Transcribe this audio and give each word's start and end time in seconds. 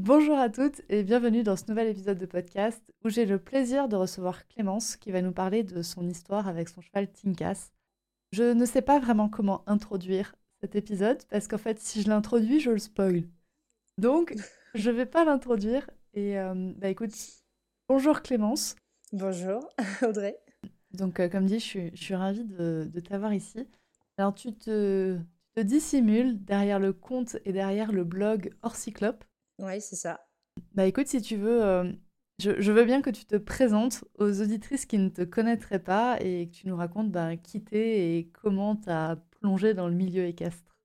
Bonjour 0.00 0.38
à 0.38 0.48
toutes 0.48 0.80
et 0.88 1.02
bienvenue 1.02 1.42
dans 1.42 1.56
ce 1.56 1.64
nouvel 1.66 1.88
épisode 1.88 2.18
de 2.18 2.24
podcast 2.24 2.80
où 3.04 3.08
j'ai 3.08 3.26
le 3.26 3.40
plaisir 3.40 3.88
de 3.88 3.96
recevoir 3.96 4.46
Clémence 4.46 4.94
qui 4.94 5.10
va 5.10 5.22
nous 5.22 5.32
parler 5.32 5.64
de 5.64 5.82
son 5.82 6.08
histoire 6.08 6.46
avec 6.46 6.68
son 6.68 6.80
cheval 6.80 7.10
Tinkas. 7.10 7.72
Je 8.30 8.44
ne 8.44 8.64
sais 8.64 8.80
pas 8.80 9.00
vraiment 9.00 9.28
comment 9.28 9.64
introduire 9.66 10.36
cet 10.60 10.76
épisode 10.76 11.20
parce 11.30 11.48
qu'en 11.48 11.58
fait 11.58 11.80
si 11.80 12.00
je 12.00 12.08
l'introduis 12.08 12.60
je 12.60 12.70
le 12.70 12.78
spoil. 12.78 13.24
Donc 13.98 14.36
je 14.76 14.88
vais 14.92 15.04
pas 15.04 15.24
l'introduire 15.24 15.90
et 16.14 16.38
euh, 16.38 16.72
bah 16.76 16.90
écoute, 16.90 17.16
bonjour 17.88 18.22
Clémence. 18.22 18.76
Bonjour 19.12 19.68
Audrey. 20.02 20.38
Donc 20.92 21.18
euh, 21.18 21.28
comme 21.28 21.46
dit 21.46 21.58
je 21.58 21.90
suis, 21.92 22.14
ravie 22.14 22.44
de, 22.44 22.88
t'avoir 23.00 23.34
ici. 23.34 23.66
Alors 24.16 24.32
tu 24.32 24.54
te, 24.54 25.18
te 25.56 25.60
dissimules 25.60 26.44
derrière 26.44 26.78
le 26.78 26.92
compte 26.92 27.36
et 27.44 27.52
derrière 27.52 27.90
le 27.90 28.04
blog 28.04 28.54
Orcyclope. 28.62 29.24
Oui, 29.58 29.80
c'est 29.80 29.96
ça. 29.96 30.20
Bah 30.74 30.86
écoute, 30.86 31.08
si 31.08 31.20
tu 31.20 31.36
veux, 31.36 31.62
euh, 31.64 31.92
je, 32.38 32.72
veux 32.72 32.84
bien 32.84 33.02
que 33.02 33.10
tu 33.10 33.24
te 33.24 33.36
présentes 33.36 34.04
aux 34.16 34.40
auditrices 34.40 34.86
qui 34.86 34.98
ne 34.98 35.08
te 35.08 35.22
connaîtraient 35.22 35.82
pas 35.82 36.18
et 36.20 36.48
que 36.48 36.54
tu 36.54 36.68
nous 36.68 36.76
racontes 36.76 37.10
bah, 37.10 37.36
qui 37.36 37.62
t'es 37.62 38.16
et 38.16 38.30
comment 38.32 38.76
tu 38.76 38.90
as 38.90 39.16
plongé 39.40 39.74
dans 39.74 39.88
le 39.88 39.94
milieu 39.94 40.24
équestre. 40.24 40.76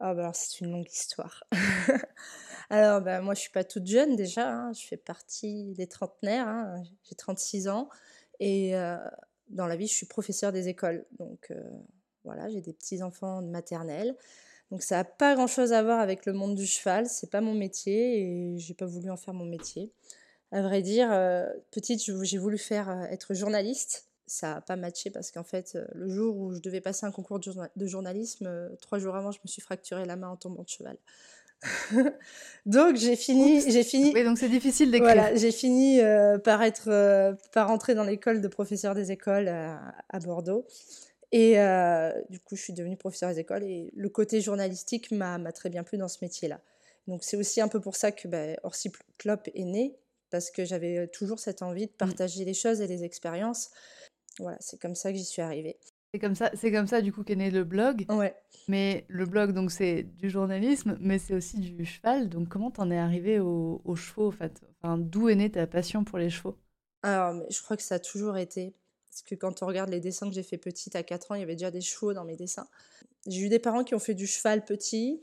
Ah 0.00 0.14
bah 0.14 0.22
alors 0.22 0.36
c'est 0.36 0.60
une 0.60 0.70
longue 0.70 0.90
histoire. 0.90 1.42
alors 2.70 3.00
bah, 3.00 3.20
moi 3.20 3.34
je 3.34 3.40
suis 3.40 3.50
pas 3.50 3.64
toute 3.64 3.86
jeune 3.86 4.16
déjà, 4.16 4.52
hein. 4.52 4.72
je 4.72 4.86
fais 4.86 4.96
partie 4.96 5.72
des 5.72 5.88
trentenaires, 5.88 6.46
hein. 6.46 6.82
j'ai 7.02 7.16
36 7.16 7.68
ans 7.68 7.88
et 8.38 8.76
euh, 8.76 8.96
dans 9.48 9.66
la 9.66 9.76
vie 9.76 9.88
je 9.88 9.94
suis 9.94 10.06
professeur 10.06 10.52
des 10.52 10.68
écoles. 10.68 11.04
Donc 11.18 11.50
euh, 11.50 11.60
voilà, 12.22 12.48
j'ai 12.48 12.60
des 12.60 12.72
petits-enfants 12.72 13.42
de 13.42 13.48
maternelle. 13.48 14.14
Donc 14.70 14.82
ça 14.82 14.96
n'a 14.96 15.04
pas 15.04 15.34
grand-chose 15.34 15.72
à 15.72 15.82
voir 15.82 15.98
avec 15.98 16.26
le 16.26 16.32
monde 16.32 16.54
du 16.54 16.66
cheval, 16.66 17.06
c'est 17.06 17.30
pas 17.30 17.40
mon 17.40 17.54
métier 17.54 18.20
et 18.20 18.58
j'ai 18.58 18.74
pas 18.74 18.86
voulu 18.86 19.10
en 19.10 19.16
faire 19.16 19.34
mon 19.34 19.46
métier. 19.46 19.90
À 20.50 20.62
vrai 20.62 20.82
dire, 20.82 21.08
euh, 21.12 21.46
petite, 21.70 22.00
j'ai 22.22 22.38
voulu 22.38 22.58
faire 22.58 22.88
euh, 22.88 23.04
être 23.04 23.34
journaliste. 23.34 24.06
Ça 24.26 24.54
n'a 24.54 24.60
pas 24.60 24.76
matché 24.76 25.10
parce 25.10 25.30
qu'en 25.30 25.44
fait, 25.44 25.72
euh, 25.74 25.86
le 25.94 26.08
jour 26.08 26.36
où 26.36 26.54
je 26.54 26.60
devais 26.60 26.82
passer 26.82 27.06
un 27.06 27.10
concours 27.10 27.40
de, 27.40 27.86
journalisme, 27.86 28.70
trois 28.80 28.98
jours 28.98 29.16
avant, 29.16 29.30
je 29.30 29.38
me 29.42 29.48
suis 29.48 29.62
fracturé 29.62 30.04
la 30.04 30.16
main 30.16 30.28
en 30.28 30.36
tombant 30.36 30.62
de 30.62 30.68
cheval. 30.68 30.98
donc 32.66 32.96
j'ai 32.96 33.16
fini, 33.16 33.68
j'ai 33.68 33.82
fini. 33.82 34.12
Oui, 34.14 34.22
donc 34.22 34.38
c'est 34.38 34.48
difficile 34.48 34.90
d'écrire. 34.90 35.14
Voilà, 35.14 35.34
j'ai 35.34 35.50
fini 35.50 35.98
par 36.44 36.62
être, 36.62 37.34
par 37.52 37.70
entrer 37.70 37.96
dans 37.96 38.04
l'école 38.04 38.40
de 38.40 38.48
professeur 38.48 38.94
des 38.94 39.10
écoles 39.10 39.48
à 39.48 40.18
Bordeaux. 40.20 40.66
Et 41.30 41.58
euh, 41.60 42.12
du 42.30 42.40
coup, 42.40 42.56
je 42.56 42.62
suis 42.62 42.72
devenue 42.72 42.96
professeure 42.96 43.30
des 43.30 43.40
écoles 43.40 43.64
et 43.64 43.90
le 43.94 44.08
côté 44.08 44.40
journalistique 44.40 45.10
m'a 45.10 45.52
très 45.52 45.68
bien 45.68 45.82
plu 45.82 45.98
dans 45.98 46.08
ce 46.08 46.18
métier-là. 46.22 46.60
Donc, 47.06 47.24
c'est 47.24 47.36
aussi 47.36 47.60
un 47.60 47.68
peu 47.68 47.80
pour 47.80 47.96
ça 47.96 48.12
que 48.12 48.28
bah, 48.28 48.54
Orsi 48.62 48.90
Clop 49.18 49.48
est 49.54 49.64
né, 49.64 49.96
parce 50.30 50.50
que 50.50 50.64
j'avais 50.64 51.08
toujours 51.08 51.38
cette 51.38 51.62
envie 51.62 51.86
de 51.86 51.92
mmh. 51.92 51.98
partager 51.98 52.44
les 52.44 52.54
choses 52.54 52.80
et 52.80 52.86
les 52.86 53.04
expériences. 53.04 53.70
Voilà, 54.38 54.56
c'est 54.60 54.80
comme 54.80 54.94
ça 54.94 55.10
que 55.10 55.18
j'y 55.18 55.24
suis 55.24 55.42
arrivée. 55.42 55.78
C'est 56.12 56.20
comme 56.20 56.34
ça, 56.34 56.50
c'est 56.54 56.72
comme 56.72 56.86
ça 56.86 57.02
du 57.02 57.12
coup 57.12 57.22
qu'est 57.22 57.36
né 57.36 57.50
le 57.50 57.64
blog. 57.64 58.06
Ouais. 58.08 58.34
Mais 58.66 59.04
le 59.08 59.26
blog, 59.26 59.52
donc 59.52 59.70
c'est 59.70 60.04
du 60.04 60.30
journalisme, 60.30 60.96
mais 61.00 61.18
c'est 61.18 61.34
aussi 61.34 61.58
du 61.58 61.84
cheval. 61.84 62.28
Donc 62.30 62.48
comment 62.48 62.70
t'en 62.70 62.90
es 62.90 62.98
arrivée 62.98 63.40
aux, 63.40 63.94
chevaux 63.94 64.28
en 64.28 64.32
fait? 64.32 64.62
Enfin, 64.80 64.96
d'où 64.96 65.28
est 65.28 65.34
née 65.34 65.50
ta 65.50 65.66
passion 65.66 66.04
pour 66.04 66.18
les 66.18 66.30
chevaux? 66.30 66.56
Alors, 67.02 67.42
je 67.50 67.62
crois 67.62 67.76
que 67.76 67.82
ça 67.82 67.96
a 67.96 67.98
toujours 67.98 68.38
été. 68.38 68.74
Parce 69.10 69.22
que 69.22 69.34
quand 69.34 69.62
on 69.62 69.66
regarde 69.66 69.90
les 69.90 70.00
dessins 70.00 70.28
que 70.28 70.34
j'ai 70.34 70.42
fait 70.42 70.58
petite 70.58 70.96
à 70.96 71.02
4 71.02 71.32
ans, 71.32 71.34
il 71.34 71.40
y 71.40 71.42
avait 71.42 71.56
déjà 71.56 71.70
des 71.70 71.80
chevaux 71.80 72.12
dans 72.12 72.24
mes 72.24 72.36
dessins. 72.36 72.68
J'ai 73.26 73.40
eu 73.40 73.48
des 73.48 73.58
parents 73.58 73.84
qui 73.84 73.94
ont 73.94 73.98
fait 73.98 74.14
du 74.14 74.26
cheval 74.26 74.64
petit, 74.64 75.22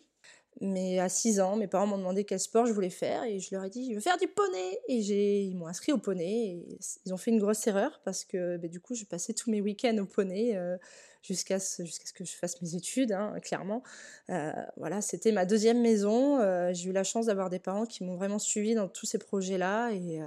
mais 0.62 1.00
à 1.00 1.10
6 1.10 1.42
ans, 1.42 1.58
mes 1.58 1.68
parents 1.68 1.88
m'ont 1.88 1.98
demandé 1.98 2.24
quel 2.24 2.40
sport 2.40 2.66
je 2.66 2.72
voulais 2.72 2.90
faire 2.90 3.24
et 3.26 3.40
je 3.40 3.54
leur 3.54 3.66
ai 3.66 3.70
dit 3.70 3.90
je 3.90 3.96
veux 3.96 4.02
faire 4.02 4.18
du 4.18 4.28
poney. 4.28 4.80
Et 4.88 5.42
ils 5.44 5.56
m'ont 5.56 5.68
inscrit 5.68 5.92
au 5.92 5.98
poney 5.98 6.26
et 6.26 6.80
ils 7.06 7.14
ont 7.14 7.18
fait 7.18 7.32
une 7.32 7.40
grosse 7.40 7.66
erreur 7.68 8.02
parce 8.06 8.24
que 8.24 8.58
bah, 8.58 8.68
du 8.68 8.80
coup 8.80 8.96
je 8.96 9.04
passais 9.06 9.34
tous 9.34 9.52
mes 9.52 9.60
week-ends 9.60 9.98
au 9.98 10.06
poney 10.06 10.56
euh, 10.56 10.78
jusqu'à 11.22 11.60
ce, 11.60 11.84
ce 11.86 12.14
que 12.14 12.24
je 12.24 12.36
fasse 12.36 12.62
mes 12.62 12.76
études 12.76 13.12
hein, 13.12 13.36
clairement. 13.42 13.84
Euh, 14.30 14.54
voilà 14.78 15.02
c'était 15.02 15.34
ma 15.34 15.46
deuxième 15.46 15.82
maison. 15.82 16.40
Euh, 16.40 16.72
j'ai 16.74 16.90
eu 16.90 16.94
la 16.94 17.04
chance 17.04 17.26
d'avoir 17.26 17.50
des 17.50 17.60
parents 17.60 17.86
qui 17.86 18.06
m'ont 18.06 18.16
vraiment 18.16 18.40
suivi 18.40 18.76
dans 18.76 18.88
tous 18.88 19.06
ces 19.06 19.18
projets 19.18 19.58
là 19.58 19.90
et 19.92 20.22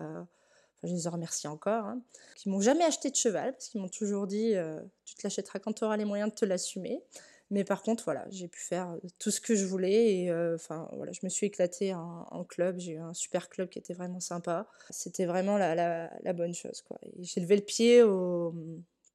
je 0.82 0.94
les 0.94 1.08
remercie 1.08 1.48
encore, 1.48 1.84
hein, 1.84 2.02
qui 2.36 2.48
m'ont 2.48 2.60
jamais 2.60 2.84
acheté 2.84 3.10
de 3.10 3.16
cheval, 3.16 3.52
parce 3.52 3.68
qu'ils 3.68 3.80
m'ont 3.80 3.88
toujours 3.88 4.26
dit 4.26 4.54
euh, 4.54 4.80
tu 5.04 5.14
te 5.14 5.22
l'achèteras 5.24 5.58
quand 5.58 5.72
tu 5.72 5.84
auras 5.84 5.96
les 5.96 6.04
moyens 6.04 6.30
de 6.30 6.34
te 6.34 6.44
l'assumer. 6.44 7.02
Mais 7.50 7.64
par 7.64 7.82
contre, 7.82 8.04
voilà, 8.04 8.26
j'ai 8.28 8.46
pu 8.46 8.60
faire 8.60 8.94
tout 9.18 9.30
ce 9.30 9.40
que 9.40 9.54
je 9.54 9.64
voulais 9.64 10.16
et 10.16 10.30
euh, 10.30 10.54
enfin 10.54 10.86
voilà, 10.92 11.12
je 11.12 11.20
me 11.22 11.30
suis 11.30 11.46
éclatée 11.46 11.94
en, 11.94 12.44
club. 12.44 12.78
J'ai 12.78 12.92
eu 12.92 12.98
un 12.98 13.14
super 13.14 13.48
club 13.48 13.70
qui 13.70 13.78
était 13.78 13.94
vraiment 13.94 14.20
sympa. 14.20 14.68
C'était 14.90 15.24
vraiment 15.24 15.56
la, 15.56 15.74
la, 15.74 16.32
bonne 16.34 16.52
chose 16.52 16.82
quoi. 16.82 16.98
J'ai 17.20 17.40
levé 17.40 17.56
le 17.56 17.62
pied 17.62 18.02
au, 18.02 18.54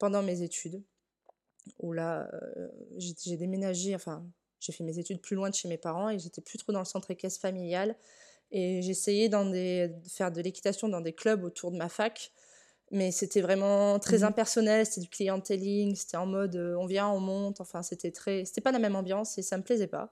pendant 0.00 0.22
mes 0.22 0.42
études, 0.42 0.82
où 1.78 1.92
là 1.92 2.28
euh, 2.32 2.68
j'ai 2.96 3.36
déménagé, 3.36 3.94
enfin 3.94 4.26
j'ai 4.58 4.72
fait 4.72 4.84
mes 4.84 4.98
études 4.98 5.20
plus 5.20 5.36
loin 5.36 5.50
de 5.50 5.54
chez 5.54 5.68
mes 5.68 5.78
parents 5.78 6.08
et 6.08 6.18
j'étais 6.18 6.40
plus 6.40 6.58
trop 6.58 6.72
dans 6.72 6.80
le 6.80 6.84
centre 6.86 7.10
équestre 7.10 7.40
familial. 7.40 7.96
Et 8.56 8.82
j'essayais 8.82 9.28
de 9.28 10.08
faire 10.08 10.30
de 10.30 10.40
l'équitation 10.40 10.88
dans 10.88 11.00
des 11.00 11.12
clubs 11.12 11.42
autour 11.42 11.72
de 11.72 11.76
ma 11.76 11.88
fac. 11.88 12.30
Mais 12.92 13.10
c'était 13.10 13.40
vraiment 13.40 13.98
très 13.98 14.18
mmh 14.18 14.24
impersonnel, 14.24 14.86
c'était 14.86 15.00
du 15.00 15.08
clienteling, 15.08 15.96
c'était 15.96 16.16
en 16.16 16.26
mode 16.26 16.54
euh, 16.54 16.76
on 16.76 16.86
vient, 16.86 17.08
on 17.08 17.18
monte. 17.18 17.60
Enfin, 17.60 17.82
c'était 17.82 18.12
très. 18.12 18.44
C'était 18.44 18.60
pas 18.60 18.70
la 18.70 18.78
même 18.78 18.94
ambiance 18.94 19.38
et 19.38 19.42
ça 19.42 19.58
me 19.58 19.64
plaisait 19.64 19.88
pas. 19.88 20.08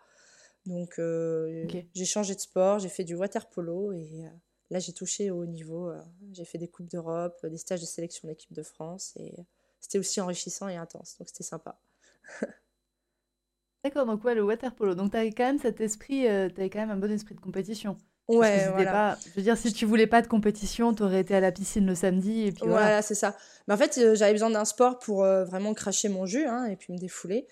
Donc, 0.66 0.98
euh, 0.98 1.69
j'ai 1.94 2.04
changé 2.04 2.34
de 2.34 2.41
sport, 2.41 2.80
j'ai 2.80 2.88
fait 2.88 3.04
du 3.04 3.14
water 3.14 3.48
polo 3.48 3.92
et 3.92 4.25
euh, 4.25 4.28
là, 4.70 4.80
j'ai 4.80 4.92
touché 4.92 5.30
au 5.30 5.42
haut 5.42 5.47
niveau. 5.47 5.92
j'ai 6.32 6.44
fait 6.44 6.59
des 6.59 6.69
Coupes 6.69 6.91
d'Europe, 6.91 7.47
des 7.47 7.59
stages 7.59 7.80
de 7.80 7.86
sélection 7.86 8.26
d'équipe 8.26 8.53
de 8.53 8.64
France 8.64 9.12
et 9.20 9.34
c'était 9.78 9.98
aussi 9.98 10.20
enrichissant 10.20 10.69
et 10.69 10.76
intense. 10.76 11.16
Donc, 11.19 11.28
c'était 11.28 11.44
sympa. 11.44 11.78
D'accord, 13.84 14.06
donc 14.06 14.24
ouais, 14.24 14.34
le 14.34 14.42
water 14.42 14.74
polo. 14.74 14.97
Donc, 14.97 15.12
tu 15.12 15.19
quand 15.19 15.44
même 15.44 15.59
cet 15.60 15.80
esprit, 15.80 16.26
tu 16.56 16.62
quand 16.70 16.80
même 16.80 16.91
un 16.91 16.97
bon 16.97 17.10
esprit 17.12 17.36
de 17.36 17.41
compétition. 17.41 17.97
Ouais, 18.38 18.69
voilà. 18.69 19.19
je 19.25 19.31
veux 19.37 19.43
dire, 19.43 19.56
si 19.56 19.72
tu 19.72 19.84
voulais 19.84 20.06
pas 20.06 20.22
de 20.22 20.26
compétition, 20.26 20.94
tu 20.94 21.03
aurais 21.03 21.20
été 21.20 21.34
à 21.34 21.41
la 21.41 21.53
piscine 21.53 21.87
le 21.87 21.94
samedi 21.94 22.47
et 22.47 22.53
puis 22.53 22.66
voilà. 22.66 23.03
c'est 23.03 23.15
ça. 23.15 23.37
Mais 23.66 23.75
en 23.75 23.76
fait, 23.76 23.98
euh, 23.98 24.15
j'avais 24.15 24.32
besoin 24.32 24.50
d'un 24.50 24.65
sport 24.65 24.98
pour 24.98 25.25
euh, 25.25 25.44
vraiment 25.44 25.75
cracher 25.75 26.09
mon 26.09 26.26
jus 26.26 26.47
hein, 26.47 26.66
et 26.66 26.76
puis 26.76 26.92
me 26.92 26.98
défouler. 26.98 27.47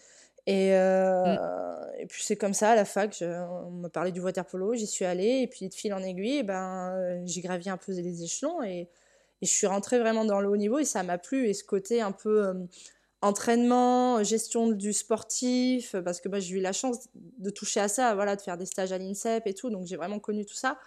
Et, 0.47 0.75
euh, 0.75 1.25
mm. 1.25 2.01
et 2.01 2.07
puis 2.07 2.23
c'est 2.25 2.37
comme 2.37 2.55
ça, 2.55 2.71
à 2.71 2.75
la 2.75 2.85
fac, 2.85 3.23
on 3.23 3.71
me 3.71 3.89
parlait 3.89 4.13
du 4.13 4.21
water 4.21 4.45
polo, 4.45 4.75
j'y 4.75 4.87
suis 4.87 5.05
allée, 5.05 5.43
et 5.43 5.47
puis 5.47 5.69
de 5.69 5.75
fil 5.75 5.93
en 5.93 6.03
aiguille, 6.03 6.39
et 6.39 6.43
ben, 6.43 7.23
j'ai 7.27 7.41
gravi 7.41 7.69
un 7.69 7.77
peu 7.77 7.93
les 7.93 8.23
échelons, 8.23 8.63
et, 8.63 8.89
et, 9.43 9.47
je 9.47 9.53
suis 9.53 9.67
rentrée 9.67 9.99
vraiment 9.99 10.25
dans 10.25 10.41
le 10.41 10.49
haut 10.49 10.57
niveau, 10.57 10.79
et 10.79 10.85
ça 10.85 11.03
m'a 11.03 11.19
plu, 11.19 11.47
et 11.49 11.53
ce 11.53 11.63
côté 11.63 12.01
un 12.01 12.13
peu 12.13 12.55
entraînement, 13.23 14.23
gestion 14.23 14.69
du 14.69 14.93
sportif, 14.93 15.95
parce 16.05 16.21
que 16.21 16.29
bah, 16.29 16.41
j'ai 16.41 16.57
eu 16.57 16.61
la 16.61 16.73
chance 16.73 17.09
de 17.15 17.51
toucher 17.51 17.81
à 17.81 17.89
ça, 17.89 18.15
voilà, 18.15 18.37
de 18.37 18.41
faire 18.41 18.57
des 18.57 18.67
stages 18.67 18.93
à 18.93 18.99
l'INSEP 18.99 19.47
et 19.47 19.55
tout, 19.55 19.71
donc 19.71 19.87
j'ai 19.87 19.97
vraiment 19.97 20.19
connu 20.19 20.47
tout 20.47 20.55
ça. 20.55 20.79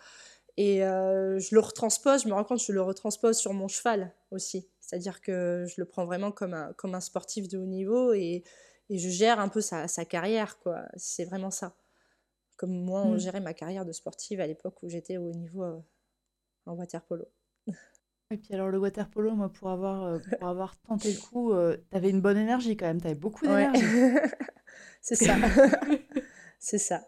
Et 0.57 0.83
euh, 0.83 1.39
je 1.39 1.55
le 1.55 1.61
retranspose, 1.61 2.23
je 2.23 2.27
me 2.27 2.33
rends 2.33 2.43
compte 2.43 2.59
que 2.59 2.65
je 2.65 2.71
le 2.71 2.81
retranspose 2.81 3.37
sur 3.37 3.53
mon 3.53 3.67
cheval 3.67 4.13
aussi. 4.31 4.67
C'est-à-dire 4.79 5.21
que 5.21 5.65
je 5.67 5.75
le 5.77 5.85
prends 5.85 6.05
vraiment 6.05 6.31
comme 6.31 6.53
un, 6.53 6.73
comme 6.73 6.93
un 6.93 7.01
sportif 7.01 7.47
de 7.47 7.57
haut 7.57 7.65
niveau 7.65 8.13
et, 8.13 8.43
et 8.89 8.97
je 8.97 9.09
gère 9.09 9.39
un 9.39 9.49
peu 9.49 9.61
sa, 9.61 9.87
sa 9.87 10.05
carrière, 10.05 10.59
quoi. 10.59 10.83
C'est 10.95 11.25
vraiment 11.25 11.51
ça. 11.51 11.75
Comme 12.57 12.71
moi, 12.71 13.01
on 13.01 13.15
mmh. 13.15 13.19
gérait 13.19 13.41
ma 13.41 13.53
carrière 13.53 13.85
de 13.85 13.91
sportive 13.91 14.39
à 14.39 14.47
l'époque 14.47 14.81
où 14.83 14.89
j'étais 14.89 15.17
au 15.17 15.29
haut 15.29 15.33
niveau 15.33 15.63
euh, 15.63 15.79
en 16.65 16.73
water 16.73 17.01
polo. 17.03 17.25
Et 18.33 18.37
puis 18.37 18.55
alors 18.55 18.69
le 18.69 18.79
water 18.79 19.07
polo, 19.09 19.35
moi 19.35 19.49
pour 19.49 19.69
avoir, 19.69 20.03
euh, 20.03 20.17
pour 20.39 20.47
avoir 20.47 20.75
tenté 20.81 21.11
le 21.11 21.19
coup, 21.19 21.53
euh, 21.53 21.77
t'avais 21.91 22.09
une 22.09 22.19
bonne 22.19 22.37
énergie 22.37 22.75
quand 22.75 22.87
même, 22.87 22.99
t'avais 22.99 23.13
beaucoup 23.13 23.45
d'énergie. 23.45 23.85
c'est 25.01 25.15
ça. 25.15 25.35
c'est 26.59 26.79
ça. 26.79 27.07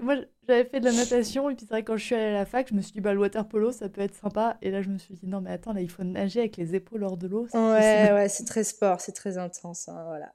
Moi 0.00 0.16
j'avais 0.46 0.66
fait 0.66 0.80
de 0.80 0.84
la 0.84 0.92
natation 0.92 1.48
et 1.48 1.54
puis 1.54 1.64
c'est 1.64 1.72
vrai 1.72 1.82
quand 1.82 1.96
je 1.96 2.04
suis 2.04 2.14
allée 2.14 2.26
à 2.26 2.32
la 2.32 2.44
fac, 2.44 2.68
je 2.68 2.74
me 2.74 2.82
suis 2.82 2.92
dit 2.92 3.00
bah 3.00 3.14
le 3.14 3.20
water 3.20 3.48
polo 3.48 3.72
ça 3.72 3.88
peut 3.88 4.02
être 4.02 4.14
sympa 4.14 4.58
et 4.60 4.70
là 4.70 4.82
je 4.82 4.90
me 4.90 4.98
suis 4.98 5.14
dit 5.14 5.26
non 5.26 5.40
mais 5.40 5.50
attends 5.50 5.72
là 5.72 5.80
il 5.80 5.90
faut 5.90 6.04
nager 6.04 6.40
avec 6.40 6.56
les 6.58 6.74
épaules 6.74 7.04
hors 7.04 7.16
de 7.16 7.28
l'eau. 7.28 7.46
Ouais 7.54 8.12
ouais 8.12 8.28
c'est 8.28 8.44
très 8.44 8.64
sport, 8.64 9.00
c'est 9.00 9.12
très 9.12 9.38
intense 9.38 9.88
hein, 9.88 10.04
voilà. 10.06 10.32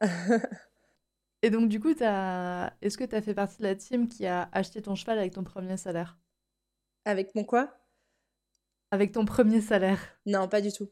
et 1.44 1.50
donc 1.50 1.70
du 1.70 1.80
coup 1.80 1.90
est-ce 1.90 2.98
que 2.98 3.04
tu 3.04 3.16
as 3.16 3.22
fait 3.22 3.36
partie 3.36 3.58
de 3.60 3.64
la 3.64 3.76
team 3.76 4.08
qui 4.08 4.26
a 4.26 4.50
acheté 4.54 4.82
ton 4.82 4.96
cheval 4.96 5.20
avec 5.20 5.34
ton 5.34 5.44
premier 5.44 5.78
salaire? 5.78 6.18
Avec 7.06 7.36
mon 7.36 7.44
quoi? 7.44 7.79
Avec 8.92 9.12
ton 9.12 9.26
premier 9.26 9.62
salaire 9.62 10.00
Non, 10.26 10.48
pas 10.48 10.62
du 10.62 10.72
tout. 10.72 10.90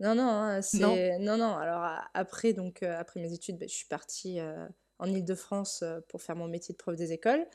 Non, 0.00 0.14
non, 0.14 0.28
hein, 0.28 0.62
c'est... 0.62 1.18
Non. 1.18 1.36
non, 1.36 1.56
Alors 1.56 1.84
après, 2.14 2.52
donc, 2.52 2.82
euh, 2.82 2.98
après 2.98 3.20
mes 3.20 3.32
études, 3.32 3.58
ben, 3.58 3.68
je 3.68 3.74
suis 3.74 3.86
partie 3.86 4.40
euh, 4.40 4.66
en 4.98 5.06
Ile-de-France 5.06 5.84
pour 6.08 6.22
faire 6.22 6.36
mon 6.36 6.48
métier 6.48 6.72
de 6.72 6.78
prof 6.78 6.96
des 6.96 7.12
écoles. 7.12 7.46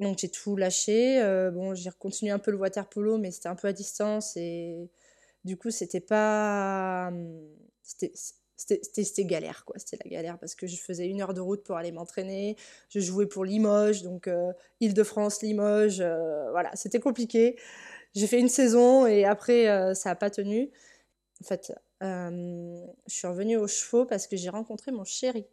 Donc 0.00 0.18
j'ai 0.18 0.30
tout 0.30 0.56
lâché. 0.56 1.20
bon, 1.52 1.74
j'ai 1.74 1.90
continué 1.90 2.32
un 2.32 2.38
peu 2.38 2.50
le 2.50 2.56
water 2.56 2.88
polo, 2.88 3.18
mais 3.18 3.30
c'était 3.30 3.48
un 3.48 3.54
peu 3.54 3.68
à 3.68 3.72
distance 3.72 4.36
et 4.36 4.90
du 5.44 5.56
coup, 5.56 5.70
c'était 5.70 6.00
pas... 6.00 7.08
Hum, 7.08 7.48
c'était 7.82 8.12
c'était 8.62 9.24
galère, 9.24 9.64
quoi. 9.64 9.78
C'était 9.78 9.98
la 10.04 10.10
galère 10.10 10.38
parce 10.38 10.54
que 10.54 10.66
je 10.66 10.76
faisais 10.76 11.08
une 11.08 11.22
heure 11.22 11.32
de 11.32 11.40
route 11.40 11.64
pour 11.64 11.76
aller 11.76 11.92
m'entraîner. 11.92 12.56
Je 12.90 13.00
jouais 13.00 13.26
pour 13.26 13.46
Limoges, 13.46 14.02
donc 14.02 14.28
euh, 14.28 14.52
Île-de-France, 14.80 15.40
Limoges. 15.40 16.00
Euh, 16.00 16.50
voilà, 16.50 16.70
c'était 16.76 17.00
compliqué. 17.00 17.58
J'ai 18.14 18.26
fait 18.26 18.40
une 18.40 18.48
saison 18.48 19.06
et 19.06 19.24
après, 19.24 19.68
euh, 19.68 19.94
ça 19.94 20.10
n'a 20.10 20.16
pas 20.16 20.30
tenu. 20.30 20.70
En 21.42 21.44
fait, 21.44 21.72
je 22.00 22.84
suis 23.06 23.26
revenue 23.26 23.56
aux 23.56 23.68
chevaux 23.68 24.04
parce 24.04 24.26
que 24.26 24.36
j'ai 24.36 24.50
rencontré 24.50 24.92
mon 24.92 25.04
chéri, 25.04 25.46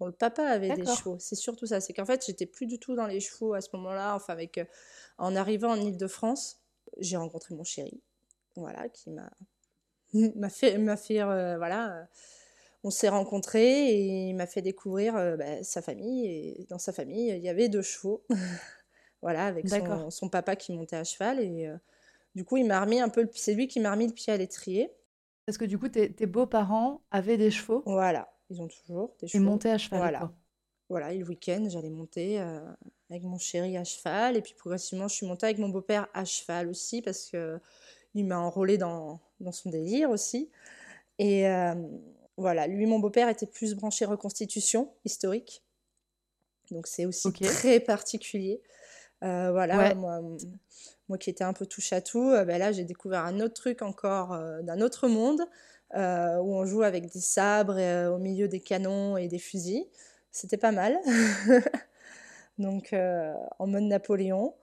dont 0.00 0.06
le 0.06 0.12
papa 0.12 0.44
avait 0.44 0.74
des 0.74 0.86
chevaux. 0.86 1.16
C'est 1.18 1.36
surtout 1.36 1.66
ça. 1.66 1.80
C'est 1.80 1.92
qu'en 1.92 2.06
fait, 2.06 2.24
j'étais 2.26 2.46
plus 2.46 2.66
du 2.66 2.78
tout 2.78 2.94
dans 2.96 3.06
les 3.06 3.20
chevaux 3.20 3.54
à 3.54 3.60
ce 3.60 3.68
moment-là. 3.74 4.14
Enfin, 4.14 4.32
avec, 4.32 4.60
en 5.18 5.36
arrivant 5.36 5.70
en 5.70 5.80
Île-de-France, 5.80 6.60
j'ai 6.98 7.16
rencontré 7.16 7.54
mon 7.54 7.64
chéri. 7.64 8.00
Voilà, 8.56 8.88
qui 8.88 9.10
m'a 9.10 9.30
m'a 10.36 10.48
fait, 10.48 10.78
m'a 10.78 10.96
fait 10.96 11.22
euh, 11.22 11.56
voilà, 11.56 11.96
euh, 11.96 12.04
on 12.84 12.90
s'est 12.90 13.08
rencontrés 13.08 13.88
et 13.88 14.28
il 14.28 14.34
m'a 14.34 14.46
fait 14.46 14.62
découvrir 14.62 15.16
euh, 15.16 15.36
bah, 15.36 15.62
sa 15.62 15.82
famille. 15.82 16.26
Et 16.26 16.66
dans 16.68 16.78
sa 16.78 16.92
famille, 16.92 17.30
il 17.30 17.42
y 17.42 17.48
avait 17.48 17.68
deux 17.68 17.82
chevaux, 17.82 18.24
voilà, 19.22 19.46
avec 19.46 19.68
son, 19.68 20.10
son, 20.10 20.28
papa 20.28 20.56
qui 20.56 20.72
montait 20.72 20.96
à 20.96 21.04
cheval. 21.04 21.40
Et 21.40 21.70
du 22.34 22.44
coup, 22.44 22.56
il 22.56 22.66
m'a 22.66 22.80
remis 22.80 23.00
un 23.00 23.08
peu, 23.08 23.28
c'est 23.34 23.54
lui 23.54 23.68
qui 23.68 23.80
m'a 23.80 23.92
remis 23.92 24.06
le 24.06 24.12
pied 24.12 24.32
à 24.32 24.36
l'étrier. 24.36 24.92
Parce 25.46 25.58
que 25.58 25.64
du 25.64 25.78
coup, 25.78 25.88
tes, 25.88 26.12
tes 26.12 26.26
beaux-parents 26.26 27.02
avaient 27.10 27.36
des 27.36 27.50
chevaux. 27.50 27.82
Voilà, 27.86 28.32
ils 28.50 28.60
ont 28.60 28.68
toujours 28.68 29.14
des 29.20 29.28
chevaux. 29.28 29.42
Et 29.42 29.46
montaient 29.46 29.70
à 29.70 29.78
cheval. 29.78 30.00
Voilà. 30.00 30.32
Voilà, 30.88 31.12
et 31.14 31.18
le 31.18 31.26
week-end, 31.26 31.66
j'allais 31.70 31.88
monter 31.88 32.38
avec 33.08 33.22
mon 33.22 33.38
chéri 33.38 33.76
à 33.78 33.84
cheval. 33.84 34.36
Et 34.36 34.42
puis 34.42 34.54
progressivement, 34.54 35.08
je 35.08 35.14
suis 35.14 35.26
montée 35.26 35.46
avec 35.46 35.58
mon 35.58 35.70
beau-père 35.70 36.08
à 36.12 36.24
cheval 36.24 36.68
aussi 36.68 37.00
parce 37.00 37.30
que 37.30 37.58
il 38.14 38.26
m'a 38.26 38.38
enrôlé 38.38 38.78
dans, 38.78 39.20
dans, 39.40 39.52
son 39.52 39.70
délire 39.70 40.10
aussi. 40.10 40.50
Et 41.18 41.48
euh, 41.48 41.74
voilà, 42.36 42.66
lui, 42.66 42.86
mon 42.86 42.98
beau-père, 42.98 43.28
était 43.28 43.46
plus 43.46 43.74
branché 43.74 44.04
reconstitution 44.04 44.92
historique. 45.04 45.62
Donc 46.70 46.86
c'est 46.86 47.06
aussi 47.06 47.32
très 47.32 47.80
particulier. 47.80 48.62
Euh, 49.22 49.52
voilà, 49.52 49.94
moi, 49.94 50.20
moi 51.08 51.18
qui 51.18 51.30
étais 51.30 51.44
un 51.44 51.52
peu 51.52 51.66
touche 51.66 51.92
à 51.92 52.00
tout, 52.00 52.30
euh, 52.30 52.44
ben 52.44 52.58
là 52.58 52.72
j'ai 52.72 52.84
découvert 52.84 53.24
un 53.24 53.40
autre 53.40 53.54
truc 53.54 53.82
encore 53.82 54.36
d'un 54.62 54.80
autre 54.80 55.08
monde 55.08 55.42
où 55.94 55.96
on 56.56 56.64
joue 56.64 56.82
avec 56.82 57.12
des 57.12 57.20
sabres 57.20 57.78
au 58.12 58.18
milieu 58.18 58.48
des 58.48 58.60
canons 58.60 59.16
et 59.16 59.28
des 59.28 59.38
fusils. 59.38 59.86
C'était 60.30 60.56
pas 60.56 60.72
mal. 60.72 60.98
Donc 62.58 62.94
en 62.94 63.66
mode 63.66 63.84
Napoléon. 63.84 64.54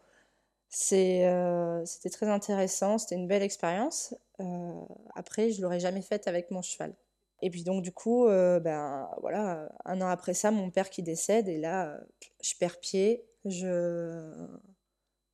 Euh, 0.93 1.85
c'était 1.85 2.09
très 2.09 2.27
intéressant, 2.27 2.97
c'était 2.97 3.15
une 3.15 3.27
belle 3.27 3.41
expérience. 3.43 4.15
Euh, 4.39 4.71
après, 5.15 5.51
je 5.51 5.61
l'aurais 5.61 5.79
jamais 5.79 6.01
faite 6.01 6.27
avec 6.27 6.51
mon 6.51 6.61
cheval. 6.61 6.93
Et 7.41 7.49
puis 7.49 7.63
donc 7.63 7.83
du 7.83 7.91
coup, 7.91 8.27
euh, 8.27 8.59
ben 8.59 9.09
voilà, 9.21 9.69
un 9.85 10.01
an 10.01 10.07
après 10.07 10.33
ça, 10.33 10.51
mon 10.51 10.69
père 10.71 10.89
qui 10.89 11.03
décède 11.03 11.47
et 11.47 11.57
là, 11.57 11.97
je 12.41 12.53
perds 12.59 12.79
pied. 12.79 13.25
Je 13.45 14.47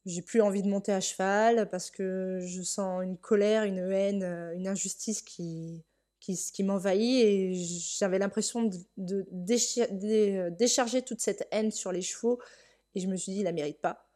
j'ai 0.06 0.22
plus 0.22 0.42
envie 0.42 0.62
de 0.62 0.70
monter 0.70 0.92
à 0.92 1.02
cheval 1.02 1.68
parce 1.70 1.90
que 1.90 2.40
je 2.40 2.62
sens 2.62 3.04
une 3.04 3.18
colère, 3.18 3.64
une 3.64 3.80
haine, 3.92 4.24
une 4.56 4.68
injustice 4.68 5.22
qui 5.24 5.84
qui, 6.26 6.36
qui 6.54 6.64
m'envahit 6.64 7.24
et 7.24 7.54
j'avais 7.54 8.18
l'impression 8.18 8.64
de, 8.64 8.78
de, 8.98 10.50
décharger 10.50 11.04
toute 11.04 11.22
cette 11.22 11.48
haine 11.52 11.70
sur 11.70 11.92
les 11.92 12.02
chevaux 12.02 12.40
et 12.96 13.00
je 13.00 13.08
me 13.08 13.16
suis 13.16 13.34
dit, 13.34 13.40
il 13.40 13.44
la 13.44 13.52
mérite 13.52 13.80
pas. 13.80 14.08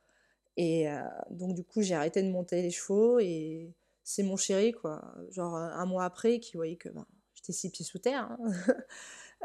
Et 0.57 0.89
euh, 0.89 1.01
donc, 1.29 1.53
du 1.53 1.63
coup, 1.63 1.81
j'ai 1.83 1.93
arrêté 1.93 2.23
de 2.23 2.29
monter 2.29 2.61
les 2.63 2.71
chevaux 2.71 3.19
et 3.19 3.71
c'est 4.03 4.23
mon 4.23 4.37
chéri, 4.37 4.71
quoi, 4.71 5.13
genre 5.29 5.55
un 5.55 5.85
mois 5.85 6.03
après, 6.03 6.39
qui 6.39 6.57
voyait 6.57 6.77
que 6.77 6.89
ben, 6.89 7.05
j'étais 7.35 7.53
six 7.53 7.69
pieds 7.69 7.85
sous 7.85 7.99
terre. 7.99 8.23
Hein. 8.23 8.37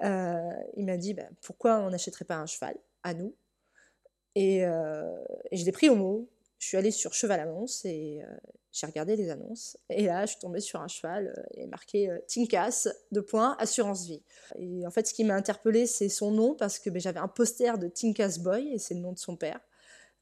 Euh, 0.03 0.51
il 0.77 0.85
m'a 0.87 0.97
dit 0.97 1.15
ben, 1.15 1.31
pourquoi 1.41 1.79
on 1.79 1.91
n'achèterait 1.91 2.25
pas 2.25 2.35
un 2.35 2.47
cheval 2.47 2.77
à 3.05 3.15
nous? 3.15 3.33
Et, 4.35 4.65
euh, 4.65 5.17
et, 5.51 5.57
je 5.57 5.65
l'ai 5.65 5.73
pris 5.73 5.89
au 5.89 5.95
mot. 5.95 6.29
Je 6.59 6.69
suis 6.69 6.77
allée 6.77 6.91
sur 6.91 7.13
Cheval 7.15 7.41
Annonce 7.41 7.85
et 7.85 8.23
j'ai 8.73 8.87
regardé 8.87 9.17
les 9.17 9.29
annonces. 9.29 9.77
Et 9.91 10.07
là, 10.07 10.25
je 10.25 10.31
suis 10.31 10.41
tombée 10.41 10.61
sur 10.61 10.81
un 10.81 10.89
cheval 10.89 11.47
et 11.53 11.67
marqué 11.67 12.11
Tinkas, 12.27 12.89
de 13.13 13.21
points, 13.21 13.55
assurance 13.59 14.07
vie. 14.07 14.23
Et 14.59 14.87
en 14.87 14.91
fait, 14.91 15.07
ce 15.07 15.13
qui 15.13 15.25
m'a 15.25 15.35
interpellée, 15.35 15.87
c'est 15.87 16.09
son 16.09 16.31
nom 16.31 16.55
parce 16.55 16.79
que 16.79 16.89
ben, 16.89 17.01
j'avais 17.01 17.21
un 17.21 17.29
poster 17.29 17.77
de 17.77 17.89
Tinkas 17.89 18.39
Boy 18.41 18.73
et 18.73 18.79
c'est 18.79 18.95
le 18.95 19.01
nom 19.01 19.13
de 19.13 19.19
son 19.19 19.37
père. 19.37 19.61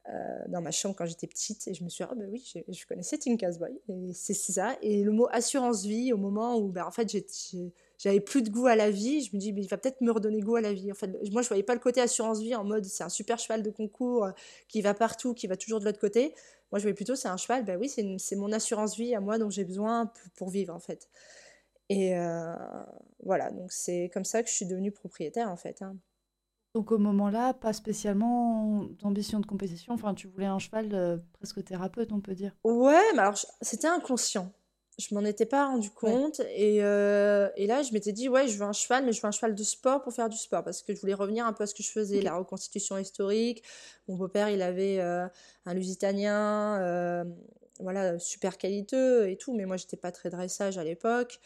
Euh, 0.09 0.43
dans 0.49 0.59
ma 0.59 0.71
chambre 0.71 0.95
quand 0.97 1.05
j'étais 1.05 1.27
petite 1.27 1.65
et 1.69 1.73
je 1.73 1.81
me 1.81 1.87
suis 1.87 2.03
dit, 2.03 2.09
ah 2.11 2.15
ben 2.15 2.27
oui, 2.29 2.43
je, 2.67 2.85
connaissais 2.85 3.17
Tinkas 3.17 3.57
Boy. 3.57 3.71
Et 3.87 4.11
c'est 4.13 4.33
ça. 4.33 4.75
Et 4.81 5.01
le 5.01 5.11
mot 5.11 5.29
assurance 5.31 5.85
vie, 5.85 6.11
au 6.11 6.17
moment 6.17 6.57
où 6.57 6.73
ben, 6.73 6.83
en 6.83 6.91
fait 6.91 7.09
j'avais 8.03 8.19
plus 8.19 8.41
de 8.41 8.49
goût 8.49 8.67
à 8.67 8.75
la 8.75 8.91
vie, 8.91 9.21
je 9.23 9.33
me 9.33 9.39
dis, 9.39 9.53
mais 9.53 9.61
il 9.61 9.69
va 9.69 9.77
peut-être 9.77 10.01
me 10.01 10.11
redonner 10.11 10.41
goût 10.41 10.57
à 10.57 10.61
la 10.61 10.73
vie. 10.73 10.91
En 10.91 10.95
fait, 10.95 11.09
moi 11.31 11.41
je 11.41 11.47
voyais 11.47 11.63
pas 11.63 11.73
le 11.73 11.79
côté 11.79 12.01
assurance 12.01 12.41
vie 12.41 12.53
en 12.53 12.65
mode 12.65 12.83
c'est 12.83 13.03
un 13.03 13.09
super 13.09 13.39
cheval 13.39 13.63
de 13.63 13.69
concours 13.69 14.25
euh, 14.25 14.31
qui 14.67 14.81
va 14.81 14.93
partout, 14.93 15.33
qui 15.33 15.47
va 15.47 15.55
toujours 15.55 15.79
de 15.79 15.85
l'autre 15.85 16.01
côté. 16.01 16.35
Moi 16.71 16.79
je 16.79 16.83
voyais 16.83 16.95
plutôt 16.95 17.15
c'est 17.15 17.29
un 17.29 17.37
cheval, 17.37 17.63
ben 17.63 17.79
oui, 17.79 17.87
c'est 17.87 18.35
mon 18.35 18.51
assurance 18.51 18.97
vie 18.97 19.15
à 19.15 19.21
moi 19.21 19.37
dont 19.37 19.49
j'ai 19.49 19.63
besoin 19.63 20.11
pour, 20.35 20.49
vivre 20.49 20.75
en 20.75 20.81
fait. 20.81 21.07
Et 21.87 22.17
euh, 22.17 22.53
voilà, 23.23 23.51
donc 23.51 23.71
c'est 23.71 24.11
comme 24.13 24.25
ça 24.25 24.43
que 24.43 24.49
je 24.49 24.53
suis 24.53 24.65
devenue 24.65 24.91
propriétaire 24.91 25.49
en 25.49 25.55
fait. 25.55 25.81
Hein. 25.81 25.95
Donc 26.75 26.91
au 26.91 26.97
moment-là, 26.97 27.53
pas 27.53 27.71
spécialement 27.71 28.83
d'ambition 28.99 29.39
de 29.39 29.45
compétition. 29.45 29.93
Enfin, 29.93 30.13
tu 30.13 30.27
voulais 30.27 30.47
un 30.47 30.59
cheval 30.59 30.89
euh, 30.93 31.17
presque 31.33 31.63
thérapeute, 31.63 32.11
on 32.11 32.19
peut 32.19 32.35
dire. 32.35 32.53
Ouais, 32.65 33.13
mais 33.13 33.19
alors 33.19 33.37
c'était 33.61 33.87
inconscient. 33.87 34.51
Je 34.99 35.15
m'en 35.15 35.21
étais 35.21 35.45
pas 35.45 35.67
rendu 35.67 35.89
compte. 35.89 36.39
Et, 36.55 36.83
euh, 36.83 37.49
et, 37.55 37.65
là, 37.65 37.81
je 37.81 37.93
m'étais 37.93 38.11
dit, 38.11 38.29
ouais, 38.29 38.47
je 38.47 38.57
veux 38.57 38.65
un 38.65 38.73
cheval, 38.73 39.05
mais 39.05 39.11
je 39.11 39.21
veux 39.21 39.27
un 39.27 39.31
cheval 39.31 39.55
de 39.55 39.63
sport 39.63 40.01
pour 40.01 40.13
faire 40.13 40.29
du 40.29 40.37
sport. 40.37 40.63
Parce 40.63 40.83
que 40.83 40.93
je 40.93 41.01
voulais 41.01 41.15
revenir 41.15 41.45
un 41.45 41.53
peu 41.53 41.63
à 41.63 41.67
ce 41.67 41.73
que 41.73 41.81
je 41.81 41.89
faisais, 41.89 42.21
la 42.21 42.35
reconstitution 42.35 42.97
historique. 42.97 43.63
Mon 44.07 44.15
beau-père, 44.15 44.49
il 44.49 44.61
avait 44.61 44.99
euh, 44.99 45.27
un 45.65 45.73
lusitanien, 45.73 47.25
voilà, 47.79 48.19
super 48.19 48.57
qualiteux 48.57 49.29
et 49.29 49.37
tout. 49.37 49.53
Mais 49.53 49.65
moi, 49.65 49.77
j'étais 49.77 49.97
pas 49.97 50.11
très 50.11 50.29
dressage 50.29 50.77
à 50.77 50.83
l'époque. 50.83 51.39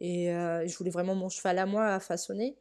Et 0.00 0.26
je 0.28 0.76
voulais 0.76 0.90
vraiment 0.90 1.14
mon 1.14 1.28
cheval 1.28 1.58
à 1.58 1.66
moi 1.66 1.86
à 1.86 2.00
façonner. 2.00 2.56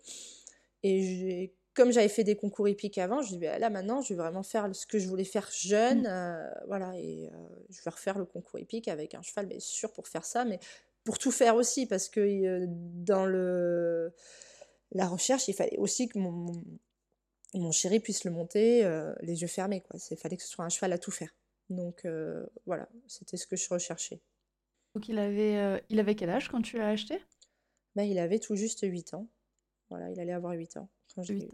Et 0.83 1.01
j'ai 1.03 1.53
comme 1.79 1.93
j'avais 1.93 2.09
fait 2.09 2.25
des 2.25 2.35
concours 2.35 2.67
hippiques 2.67 2.97
avant, 2.97 3.21
je 3.21 3.29
dis 3.29 3.37
bah, 3.37 3.57
là 3.57 3.69
maintenant, 3.69 4.01
je 4.01 4.13
vais 4.13 4.19
vraiment 4.19 4.43
faire 4.43 4.75
ce 4.75 4.85
que 4.85 4.99
je 4.99 5.07
voulais 5.07 5.23
faire 5.23 5.49
jeune, 5.49 6.01
mmh. 6.01 6.07
euh, 6.07 6.49
voilà, 6.67 6.91
et 6.97 7.29
euh, 7.31 7.37
je 7.69 7.81
vais 7.81 7.89
refaire 7.89 8.19
le 8.19 8.25
concours 8.25 8.59
hippique 8.59 8.89
avec 8.89 9.15
un 9.15 9.21
cheval, 9.21 9.45
bien 9.45 9.61
sûr 9.61 9.93
pour 9.93 10.09
faire 10.09 10.25
ça, 10.25 10.43
mais 10.43 10.59
pour 11.05 11.17
tout 11.17 11.31
faire 11.31 11.55
aussi, 11.55 11.85
parce 11.85 12.09
que 12.09 12.19
euh, 12.19 12.65
dans 12.67 13.25
le 13.25 14.11
la 14.91 15.07
recherche, 15.07 15.47
il 15.47 15.53
fallait 15.53 15.77
aussi 15.77 16.09
que 16.09 16.19
mon, 16.19 16.51
mon, 17.53 17.71
chéri 17.71 18.01
puisse 18.01 18.25
le 18.25 18.31
monter 18.31 18.83
les 19.21 19.41
yeux 19.43 19.47
fermés, 19.47 19.79
quoi. 19.79 19.97
Il 20.11 20.17
fallait 20.17 20.35
que 20.35 20.43
ce 20.43 20.49
soit 20.49 20.65
un 20.65 20.69
cheval 20.69 20.91
à 20.91 20.97
tout 20.97 21.11
faire. 21.11 21.33
Donc 21.69 22.05
voilà, 22.65 22.89
c'était 23.07 23.37
ce 23.37 23.45
que 23.45 23.55
je 23.55 23.69
recherchais. 23.69 24.19
Donc 24.95 25.07
il 25.07 25.19
avait, 25.19 25.79
il 25.89 25.99
avait 25.99 26.15
quel 26.15 26.31
âge 26.31 26.49
quand 26.49 26.63
tu 26.63 26.79
l'as 26.79 26.89
acheté? 26.89 27.21
Bah, 27.95 28.03
Il 28.03 28.17
avait 28.17 28.39
tout 28.39 28.55
juste 28.55 28.79
8 28.81 29.13
ans. 29.13 29.27
Voilà, 29.91 30.09
il 30.09 30.19
allait 30.19 30.33
avoir 30.33 30.53
8 30.53 30.77
ans 30.77 30.89
quand 31.13 31.21
je 31.21 31.33
l'ai 31.33 31.47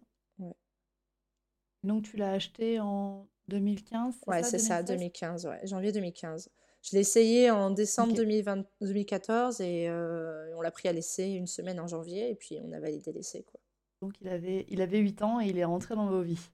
donc 1.86 2.04
tu 2.04 2.18
l'as 2.18 2.32
acheté 2.32 2.80
en 2.80 3.28
2015 3.48 4.16
Ouais, 4.28 4.44
c'est 4.44 4.60
ça, 4.60 4.84
2015, 4.84 5.46
ouais, 5.46 5.62
janvier 5.64 5.92
2015. 5.92 6.50
Je 6.82 6.92
l'ai 6.92 7.00
essayé 7.00 7.50
en 7.50 7.72
décembre 7.72 8.14
2014 8.14 9.60
et 9.62 9.90
euh, 9.90 10.56
on 10.56 10.62
l'a 10.62 10.70
pris 10.70 10.88
à 10.88 10.94
l'essai 10.94 11.32
une 11.32 11.48
semaine 11.48 11.80
en 11.80 11.88
janvier 11.88 12.30
et 12.30 12.36
puis 12.36 12.60
on 12.64 12.72
a 12.74 12.80
validé 12.80 13.12
l'essai. 13.12 13.44
Quoi. 13.44 13.60
Donc 14.02 14.14
il 14.22 14.28
avait, 14.28 14.68
il 14.70 14.82
avait 14.82 15.00
8 15.00 15.22
ans 15.24 15.42
et 15.42 15.48
il 15.48 15.58
est 15.58 15.66
rentré 15.66 15.96
dans 15.96 16.08
vos 16.08 16.22
vies. 16.22 16.52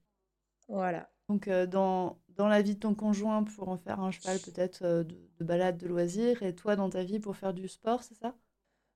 Voilà. 0.70 1.10
Donc 1.28 1.50
euh, 1.50 1.66
dans, 1.66 2.18
dans 2.30 2.48
la 2.48 2.62
vie 2.62 2.76
de 2.76 2.80
ton 2.80 2.96
conjoint 2.96 3.44
pour 3.44 3.68
en 3.68 3.78
faire 3.78 4.00
un 4.00 4.12
cheval 4.12 4.40
peut-être 4.40 4.84
euh, 4.84 5.04
de, 5.04 5.44
balade, 5.44 5.78
de 5.78 5.88
loisir 5.88 6.44
et 6.44 6.56
toi 6.56 6.78
dans 6.78 6.90
ta 6.90 7.04
vie 7.04 7.20
pour 7.20 7.36
faire 7.36 7.54
du 7.54 7.68
sport, 7.68 8.02
c'est 8.04 8.16
ça? 8.16 8.34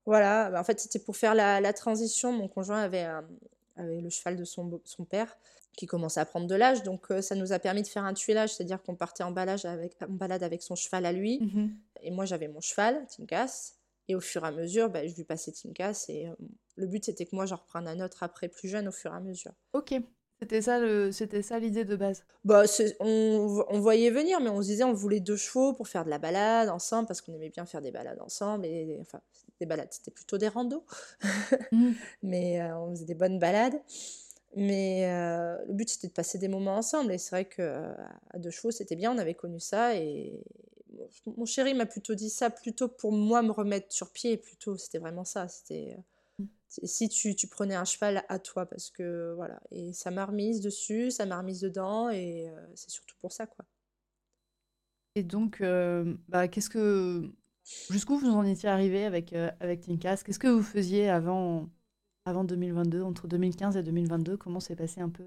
Voilà, 0.06 0.52
bah, 0.52 0.62
en 0.62 0.64
fait 0.64 0.80
c'était 0.80 1.00
pour 1.00 1.18
faire 1.18 1.36
la, 1.36 1.60
la, 1.60 1.74
transition. 1.74 2.32
Mon 2.32 2.48
conjoint 2.48 2.80
avait, 2.80 3.08
avait 3.76 4.00
le 4.00 4.10
cheval 4.10 4.38
de 4.38 4.46
son, 4.46 4.80
son 4.86 5.04
père 5.04 5.38
qui 5.76 5.86
commençait 5.86 6.20
à 6.20 6.26
prendre 6.26 6.48
de 6.48 6.56
l'âge. 6.56 6.84
Donc, 6.84 7.12
euh, 7.12 7.22
ça 7.22 7.36
nous 7.36 7.54
a 7.54 7.60
permis 7.60 7.82
de 7.82 7.88
faire 7.88 8.04
un 8.04 8.14
tuilage, 8.14 8.56
c'est-à-dire 8.56 8.82
qu'on 8.82 8.96
partait 8.96 9.24
en, 9.24 9.36
avec, 9.36 9.96
en 10.02 10.14
balade 10.14 10.44
avec 10.44 10.62
son 10.62 10.76
cheval 10.76 11.06
à 11.06 11.12
lui. 11.12 11.40
Mmh 11.42 11.70
et 12.02 12.12
moi, 12.12 12.26
j'avais 12.26 12.48
mon 12.48 12.62
cheval, 12.62 13.08
Tinkas. 13.08 13.74
Et 14.08 14.16
au 14.16 14.20
fur 14.20 14.44
et 14.46 14.48
à 14.48 14.52
mesure, 14.52 14.90
bah, 14.92 15.08
je 15.08 15.16
lui 15.16 15.24
passais 15.24 15.52
Tinkas. 15.52 16.06
Et 16.10 16.28
euh, 16.28 16.36
le 16.76 16.86
but, 16.86 17.04
c'était 17.04 17.26
que 17.26 17.36
moi, 17.36 17.48
j'en 17.48 17.56
reprenne 17.56 17.88
un 17.88 18.00
autre 18.00 18.22
après, 18.22 18.48
plus 18.48 18.68
jeune, 18.68 18.88
au 18.88 18.92
fur 18.92 19.12
et 19.12 19.16
à 19.16 19.20
mesure. 19.20 19.54
Ok. 19.74 19.96
C'était 20.40 20.62
ça 20.62 20.80
le, 20.80 21.12
c'était 21.12 21.42
ça 21.42 21.58
l'idée 21.58 21.86
de 21.86 21.96
base. 21.96 22.24
Bah, 22.44 22.64
on, 23.00 23.66
on, 23.70 23.80
voyait 23.80 24.12
venir, 24.12 24.42
mais 24.42 24.50
on 24.50 24.62
se 24.62 24.68
disait 24.68 24.84
on 24.84 24.94
voulait 24.94 25.22
deux 25.22 25.38
chevaux 25.38 25.74
pour 25.74 25.88
faire 25.88 26.04
de 26.04 26.10
la 26.10 26.20
balade 26.20 26.68
ensemble 26.68 27.08
parce 27.08 27.22
qu'on 27.22 27.34
aimait 27.34 27.50
bien 27.50 27.66
faire 27.66 27.82
des 27.82 27.92
balades 27.92 28.20
ensemble 28.20 28.66
et 28.66 28.98
enfin 29.00 29.22
des 29.62 29.66
balades, 29.66 29.88
c'était 29.92 30.12
plutôt 30.12 30.38
des 30.38 30.50
randos, 30.50 30.84
mmh. 31.72 31.92
mais 32.24 32.62
euh, 32.62 32.78
on 32.78 32.92
faisait 32.92 33.06
des 33.06 33.16
bonnes 33.16 33.40
balades. 33.40 33.82
Mais 34.56 35.06
euh, 35.10 35.58
le 35.68 35.74
but 35.74 35.90
c'était 35.90 36.08
de 36.08 36.14
passer 36.14 36.38
des 36.38 36.48
moments 36.48 36.78
ensemble 36.78 37.12
et 37.12 37.18
c'est 37.18 37.32
vrai 37.32 37.46
que 37.46 37.62
à 38.32 38.40
deux 38.40 38.52
chevaux 38.52 38.72
c'était 38.72 38.96
bien, 38.96 39.14
on 39.14 39.18
avait 39.18 39.34
connu 39.34 39.60
ça 39.60 39.96
et 39.96 40.42
mon 41.38 41.46
chéri 41.46 41.74
m'a 41.74 41.86
plutôt 41.86 42.16
dit 42.16 42.30
ça 42.30 42.50
plutôt 42.50 42.88
pour 42.88 43.12
moi 43.12 43.42
me 43.42 43.52
remettre 43.52 43.92
sur 43.92 44.12
pied 44.12 44.38
plutôt 44.38 44.78
c'était 44.78 45.00
vraiment 45.00 45.26
ça 45.26 45.50
c'était 45.50 45.98
si 46.84 47.10
tu, 47.10 47.36
tu, 47.36 47.48
prenais 47.48 47.76
un 47.76 47.86
cheval 47.86 48.24
à 48.28 48.40
toi, 48.40 48.66
parce 48.66 48.90
que 48.90 49.34
voilà, 49.36 49.62
et 49.72 49.94
ça 49.94 50.12
m'a 50.12 50.26
remise 50.26 50.62
dessus, 50.62 51.12
ça 51.12 51.26
m'a 51.26 51.38
remise 51.38 51.62
dedans, 51.62 52.10
et 52.10 52.50
euh, 52.50 52.68
c'est 52.76 52.90
surtout 52.90 53.16
pour 53.22 53.32
ça, 53.32 53.48
quoi. 53.48 53.66
Et 55.16 55.24
donc, 55.24 55.62
euh, 55.62 56.16
bah, 56.28 56.48
qu'est-ce 56.48 56.70
que, 56.70 57.32
jusqu'où 57.90 58.18
vous 58.18 58.32
en 58.32 58.44
étiez 58.44 58.68
arrivé 58.68 59.06
avec, 59.06 59.32
euh, 59.34 59.50
avec 59.60 59.82
Tinkas 59.82 60.24
Qu'est-ce 60.26 60.40
que 60.40 60.48
vous 60.48 60.64
faisiez 60.64 61.10
avant, 61.10 61.70
avant 62.26 62.44
2022, 62.44 63.02
entre 63.02 63.28
2015 63.28 63.78
et 63.78 63.84
2022 63.84 64.38
Comment 64.38 64.60
s'est 64.60 64.76
passé 64.76 65.02
un 65.02 65.10
peu 65.10 65.24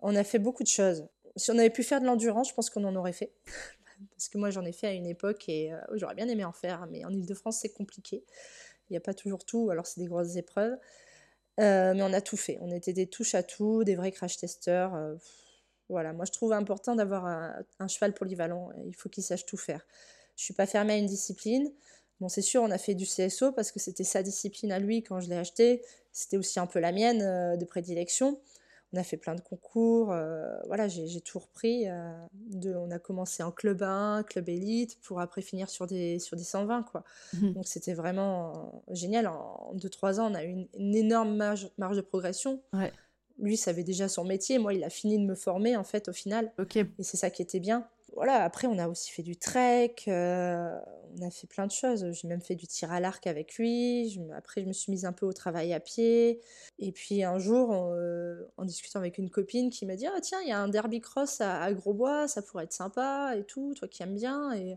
On 0.00 0.14
a 0.14 0.24
fait 0.24 0.38
beaucoup 0.38 0.62
de 0.62 0.68
choses. 0.68 1.06
Si 1.36 1.50
on 1.50 1.58
avait 1.58 1.70
pu 1.70 1.82
faire 1.82 2.00
de 2.00 2.06
l'endurance, 2.06 2.48
je 2.50 2.54
pense 2.54 2.70
qu'on 2.70 2.84
en 2.84 2.96
aurait 2.96 3.12
fait. 3.12 3.32
parce 4.16 4.28
que 4.28 4.38
moi, 4.38 4.50
j'en 4.50 4.64
ai 4.64 4.72
fait 4.72 4.88
à 4.88 4.92
une 4.92 5.06
époque 5.06 5.48
et 5.48 5.72
j'aurais 5.94 6.14
bien 6.14 6.28
aimé 6.28 6.44
en 6.44 6.52
faire, 6.52 6.86
mais 6.90 7.04
en 7.04 7.10
Ile-de-France, 7.10 7.58
c'est 7.60 7.72
compliqué. 7.72 8.24
Il 8.90 8.94
n'y 8.94 8.96
a 8.96 9.00
pas 9.00 9.14
toujours 9.14 9.44
tout, 9.44 9.70
alors 9.70 9.86
c'est 9.86 10.00
des 10.00 10.06
grosses 10.06 10.36
épreuves. 10.36 10.76
Euh, 11.60 11.94
mais 11.94 12.02
on 12.02 12.12
a 12.12 12.20
tout 12.20 12.36
fait. 12.36 12.58
On 12.60 12.70
était 12.70 12.92
des 12.92 13.06
touches 13.06 13.34
à 13.34 13.42
tout, 13.42 13.84
des 13.84 13.94
vrais 13.94 14.12
crash 14.12 14.36
testeurs. 14.36 14.94
Euh, 14.94 15.14
voilà, 15.88 16.12
moi 16.12 16.24
je 16.24 16.32
trouve 16.32 16.52
important 16.52 16.94
d'avoir 16.94 17.26
un, 17.26 17.88
cheval 17.88 18.14
polyvalent. 18.14 18.70
Il 18.86 18.94
faut 18.94 19.08
qu'il 19.08 19.22
sache 19.24 19.44
tout 19.44 19.56
faire. 19.56 19.86
Je 20.36 20.44
suis 20.44 20.54
pas 20.54 20.66
fermée 20.66 20.94
à 20.94 20.96
une 20.96 21.06
discipline. 21.06 21.70
Bon, 22.20 22.28
c'est 22.28 22.42
sûr, 22.42 22.62
on 22.62 22.70
a 22.70 22.78
fait 22.78 22.94
du 22.94 23.06
CSO 23.06 23.52
parce 23.52 23.72
que 23.72 23.80
c'était 23.80 24.04
sa 24.04 24.22
discipline 24.22 24.72
à 24.72 24.78
lui 24.78 25.02
quand 25.02 25.20
je 25.20 25.28
l'ai 25.28 25.36
acheté. 25.36 25.82
C'était 26.12 26.36
aussi 26.36 26.58
un 26.60 26.66
peu 26.66 26.80
la 26.80 26.92
mienne 26.92 27.22
euh, 27.22 27.56
de 27.56 27.64
prédilection 27.64 28.40
on 28.92 28.98
a 28.98 29.04
fait 29.04 29.16
plein 29.16 29.34
de 29.34 29.40
concours. 29.40 30.12
Euh, 30.12 30.58
voilà, 30.66 30.88
j'ai 30.88 31.20
tout 31.20 31.38
repris. 31.38 31.88
Euh, 31.88 32.12
de, 32.32 32.74
on 32.74 32.90
a 32.90 32.98
commencé 32.98 33.42
en 33.42 33.52
club 33.52 33.82
1, 33.82 34.24
club 34.24 34.48
élite, 34.48 34.98
pour 35.02 35.20
après 35.20 35.42
finir 35.42 35.68
sur 35.68 35.86
des, 35.86 36.18
sur 36.18 36.36
des 36.36 36.42
120. 36.42 36.82
Quoi. 36.84 37.04
Mmh. 37.34 37.52
Donc 37.52 37.68
c'était 37.68 37.94
vraiment 37.94 38.82
génial. 38.90 39.28
En 39.28 39.72
2-3 39.76 40.20
ans, 40.20 40.30
on 40.30 40.34
a 40.34 40.44
eu 40.44 40.66
une, 40.76 40.94
énorme 40.94 41.36
marge, 41.36 41.70
marge, 41.78 41.96
de 41.96 42.02
progression. 42.02 42.60
Lui, 43.38 43.56
savait 43.56 43.84
déjà 43.84 44.08
son 44.08 44.24
métier. 44.24 44.58
Moi, 44.58 44.74
il 44.74 44.84
a 44.84 44.90
fini 44.90 45.18
de 45.18 45.24
me 45.24 45.34
former, 45.34 45.76
en 45.76 45.84
fait, 45.84 46.08
au 46.08 46.12
final. 46.12 46.52
Et 46.76 47.02
c'est 47.02 47.16
ça 47.16 47.30
qui 47.30 47.42
était 47.42 47.60
bien 47.60 47.86
voilà, 48.14 48.42
après, 48.42 48.66
on 48.66 48.78
a 48.78 48.88
aussi 48.88 49.10
fait 49.10 49.22
du 49.22 49.36
trek, 49.36 49.94
euh, 50.08 50.78
on 51.18 51.26
a 51.26 51.30
fait 51.30 51.46
plein 51.46 51.66
de 51.66 51.70
choses. 51.70 52.10
J'ai 52.12 52.28
même 52.28 52.40
fait 52.40 52.54
du 52.54 52.66
tir 52.66 52.90
à 52.92 53.00
l'arc 53.00 53.26
avec 53.26 53.54
lui. 53.54 54.20
après, 54.36 54.62
je 54.62 54.66
me 54.66 54.72
suis 54.72 54.90
mise 54.90 55.04
un 55.04 55.12
peu 55.12 55.26
au 55.26 55.32
travail 55.32 55.72
à 55.72 55.80
pied. 55.80 56.40
Et 56.78 56.92
puis 56.92 57.22
un 57.22 57.38
jour, 57.38 57.72
euh, 57.72 58.44
en, 58.56 58.64
discutant 58.64 58.98
avec 58.98 59.18
une 59.18 59.30
copine 59.30 59.70
qui 59.70 59.86
m'a 59.86 59.96
dit 59.96 60.06
Ah, 60.06 60.20
tiens, 60.20 60.40
il 60.42 60.48
y 60.48 60.52
a 60.52 60.58
un 60.58 60.68
derby 60.68 61.00
cross 61.00 61.40
à, 61.40 61.72
Grosbois, 61.72 62.28
ça 62.28 62.42
pourrait 62.42 62.64
être 62.64 62.72
sympa 62.72 63.34
et 63.36 63.44
tout, 63.44 63.74
toi 63.74 63.88
qui 63.88 64.02
aimes 64.02 64.16
bien. 64.16 64.52
Et, 64.52 64.76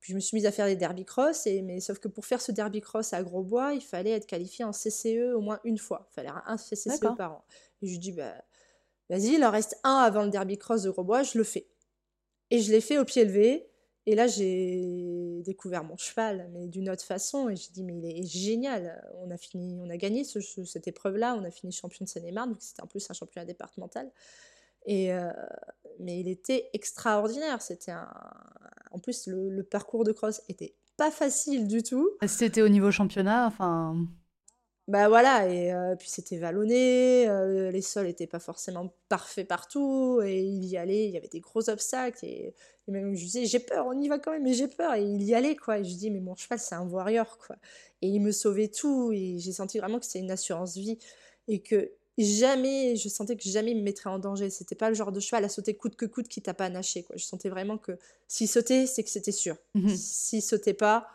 puis 0.00 0.12
je 0.12 0.14
me 0.14 0.20
suis 0.20 0.34
mise 0.34 0.46
à 0.46 0.52
faire 0.52 0.66
des 0.66 0.76
derby 0.76 1.04
cross. 1.04 1.46
Et, 1.46 1.60
mais 1.62 1.80
sauf 1.80 1.98
que 1.98 2.08
pour 2.08 2.24
faire 2.24 2.40
ce 2.40 2.52
derby 2.52 2.80
cross 2.80 3.12
à 3.12 3.22
Grosbois, 3.22 3.74
il 3.74 3.82
fallait 3.82 4.12
être 4.12 4.26
qualifié 4.26 4.64
en 4.64 4.72
CCE 4.72 5.34
au 5.34 5.40
moins 5.40 5.60
une 5.64 5.78
fois. 5.78 6.08
Il 6.10 6.14
fallait 6.14 6.30
un 6.46 6.56
CCE 6.56 6.98
par 7.16 7.32
an. 7.32 7.44
Et 7.82 7.86
je 7.86 7.92
lui 7.92 7.98
dis 7.98 8.12
Bah. 8.12 8.34
Vas-y, 9.10 9.34
il 9.34 9.44
en 9.44 9.50
reste 9.50 9.76
un 9.82 9.96
avant 9.96 10.22
le 10.22 10.30
derby 10.30 10.56
cross 10.56 10.82
de 10.84 10.90
Grosbois, 10.90 11.24
je 11.24 11.36
le 11.36 11.42
fais. 11.42 11.66
Et 12.50 12.60
je 12.60 12.70
l'ai 12.70 12.80
fait 12.80 12.98
au 12.98 13.04
pied 13.04 13.24
levé. 13.24 13.66
Et 14.06 14.14
là, 14.14 14.26
j'ai 14.26 15.42
découvert 15.44 15.84
mon 15.84 15.96
cheval, 15.96 16.48
mais 16.52 16.66
d'une 16.66 16.88
autre 16.90 17.04
façon. 17.04 17.48
Et 17.48 17.56
j'ai 17.56 17.70
dit, 17.70 17.84
mais 17.84 17.96
il 17.96 18.04
est 18.04 18.26
génial. 18.26 19.00
On 19.18 19.30
a 19.30 19.36
fini, 19.36 19.78
on 19.80 19.90
a 19.90 19.96
gagné 19.96 20.24
cette 20.24 20.88
épreuve-là. 20.88 21.36
On 21.38 21.44
a 21.44 21.50
fini 21.50 21.72
champion 21.72 22.04
de 22.04 22.08
Seine-et-Marne, 22.08 22.50
donc 22.50 22.62
c'était 22.62 22.82
en 22.82 22.86
plus 22.86 23.08
un 23.10 23.14
championnat 23.14 23.44
départemental. 23.44 24.10
Et 24.86 25.12
euh, 25.12 25.30
mais 25.98 26.18
il 26.18 26.28
était 26.28 26.70
extraordinaire. 26.72 27.60
C'était. 27.60 27.92
En 28.90 28.98
plus, 28.98 29.26
le, 29.26 29.50
le, 29.50 29.62
parcours 29.62 30.04
de 30.04 30.12
cross 30.12 30.42
était 30.48 30.74
pas 30.96 31.10
facile 31.10 31.68
du 31.68 31.82
tout. 31.82 32.10
C'était 32.26 32.62
au 32.62 32.68
niveau 32.68 32.90
championnat, 32.90 33.46
enfin. 33.46 34.08
Bah 34.90 35.08
voilà, 35.08 35.48
et 35.48 35.72
euh, 35.72 35.94
puis 35.94 36.08
c'était 36.08 36.36
vallonné, 36.38 37.28
euh, 37.28 37.70
les 37.70 37.80
sols 37.80 38.06
n'étaient 38.06 38.26
pas 38.26 38.40
forcément 38.40 38.92
parfaits 39.08 39.46
partout, 39.46 40.20
et 40.24 40.40
il 40.40 40.64
y 40.64 40.76
allait, 40.76 41.04
il 41.04 41.12
y 41.12 41.16
avait 41.16 41.28
des 41.28 41.38
gros 41.38 41.70
obstacles, 41.70 42.24
et, 42.24 42.56
même 42.88 43.14
je 43.14 43.22
disais, 43.22 43.44
j'ai 43.46 43.60
peur, 43.60 43.86
on 43.86 43.92
y 44.00 44.08
va 44.08 44.18
quand 44.18 44.32
même, 44.32 44.42
mais 44.42 44.52
j'ai 44.52 44.66
peur, 44.66 44.94
et 44.94 45.02
il 45.04 45.22
y 45.22 45.32
allait, 45.32 45.54
quoi. 45.54 45.78
Et 45.78 45.84
je 45.84 45.94
dis, 45.94 46.10
mais 46.10 46.18
mon 46.18 46.34
cheval, 46.34 46.58
c'est 46.58 46.74
un 46.74 46.82
warrior, 46.88 47.38
quoi. 47.38 47.54
Et 48.02 48.08
il 48.08 48.18
me 48.18 48.32
sauvait 48.32 48.66
tout, 48.66 49.12
et 49.12 49.38
j'ai 49.38 49.52
senti 49.52 49.78
vraiment 49.78 50.00
que 50.00 50.06
c'était 50.06 50.18
une 50.18 50.30
assurance 50.32 50.76
vie, 50.76 50.98
et 51.46 51.60
que 51.62 51.92
jamais, 52.18 52.96
je 52.96 53.08
sentais 53.08 53.36
que 53.36 53.48
jamais 53.48 53.70
il 53.70 53.76
me 53.78 53.82
mettrait 53.82 54.10
en 54.10 54.18
danger. 54.18 54.50
C'était 54.50 54.74
pas 54.74 54.88
le 54.88 54.96
genre 54.96 55.12
de 55.12 55.20
cheval 55.20 55.44
à 55.44 55.48
sauter 55.48 55.74
coûte 55.74 55.94
que 55.94 56.06
coûte 56.06 56.26
qui 56.26 56.42
t'a 56.42 56.52
pas 56.52 56.68
naché, 56.68 57.04
quoi. 57.04 57.14
Je 57.16 57.24
sentais 57.24 57.48
vraiment 57.48 57.78
que 57.78 57.92
s'il 58.26 58.48
sautait, 58.48 58.86
c'est 58.86 59.04
que 59.04 59.10
c'était 59.10 59.30
sûr. 59.30 59.56
Mmh 59.74 59.88
s'il 59.94 60.42
sautait 60.42 60.74
pas, 60.74 61.06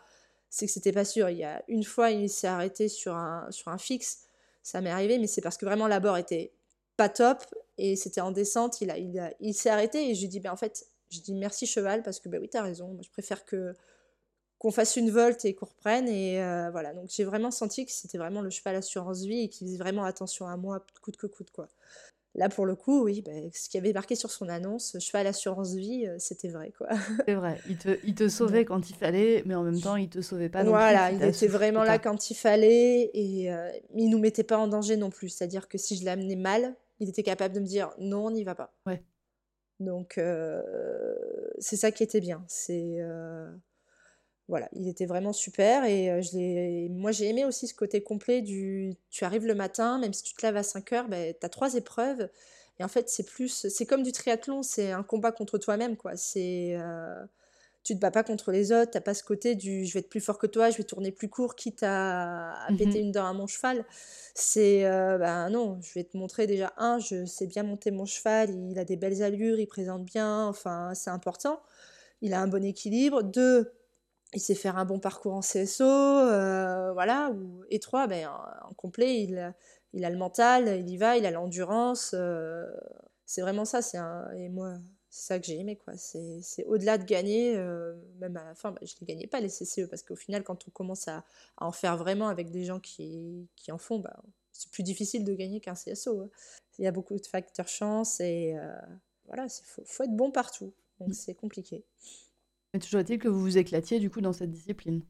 c'est 0.50 0.66
que 0.66 0.72
c'était 0.72 0.92
pas 0.92 1.04
sûr. 1.04 1.28
Il 1.30 1.38
y 1.38 1.44
a 1.44 1.62
une 1.68 1.84
fois, 1.84 2.10
il 2.10 2.30
s'est 2.30 2.46
arrêté 2.46 2.88
sur 2.88 3.14
un, 3.14 3.46
sur 3.50 3.74
fixe, 3.80 4.26
ça 4.62 4.80
m'est 4.80 4.90
arrivé, 4.90 5.18
mais 5.18 5.26
c'est 5.26 5.40
parce 5.40 5.56
que 5.56 5.66
vraiment 5.66 5.88
l'abord 5.88 6.16
était 6.16 6.52
pas 6.96 7.08
top 7.08 7.44
et 7.78 7.96
c'était 7.96 8.20
en 8.20 8.30
descente. 8.32 8.80
Il 8.80 9.54
s'est 9.54 9.70
arrêté 9.70 10.10
et 10.10 10.14
je 10.14 10.22
lui 10.22 10.28
dis, 10.28 10.40
ben, 10.40 10.52
en 10.52 10.56
fait, 10.56 10.86
je 11.10 11.20
dis 11.20 11.34
merci 11.34 11.66
cheval 11.66 12.02
parce 12.02 12.20
que 12.20 12.28
ben 12.28 12.40
oui, 12.40 12.48
t'as 12.48 12.62
raison. 12.62 12.88
Moi, 12.88 13.02
je 13.02 13.10
préfère 13.10 13.44
que 13.44 13.74
qu'on 14.58 14.70
fasse 14.70 14.96
une 14.96 15.10
volte 15.10 15.44
et 15.44 15.54
qu'on 15.54 15.66
reprenne. 15.66 16.08
Et 16.08 16.42
euh, 16.42 16.70
voilà, 16.70 16.94
donc 16.94 17.08
j'ai 17.08 17.24
vraiment 17.24 17.50
senti 17.50 17.84
que 17.86 17.92
c'était 17.92 18.18
vraiment 18.18 18.40
le 18.40 18.50
cheval 18.50 18.76
assurance 18.76 19.22
vie 19.22 19.42
et 19.44 19.48
qu'il 19.48 19.66
faisait 19.66 19.78
vraiment 19.78 20.04
attention 20.04 20.46
à 20.46 20.56
moi, 20.56 20.84
coûte 21.02 21.16
que 21.16 21.26
coûte, 21.26 21.50
quoi. 21.50 21.68
Là, 22.36 22.50
pour 22.50 22.66
le 22.66 22.74
coup, 22.74 23.04
oui, 23.04 23.22
bah, 23.22 23.32
ce 23.54 23.70
qui 23.70 23.78
avait 23.78 23.94
marqué 23.94 24.14
sur 24.14 24.30
son 24.30 24.50
annonce, 24.50 24.98
cheval 25.00 25.26
assurance 25.26 25.74
vie, 25.74 26.06
euh, 26.06 26.16
c'était 26.18 26.48
vrai, 26.48 26.70
quoi. 26.76 26.88
C'est 27.26 27.34
vrai. 27.34 27.58
Il 27.68 27.78
te, 27.78 27.98
il 28.04 28.14
te 28.14 28.28
sauvait 28.28 28.66
quand 28.66 28.90
il 28.90 28.94
fallait, 28.94 29.42
mais 29.46 29.54
en 29.54 29.62
même 29.62 29.80
temps, 29.80 29.96
il 29.96 30.10
te 30.10 30.20
sauvait 30.20 30.50
pas 30.50 30.62
non 30.62 30.70
voilà, 30.70 31.12
il 31.12 31.22
était 31.22 31.46
vraiment 31.46 31.82
là 31.82 31.98
quand 31.98 32.30
il 32.30 32.34
fallait 32.34 33.10
et 33.14 33.50
euh, 33.50 33.70
il 33.94 34.10
nous 34.10 34.18
mettait 34.18 34.44
pas 34.44 34.58
en 34.58 34.68
danger 34.68 34.98
non 34.98 35.08
plus. 35.08 35.30
C'est-à-dire 35.30 35.66
que 35.66 35.78
si 35.78 35.96
je 35.96 36.04
l'amenais 36.04 36.36
mal, 36.36 36.74
il 37.00 37.08
était 37.08 37.22
capable 37.22 37.54
de 37.54 37.60
me 37.60 37.66
dire 37.66 37.90
non, 37.98 38.26
on 38.26 38.30
n'y 38.30 38.44
va 38.44 38.54
pas. 38.54 38.74
Ouais. 38.84 39.02
Donc, 39.80 40.18
euh, 40.18 40.62
c'est 41.58 41.76
ça 41.76 41.90
qui 41.90 42.02
était 42.02 42.20
bien. 42.20 42.44
C'est 42.48 42.98
voilà, 44.48 44.68
il 44.72 44.88
était 44.88 45.06
vraiment 45.06 45.32
super 45.32 45.84
et 45.84 46.10
euh, 46.10 46.22
je 46.22 46.88
moi 46.92 47.10
j'ai 47.10 47.28
aimé 47.28 47.44
aussi 47.44 47.66
ce 47.66 47.74
côté 47.74 48.02
complet 48.02 48.42
du 48.42 48.94
tu 49.10 49.24
arrives 49.24 49.44
le 49.46 49.54
matin, 49.54 49.98
même 49.98 50.12
si 50.12 50.22
tu 50.22 50.34
te 50.34 50.46
lèves 50.46 50.56
à 50.56 50.62
5 50.62 50.92
heures, 50.92 51.08
ben, 51.08 51.34
tu 51.38 51.44
as 51.44 51.48
trois 51.48 51.74
épreuves 51.74 52.28
et 52.78 52.84
en 52.84 52.88
fait 52.88 53.08
c'est 53.08 53.24
plus, 53.24 53.66
c'est 53.68 53.86
comme 53.86 54.04
du 54.04 54.12
triathlon, 54.12 54.62
c'est 54.62 54.92
un 54.92 55.02
combat 55.02 55.32
contre 55.32 55.58
toi-même 55.58 55.96
quoi. 55.96 56.16
C'est, 56.16 56.76
euh, 56.78 57.24
tu 57.82 57.94
te 57.94 58.00
bats 58.00 58.12
pas 58.12 58.22
contre 58.22 58.52
les 58.52 58.70
autres, 58.70 58.92
t'as 58.92 59.00
pas 59.00 59.14
ce 59.14 59.24
côté 59.24 59.56
du 59.56 59.84
je 59.84 59.92
vais 59.94 60.00
être 60.00 60.08
plus 60.08 60.20
fort 60.20 60.38
que 60.38 60.46
toi, 60.46 60.70
je 60.70 60.76
vais 60.76 60.84
tourner 60.84 61.10
plus 61.10 61.28
court 61.28 61.56
quitte 61.56 61.82
à, 61.82 62.52
à 62.52 62.70
mmh 62.70 62.76
péter 62.76 63.00
une 63.00 63.10
dent 63.12 63.26
à 63.26 63.32
mon 63.32 63.48
cheval. 63.48 63.84
C'est, 64.34 64.84
euh, 64.84 65.18
ben 65.18 65.50
non, 65.50 65.80
je 65.82 65.92
vais 65.94 66.04
te 66.04 66.16
montrer 66.16 66.46
déjà, 66.46 66.72
un, 66.76 67.00
je 67.00 67.24
sais 67.24 67.46
bien 67.48 67.64
monter 67.64 67.90
mon 67.90 68.06
cheval, 68.06 68.50
il 68.70 68.78
a 68.78 68.84
des 68.84 68.96
belles 68.96 69.22
allures, 69.24 69.58
il 69.58 69.66
présente 69.66 70.04
bien, 70.04 70.46
enfin 70.46 70.92
c'est 70.94 71.10
important, 71.10 71.60
il 72.22 72.32
a 72.34 72.40
un 72.40 72.46
bon 72.48 72.64
équilibre. 72.64 73.22
Deux, 73.22 73.72
il 74.34 74.40
sait 74.40 74.54
faire 74.54 74.76
un 74.76 74.84
bon 74.84 74.98
parcours 74.98 75.34
en 75.34 75.40
CSO, 75.40 75.84
euh, 75.84 76.92
voilà, 76.92 77.30
ou, 77.30 77.62
et 77.70 77.78
trois, 77.78 78.06
ben, 78.06 78.28
en, 78.28 78.74
complet, 78.74 79.22
il, 79.22 79.54
il, 79.92 80.04
a 80.04 80.10
le 80.10 80.16
mental, 80.18 80.80
il 80.80 80.88
y 80.90 80.96
va, 80.96 81.16
il 81.16 81.26
a 81.26 81.30
l'endurance, 81.30 82.12
euh, 82.14 82.66
c'est 83.24 83.40
vraiment 83.40 83.64
ça, 83.64 83.82
c'est 83.82 83.98
un, 83.98 84.30
et 84.32 84.48
moi, 84.48 84.74
c'est 85.10 85.26
ça 85.26 85.38
que 85.38 85.46
j'ai 85.46 85.58
aimé, 85.58 85.76
quoi, 85.76 85.94
c'est, 85.96 86.64
au-delà 86.66 86.98
de 86.98 87.04
gagner, 87.04 87.56
euh, 87.56 87.94
même 88.18 88.36
à 88.36 88.44
la 88.44 88.54
fin, 88.54 88.72
ben, 88.72 88.80
je 88.82 88.94
ne 89.00 89.06
gagnais 89.06 89.26
pas 89.26 89.40
les 89.40 89.48
CCE, 89.48 89.88
parce 89.88 90.02
qu'au 90.02 90.16
final, 90.16 90.42
quand 90.42 90.66
on 90.66 90.70
commence 90.70 91.08
à, 91.08 91.24
en 91.58 91.72
faire 91.72 91.96
vraiment 91.96 92.28
avec 92.28 92.50
des 92.50 92.64
gens 92.64 92.80
qui, 92.80 93.48
qui 93.56 93.70
en 93.72 93.78
font, 93.78 94.00
ben, 94.00 94.16
c'est 94.52 94.70
plus 94.70 94.82
difficile 94.82 95.24
de 95.24 95.34
gagner 95.34 95.60
qu'un 95.60 95.74
CSO. 95.74 96.20
Hein. 96.20 96.30
Il 96.78 96.84
y 96.84 96.88
a 96.88 96.92
beaucoup 96.92 97.18
de 97.18 97.26
facteurs 97.26 97.68
chance, 97.68 98.20
et 98.20 98.56
voilà, 99.26 99.44
il 99.44 99.64
faut, 99.64 99.82
faut 99.84 100.02
être 100.02 100.16
bon 100.16 100.30
partout, 100.30 100.74
donc 100.98 101.10
mmh. 101.10 101.14
c'est 101.14 101.34
compliqué. 101.34 101.84
Mais 102.74 102.80
toujours 102.80 103.00
est-il 103.00 103.18
que 103.18 103.28
vous 103.28 103.40
vous 103.40 103.58
éclatiez 103.58 103.98
du 103.98 104.10
coup 104.10 104.20
dans 104.20 104.32
cette 104.32 104.50
discipline. 104.50 105.02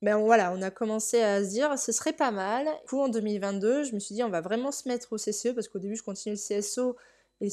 Ben 0.00 0.16
voilà, 0.16 0.52
on 0.52 0.62
a 0.62 0.70
commencé 0.70 1.20
à 1.20 1.42
se 1.42 1.50
dire 1.50 1.76
ce 1.78 1.90
serait 1.90 2.12
pas 2.12 2.30
mal. 2.30 2.66
Du 2.66 2.88
coup, 2.88 3.00
en 3.00 3.08
2022, 3.08 3.84
je 3.84 3.94
me 3.94 3.98
suis 3.98 4.14
dit 4.14 4.22
on 4.22 4.28
va 4.28 4.40
vraiment 4.40 4.70
se 4.70 4.88
mettre 4.88 5.12
au 5.12 5.16
CCE 5.16 5.54
parce 5.54 5.66
qu'au 5.68 5.80
début, 5.80 5.96
je 5.96 6.04
continuais 6.04 6.36
le 6.36 6.60
CSO 6.60 6.96
et, 7.40 7.48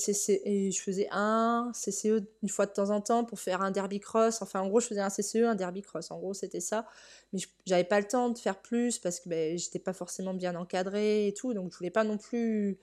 et 0.46 0.72
je 0.72 0.82
faisais 0.82 1.08
un 1.12 1.72
CCE 1.74 2.24
une 2.44 2.50
fois 2.50 2.66
de 2.68 2.72
temps 2.72 2.90
en 2.92 3.02
temps 3.02 3.26
pour 3.26 3.40
faire 3.40 3.62
un 3.62 3.72
derby 3.72 4.00
cross. 4.00 4.42
Enfin, 4.42 4.62
en 4.62 4.68
gros, 4.68 4.80
je 4.80 4.88
faisais 4.88 5.02
un 5.02 5.10
CCE, 5.10 5.46
un 5.46 5.56
derby 5.56 5.82
cross. 5.82 6.12
En 6.12 6.20
gros, 6.20 6.34
c'était 6.36 6.60
ça. 6.60 6.88
Mais 7.34 7.40
j'avais 7.66 7.84
pas 7.84 8.00
le 8.00 8.08
temps 8.08 8.30
de 8.30 8.38
faire 8.38 8.62
plus 8.62 9.00
parce 9.00 9.20
que 9.20 9.30
ben, 9.30 9.58
j'étais 9.58 9.80
pas 9.80 9.94
forcément 9.94 10.34
bien 10.36 10.56
encadrée 10.56 11.28
et 11.28 11.34
tout. 11.34 11.54
Donc, 11.56 11.72
je 11.72 11.78
voulais 11.78 11.92
pas 11.92 12.04
non 12.04 12.18
plus 12.18 12.78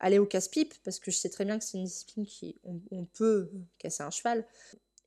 aller 0.00 0.18
au 0.18 0.26
casse-pipe, 0.26 0.74
parce 0.84 1.00
que 1.00 1.10
je 1.10 1.16
sais 1.16 1.28
très 1.28 1.44
bien 1.44 1.58
que 1.58 1.64
c'est 1.64 1.78
une 1.78 1.84
discipline 1.84 2.26
qui 2.26 2.56
on, 2.64 3.04
peut 3.04 3.50
casser 3.78 4.02
un 4.02 4.10
cheval. 4.10 4.46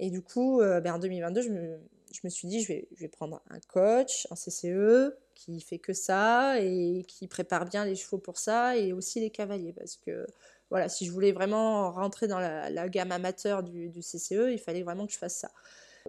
Et 0.01 0.09
du 0.09 0.21
coup, 0.21 0.59
ben, 0.59 0.95
en 0.95 0.99
2022, 0.99 1.41
je 1.41 1.49
me, 1.49 1.79
je 2.11 2.19
me, 2.23 2.29
suis 2.29 2.47
dit, 2.47 2.61
je 2.61 2.67
vais, 2.67 2.87
je 2.93 3.01
vais 3.01 3.07
prendre 3.07 3.41
un 3.49 3.59
coach, 3.61 4.27
un 4.31 4.35
CCE, 4.35 5.15
qui 5.35 5.59
fait 5.61 5.79
que 5.79 5.93
ça 5.93 6.59
et 6.59 7.03
qui 7.07 7.27
prépare 7.27 7.65
bien 7.65 7.85
les 7.85 7.95
chevaux 7.95 8.17
pour 8.17 8.37
ça, 8.37 8.77
et 8.77 8.93
aussi 8.93 9.19
les 9.19 9.29
cavaliers, 9.29 9.73
parce 9.73 9.95
que 9.95 10.27
voilà, 10.69 10.87
si 10.87 11.05
je 11.05 11.11
voulais 11.11 11.31
vraiment 11.31 11.91
rentrer 11.91 12.27
dans 12.27 12.39
la, 12.39 12.89
gamme 12.89 13.11
amateur 13.11 13.63
du, 13.63 13.91
CCE, 13.99 14.51
il 14.51 14.59
fallait 14.59 14.83
vraiment 14.83 15.05
que 15.05 15.13
je 15.13 15.17
fasse 15.17 15.37
ça. 15.37 15.51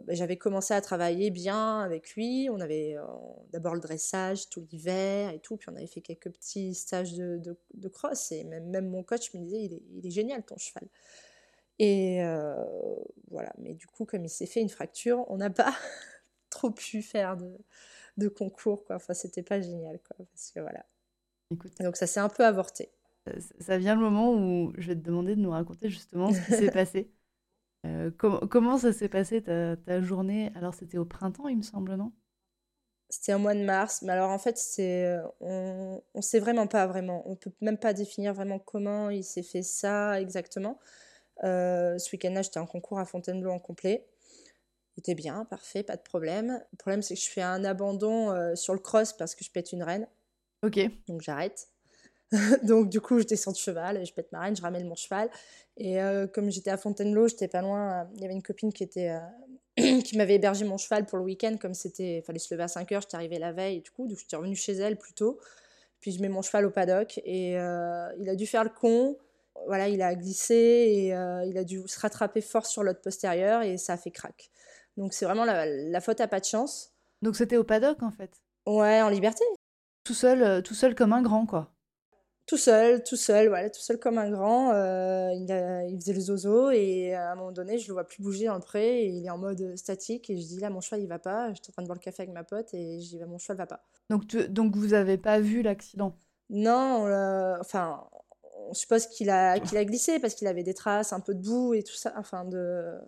Ben, 0.06 0.14
j'avais 0.16 0.36
commencé 0.36 0.72
à 0.72 0.80
travailler 0.80 1.30
bien 1.30 1.80
avec 1.80 2.14
lui. 2.14 2.48
On 2.50 2.60
avait 2.60 2.96
euh, 2.96 3.02
d'abord 3.52 3.74
le 3.74 3.80
dressage 3.80 4.48
tout 4.48 4.66
l'hiver 4.70 5.30
et 5.30 5.40
tout, 5.40 5.56
puis 5.56 5.68
on 5.70 5.76
avait 5.76 5.88
fait 5.88 6.00
quelques 6.00 6.30
petits 6.30 6.74
stages 6.74 7.12
de, 7.14 7.38
de, 7.74 7.88
cross. 7.88 8.32
Et 8.32 8.44
même, 8.44 8.70
même, 8.70 8.88
mon 8.88 9.02
coach 9.02 9.34
me 9.34 9.40
disait 9.40 9.64
il 9.64 9.74
est, 9.74 9.82
il 9.96 10.06
est 10.06 10.10
génial 10.10 10.42
ton 10.44 10.56
cheval. 10.56 10.88
Et 11.84 12.22
euh, 12.22 12.54
voilà, 13.28 13.52
mais 13.58 13.74
du 13.74 13.88
coup, 13.88 14.04
comme 14.04 14.24
il 14.24 14.28
s'est 14.28 14.46
fait 14.46 14.60
une 14.60 14.68
fracture, 14.68 15.24
on 15.28 15.38
n'a 15.38 15.50
pas 15.50 15.74
trop 16.48 16.70
pu 16.70 17.02
faire 17.02 17.36
de, 17.36 17.58
de 18.18 18.28
concours, 18.28 18.84
quoi. 18.84 18.94
Enfin, 18.96 19.14
c'était 19.14 19.42
pas 19.42 19.60
génial, 19.60 19.98
quoi, 20.06 20.24
parce 20.32 20.52
que 20.52 20.60
voilà. 20.60 20.86
Écoute. 21.50 21.72
Donc 21.80 21.96
ça 21.96 22.06
s'est 22.06 22.20
un 22.20 22.28
peu 22.28 22.46
avorté. 22.46 22.92
Ça 23.58 23.78
vient 23.78 23.96
le 23.96 24.00
moment 24.00 24.32
où 24.32 24.72
je 24.78 24.88
vais 24.88 24.94
te 24.94 25.00
demander 25.00 25.34
de 25.34 25.40
nous 25.40 25.50
raconter 25.50 25.90
justement 25.90 26.32
ce 26.32 26.38
qui 26.38 26.52
s'est 26.52 26.70
passé. 26.70 27.10
Euh, 27.84 28.12
comment 28.12 28.78
ça 28.78 28.92
s'est 28.92 29.08
passé 29.08 29.42
ta, 29.42 29.76
ta 29.76 30.00
journée? 30.00 30.52
Alors 30.54 30.74
c'était 30.74 30.98
au 30.98 31.04
printemps, 31.04 31.48
il 31.48 31.56
me 31.56 31.62
semble, 31.62 31.96
non? 31.96 32.12
C'était 33.08 33.34
au 33.34 33.38
mois 33.40 33.54
de 33.54 33.64
mars, 33.64 34.02
mais 34.02 34.12
alors 34.12 34.30
en 34.30 34.38
fait, 34.38 34.56
c'est 34.56 35.18
on 35.40 36.00
ne 36.14 36.20
sait 36.20 36.38
vraiment 36.38 36.68
pas 36.68 36.86
vraiment. 36.86 37.28
On 37.28 37.34
peut 37.34 37.50
même 37.60 37.76
pas 37.76 37.92
définir 37.92 38.34
vraiment 38.34 38.60
comment 38.60 39.10
il 39.10 39.24
s'est 39.24 39.42
fait 39.42 39.62
ça 39.62 40.20
exactement. 40.20 40.78
Euh, 41.44 41.98
ce 41.98 42.10
week-end-là, 42.12 42.42
j'étais 42.42 42.58
en 42.58 42.66
concours 42.66 42.98
à 42.98 43.04
Fontainebleau 43.04 43.50
en 43.50 43.58
complet. 43.58 44.06
Il 44.96 45.00
était 45.00 45.14
bien, 45.14 45.44
parfait, 45.46 45.82
pas 45.82 45.96
de 45.96 46.02
problème. 46.02 46.62
Le 46.72 46.76
problème, 46.76 47.02
c'est 47.02 47.14
que 47.14 47.20
je 47.20 47.30
fais 47.30 47.42
un 47.42 47.64
abandon 47.64 48.30
euh, 48.30 48.54
sur 48.54 48.74
le 48.74 48.78
cross 48.80 49.12
parce 49.12 49.34
que 49.34 49.44
je 49.44 49.50
pète 49.50 49.72
une 49.72 49.82
reine. 49.82 50.06
Ok. 50.62 50.78
Donc 51.08 51.22
j'arrête. 51.22 51.68
donc 52.62 52.88
du 52.88 53.00
coup, 53.00 53.18
je 53.18 53.24
descends 53.24 53.52
de 53.52 53.56
cheval, 53.56 54.04
je 54.06 54.12
pète 54.12 54.32
ma 54.32 54.40
reine, 54.40 54.56
je 54.56 54.62
ramène 54.62 54.86
mon 54.86 54.94
cheval. 54.94 55.30
Et 55.76 56.00
euh, 56.00 56.26
comme 56.26 56.50
j'étais 56.50 56.70
à 56.70 56.76
Fontainebleau, 56.76 57.28
j'étais 57.28 57.48
pas 57.48 57.62
loin. 57.62 58.08
Il 58.14 58.20
y 58.20 58.24
avait 58.24 58.34
une 58.34 58.42
copine 58.42 58.72
qui 58.72 58.82
était 58.82 59.16
qui 59.76 60.16
m'avait 60.16 60.34
hébergé 60.34 60.64
mon 60.64 60.76
cheval 60.76 61.06
pour 61.06 61.18
le 61.18 61.24
week-end, 61.24 61.56
comme 61.58 61.74
c'était, 61.74 62.22
fallait 62.26 62.38
se 62.38 62.52
lever 62.54 62.64
à 62.64 62.68
5 62.68 62.92
heures, 62.92 63.00
j'étais 63.00 63.16
arrivée 63.16 63.38
la 63.38 63.52
veille 63.52 63.78
et 63.78 63.80
du 63.80 63.90
coup, 63.90 64.06
donc 64.06 64.18
j'étais 64.18 64.36
revenue 64.36 64.56
chez 64.56 64.74
elle 64.74 64.96
plus 64.96 65.14
tôt. 65.14 65.40
Puis 66.00 66.12
je 66.12 66.20
mets 66.20 66.28
mon 66.28 66.42
cheval 66.42 66.66
au 66.66 66.70
paddock 66.70 67.18
et 67.24 67.52
il 67.52 68.28
a 68.28 68.36
dû 68.36 68.46
faire 68.46 68.64
le 68.64 68.70
con 68.70 69.16
voilà, 69.66 69.88
il 69.88 70.02
a 70.02 70.14
glissé 70.14 70.54
et 70.54 71.14
euh, 71.14 71.44
il 71.44 71.56
a 71.58 71.64
dû 71.64 71.82
se 71.86 71.98
rattraper 72.00 72.40
fort 72.40 72.66
sur 72.66 72.82
l'autre 72.82 73.00
postérieur 73.00 73.62
et 73.62 73.78
ça 73.78 73.94
a 73.94 73.96
fait 73.96 74.10
crack. 74.10 74.50
Donc 74.96 75.12
c'est 75.12 75.24
vraiment 75.24 75.44
la, 75.44 76.00
faute 76.00 76.20
à 76.20 76.28
pas 76.28 76.40
de 76.40 76.44
chance. 76.44 76.92
Donc 77.22 77.36
c'était 77.36 77.56
au 77.56 77.64
paddock 77.64 78.02
en 78.02 78.10
fait 78.10 78.30
Ouais, 78.66 79.00
en 79.02 79.08
liberté. 79.08 79.44
Tout 80.04 80.14
seul, 80.14 80.42
euh, 80.42 80.60
tout 80.60 80.74
seul 80.74 80.94
comme 80.94 81.12
un 81.12 81.22
grand 81.22 81.46
quoi. 81.46 81.72
Tout 82.46 82.56
seul, 82.56 83.04
tout 83.04 83.16
seul, 83.16 83.48
voilà, 83.48 83.70
tout 83.70 83.80
seul 83.80 83.98
comme 83.98 84.18
un 84.18 84.30
grand. 84.30 84.72
Euh, 84.72 85.30
il, 85.32 85.44
il, 85.90 86.00
faisait 86.00 86.12
le 86.12 86.20
zozo 86.20 86.70
et 86.70 87.14
à 87.14 87.32
un 87.32 87.34
moment 87.36 87.52
donné, 87.52 87.78
je 87.78 87.86
le 87.86 87.92
vois 87.92 88.04
plus 88.04 88.20
bouger 88.20 88.46
dans 88.46 88.56
le 88.56 88.60
pré 88.60 89.04
et 89.04 89.06
il 89.06 89.24
est 89.24 89.30
en 89.30 89.38
mode 89.38 89.76
statique 89.76 90.28
et 90.28 90.36
je 90.36 90.46
dis 90.46 90.58
là 90.58 90.68
mon 90.68 90.80
cheval 90.80 91.00
il 91.02 91.08
va 91.08 91.20
pas. 91.20 91.52
J'étais 91.54 91.70
en 91.70 91.72
train 91.72 91.82
de 91.82 91.86
boire 91.86 91.98
le 91.98 92.04
café 92.04 92.22
avec 92.22 92.34
ma 92.34 92.42
pote 92.42 92.74
et 92.74 93.00
je 93.00 93.08
dis 93.10 93.18
bah, 93.18 93.26
mon 93.26 93.38
cheval 93.38 93.58
va 93.58 93.66
pas. 93.66 93.84
Donc, 94.10 94.26
donc 94.26 94.76
vous 94.76 94.92
avez 94.92 95.18
pas 95.18 95.38
vu 95.38 95.62
l'accident? 95.62 96.16
Non, 96.50 97.06
enfin 97.60 98.04
on 98.68 98.74
suppose 98.74 99.06
qu'il 99.06 99.30
a, 99.30 99.58
qu'il 99.58 99.76
a 99.78 99.84
glissé 99.84 100.18
parce 100.18 100.34
qu'il 100.34 100.46
avait 100.46 100.62
des 100.62 100.74
traces, 100.74 101.12
un 101.12 101.20
peu 101.20 101.34
de 101.34 101.42
boue 101.42 101.74
et 101.74 101.82
tout 101.82 101.94
ça, 101.94 102.12
enfin 102.16 102.44
de, 102.44 102.98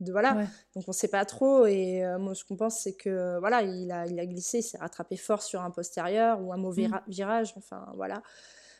de 0.00 0.12
voilà. 0.12 0.34
Donc 0.74 0.84
on 0.86 0.90
ne 0.90 0.92
sait 0.92 1.08
pas 1.08 1.24
trop. 1.24 1.66
Et 1.66 2.04
euh, 2.04 2.18
moi, 2.18 2.34
ce 2.34 2.44
qu'on 2.44 2.56
pense, 2.56 2.80
c'est 2.80 2.94
que 2.94 3.38
voilà, 3.38 3.62
il 3.62 3.90
a, 3.90 4.06
il 4.06 4.18
a 4.18 4.26
glissé, 4.26 4.58
il 4.58 4.62
s'est 4.62 4.78
rattrapé 4.78 5.16
fort 5.16 5.42
sur 5.42 5.62
un 5.62 5.70
postérieur 5.70 6.40
ou 6.42 6.52
un 6.52 6.56
mauvais 6.56 6.88
mmh. 6.88 7.00
virage, 7.08 7.54
enfin 7.56 7.86
voilà. 7.96 8.22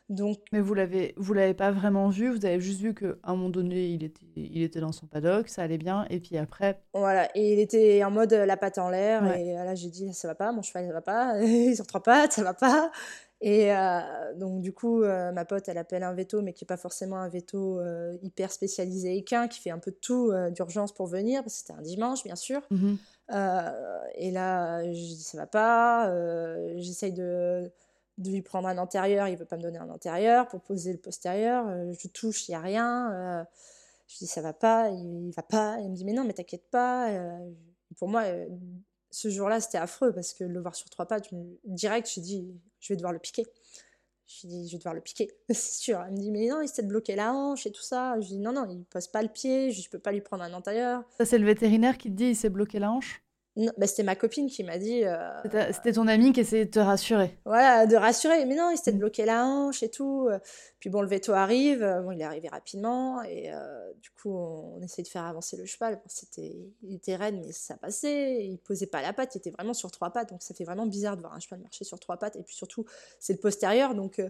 Donc, 0.08 0.38
mais 0.52 0.60
vous 0.60 0.74
l'avez, 0.74 1.14
vous 1.16 1.34
l'avez 1.34 1.54
pas 1.54 1.72
vraiment 1.72 2.08
vu. 2.08 2.30
Vous 2.30 2.46
avez 2.46 2.60
juste 2.60 2.80
vu 2.80 2.94
qu'à 2.94 3.14
un 3.24 3.34
moment 3.34 3.50
donné, 3.50 3.88
il 3.88 4.04
était, 4.04 4.24
il 4.36 4.62
était 4.62 4.78
dans 4.78 4.92
son 4.92 5.06
paddock, 5.06 5.48
ça 5.48 5.62
allait 5.62 5.78
bien, 5.78 6.06
et 6.10 6.20
puis 6.20 6.38
après. 6.38 6.80
Voilà, 6.94 7.28
et 7.34 7.54
il 7.54 7.58
était 7.58 8.04
en 8.04 8.12
mode 8.12 8.32
la 8.32 8.56
patte 8.56 8.78
en 8.78 8.88
l'air. 8.88 9.36
Et 9.36 9.54
là, 9.54 9.74
j'ai 9.74 9.90
dit, 9.90 10.14
ça 10.14 10.28
va 10.28 10.36
pas, 10.36 10.52
mon 10.52 10.62
cheval, 10.62 10.86
ça 10.86 10.92
va 10.92 11.02
pas. 11.02 11.40
il 11.42 11.74
sort 11.74 11.88
trois 11.88 12.02
pattes, 12.02 12.32
ça 12.32 12.44
va 12.44 12.54
pas. 12.54 12.92
Et 13.42 13.72
euh, 13.72 14.34
donc, 14.34 14.62
du 14.62 14.72
coup, 14.72 15.02
euh, 15.02 15.30
ma 15.32 15.44
pote, 15.44 15.68
elle 15.68 15.76
appelle 15.76 16.02
un 16.02 16.14
veto, 16.14 16.40
mais 16.40 16.54
qui 16.54 16.64
n'est 16.64 16.68
pas 16.68 16.78
forcément 16.78 17.16
un 17.16 17.28
veto 17.28 17.78
euh, 17.78 18.16
hyper 18.22 18.50
spécialisé 18.50 19.16
équin, 19.16 19.46
qui 19.46 19.60
fait 19.60 19.70
un 19.70 19.78
peu 19.78 19.90
de 19.90 19.96
tout 19.96 20.32
d'urgence 20.52 20.92
pour 20.92 21.06
venir, 21.06 21.42
parce 21.42 21.54
que 21.54 21.60
c'était 21.60 21.78
un 21.78 21.82
dimanche, 21.82 22.24
bien 22.24 22.36
sûr. 22.36 22.62
Mmh 22.70 22.94
et 24.18 24.30
là, 24.30 24.84
je 24.84 24.98
dis, 24.98 25.22
ça 25.22 25.36
va 25.36 25.48
pas. 25.48 26.12
J'essaye 26.76 27.12
de, 27.12 27.70
de, 28.18 28.30
lui 28.30 28.40
prendre 28.40 28.68
un 28.68 28.78
antérieur, 28.78 29.26
il 29.26 29.36
veut 29.36 29.44
pas 29.44 29.56
me 29.56 29.62
donner 29.62 29.78
un 29.78 29.90
antérieur 29.90 30.46
pour 30.46 30.60
poser 30.60 30.92
le 30.92 30.98
postérieur. 30.98 31.66
je 31.92 32.06
touche, 32.06 32.48
il 32.48 32.52
n'y 32.52 32.54
a 32.54 32.60
rien. 32.60 33.44
je 34.06 34.18
dis, 34.18 34.26
ça 34.28 34.42
va 34.42 34.52
pas, 34.52 34.90
il, 34.90 35.26
il 35.26 35.32
va 35.32 35.42
pas. 35.42 35.78
Il 35.80 35.90
me 35.90 35.96
dit, 35.96 36.04
mais 36.04 36.12
non, 36.12 36.24
mais 36.24 36.34
t'inquiète 36.34 36.70
pas. 36.70 37.10
pour 37.98 38.06
moi, 38.06 38.22
ce 39.16 39.30
jour-là, 39.30 39.62
c'était 39.62 39.78
affreux 39.78 40.12
parce 40.12 40.34
que 40.34 40.44
le 40.44 40.60
voir 40.60 40.74
sur 40.74 40.90
trois 40.90 41.06
pattes, 41.06 41.30
direct, 41.64 42.06
j'ai 42.14 42.20
dit, 42.20 42.46
je 42.80 42.92
vais 42.92 42.96
devoir 42.96 43.14
le 43.14 43.18
piquer. 43.18 43.46
Je 44.26 44.46
dit, 44.46 44.68
je 44.68 44.72
vais 44.72 44.78
devoir 44.78 44.94
le 44.94 45.00
piquer, 45.00 45.30
c'est 45.48 45.80
sûr. 45.80 46.02
Elle 46.06 46.12
me 46.12 46.18
dit, 46.18 46.30
mais 46.30 46.48
non, 46.48 46.60
il 46.60 46.68
s'est 46.68 46.82
bloqué 46.82 47.16
la 47.16 47.32
hanche 47.32 47.64
et 47.64 47.72
tout 47.72 47.82
ça. 47.82 48.20
Je 48.20 48.26
dis, 48.26 48.38
non, 48.38 48.52
non, 48.52 48.66
il 48.68 48.84
pose 48.84 49.08
pas 49.08 49.22
le 49.22 49.28
pied, 49.28 49.70
je 49.70 49.88
peux 49.88 49.98
pas 49.98 50.12
lui 50.12 50.20
prendre 50.20 50.42
un 50.42 50.52
antérieur. 50.52 51.02
Ça, 51.16 51.24
c'est 51.24 51.38
le 51.38 51.46
vétérinaire 51.46 51.96
qui 51.96 52.10
te 52.10 52.14
dit, 52.14 52.26
il 52.26 52.36
s'est 52.36 52.50
bloqué 52.50 52.78
la 52.78 52.92
hanche? 52.92 53.22
Bah, 53.56 53.86
c'était 53.86 54.02
ma 54.02 54.16
copine 54.16 54.48
qui 54.48 54.62
m'a 54.64 54.78
dit. 54.78 55.04
Euh, 55.04 55.28
c'était 55.72 55.92
ton 55.92 56.06
ami 56.08 56.32
qui 56.32 56.40
essayait 56.40 56.66
de 56.66 56.70
te 56.70 56.78
rassurer. 56.78 57.38
Voilà, 57.44 57.86
de 57.86 57.96
rassurer. 57.96 58.44
Mais 58.44 58.54
non, 58.54 58.70
il 58.70 58.76
s'était 58.76 58.92
mm. 58.92 58.98
bloqué 58.98 59.24
la 59.24 59.44
hanche 59.46 59.82
et 59.82 59.90
tout. 59.90 60.28
Puis 60.78 60.90
bon, 60.90 61.00
le 61.00 61.08
veto 61.08 61.32
arrive. 61.32 61.80
Bon, 62.04 62.10
il 62.10 62.20
est 62.20 62.24
arrivé 62.24 62.48
rapidement. 62.48 63.22
Et 63.22 63.52
euh, 63.52 63.92
du 64.02 64.10
coup, 64.10 64.30
on, 64.30 64.82
essayait 64.82 65.04
de 65.04 65.08
faire 65.08 65.24
avancer 65.24 65.56
le 65.56 65.64
cheval. 65.64 66.00
c'était, 66.06 66.54
il 66.82 66.94
était 66.94 67.16
raide, 67.16 67.36
mais 67.36 67.52
ça 67.52 67.76
passait. 67.76 68.44
Il 68.44 68.58
posait 68.58 68.86
pas 68.86 69.02
la 69.02 69.12
patte. 69.12 69.34
Il 69.34 69.38
était 69.38 69.50
vraiment 69.50 69.74
sur 69.74 69.90
trois 69.90 70.10
pattes. 70.10 70.30
Donc 70.30 70.42
ça 70.42 70.54
fait 70.54 70.64
vraiment 70.64 70.86
bizarre 70.86 71.16
de 71.16 71.22
voir 71.22 71.32
un 71.32 71.40
cheval 71.40 71.60
marcher 71.60 71.84
sur 71.84 71.98
trois 71.98 72.18
pattes. 72.18 72.36
Et 72.36 72.42
puis 72.42 72.54
surtout, 72.54 72.84
c'est 73.18 73.32
le 73.32 73.40
postérieur. 73.40 73.94
Donc 73.94 74.20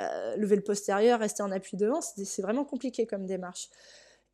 euh, 0.00 0.36
lever 0.36 0.56
le 0.56 0.62
postérieur, 0.62 1.20
rester 1.20 1.42
en 1.42 1.50
appui 1.50 1.76
devant, 1.76 2.00
c'est 2.00 2.40
vraiment 2.40 2.64
compliqué 2.64 3.06
comme 3.06 3.26
démarche. 3.26 3.68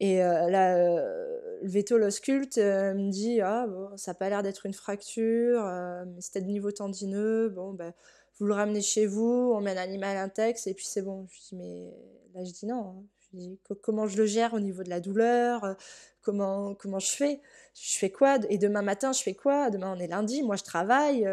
Et 0.01 0.23
euh, 0.23 0.49
là, 0.49 0.77
euh, 0.77 1.59
le 1.63 1.69
veto 1.69 1.97
euh, 1.97 2.95
me 2.95 3.11
dit 3.11 3.41
Ah, 3.41 3.67
ça 3.97 4.13
n'a 4.13 4.15
pas 4.15 4.29
l'air 4.29 4.43
d'être 4.43 4.67
une 4.67 4.75
fracture, 4.75 5.65
mais 6.07 6.21
c'était 6.21 6.41
de 6.41 6.47
niveau 6.47 6.71
tendineux. 6.71 7.49
Bon, 7.49 7.73
ben, 7.73 7.93
vous 8.39 8.47
le 8.47 8.55
ramenez 8.55 8.81
chez 8.81 9.07
vous, 9.07 9.53
on 9.55 9.61
met 9.61 9.77
un 9.77 9.83
animal 9.83 10.17
index, 10.17 10.67
et 10.67 10.75
puis 10.75 10.87
c'est 10.87 11.03
bon. 11.03 11.27
Je 11.31 11.41
dis 11.49 11.57
Mais 11.57 11.91
là, 12.35 12.45
je 12.45 12.53
dis 12.53 12.67
non. 12.67 12.81
Hein. 12.81 13.05
Je 13.33 13.39
dis 13.39 13.61
Comment 13.83 14.07
je 14.07 14.17
le 14.19 14.27
gère 14.27 14.55
au 14.55 14.61
niveau 14.61 14.83
de 14.83 14.91
la 14.91 15.01
douleur 15.01 15.77
comment, 16.23 16.75
comment 16.75 16.99
je 16.99 17.11
fais? 17.11 17.41
Je 17.75 17.99
fais 17.99 18.11
quoi? 18.11 18.39
Et 18.51 18.59
demain 18.59 18.83
matin, 18.83 19.13
je 19.13 19.23
fais 19.23 19.35
quoi? 19.35 19.71
Demain, 19.71 19.95
on 19.97 19.99
est 19.99 20.09
lundi, 20.09 20.43
moi, 20.43 20.57
je 20.57 20.65
travaille. 20.65 21.27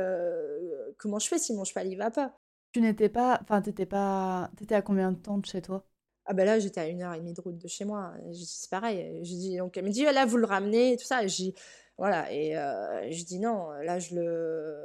comment 0.97 1.19
je 1.19 1.27
fais 1.27 1.37
si 1.37 1.53
mon 1.53 1.63
cheval, 1.65 1.87
il 1.87 1.97
va 1.97 2.11
pas? 2.11 2.37
Tu 2.71 2.81
n'étais 2.81 3.09
pas. 3.09 3.39
Enfin, 3.41 3.61
t'étais 3.61 3.85
pas. 3.85 4.51
T'étais 4.57 4.75
à 4.75 4.81
combien 4.81 5.11
de 5.11 5.17
temps 5.17 5.37
de 5.37 5.45
chez 5.45 5.61
toi? 5.61 5.85
Ah 6.25 6.33
ben 6.33 6.45
là, 6.45 6.59
j'étais 6.59 6.81
à 6.81 6.87
une 6.87 7.03
heure 7.03 7.13
et 7.13 7.19
demie 7.19 7.33
de 7.33 7.41
route 7.41 7.57
de 7.57 7.67
chez 7.67 7.85
moi. 7.85 8.13
C'est 8.33 8.69
pareil. 8.69 9.19
Je 9.23 9.29
dis, 9.29 9.57
donc 9.57 9.77
elle 9.77 9.85
me 9.85 9.91
dit, 9.91 10.03
là, 10.03 10.25
vous 10.25 10.37
le 10.37 10.45
ramenez 10.45 10.93
et 10.93 10.97
tout 10.97 11.05
ça. 11.05 11.23
Dis, 11.23 11.53
voilà. 11.97 12.31
Et 12.31 12.57
euh, 12.57 13.11
je 13.11 13.23
dis, 13.23 13.39
non, 13.39 13.69
là, 13.83 13.99
je 13.99 14.15
le, 14.15 14.75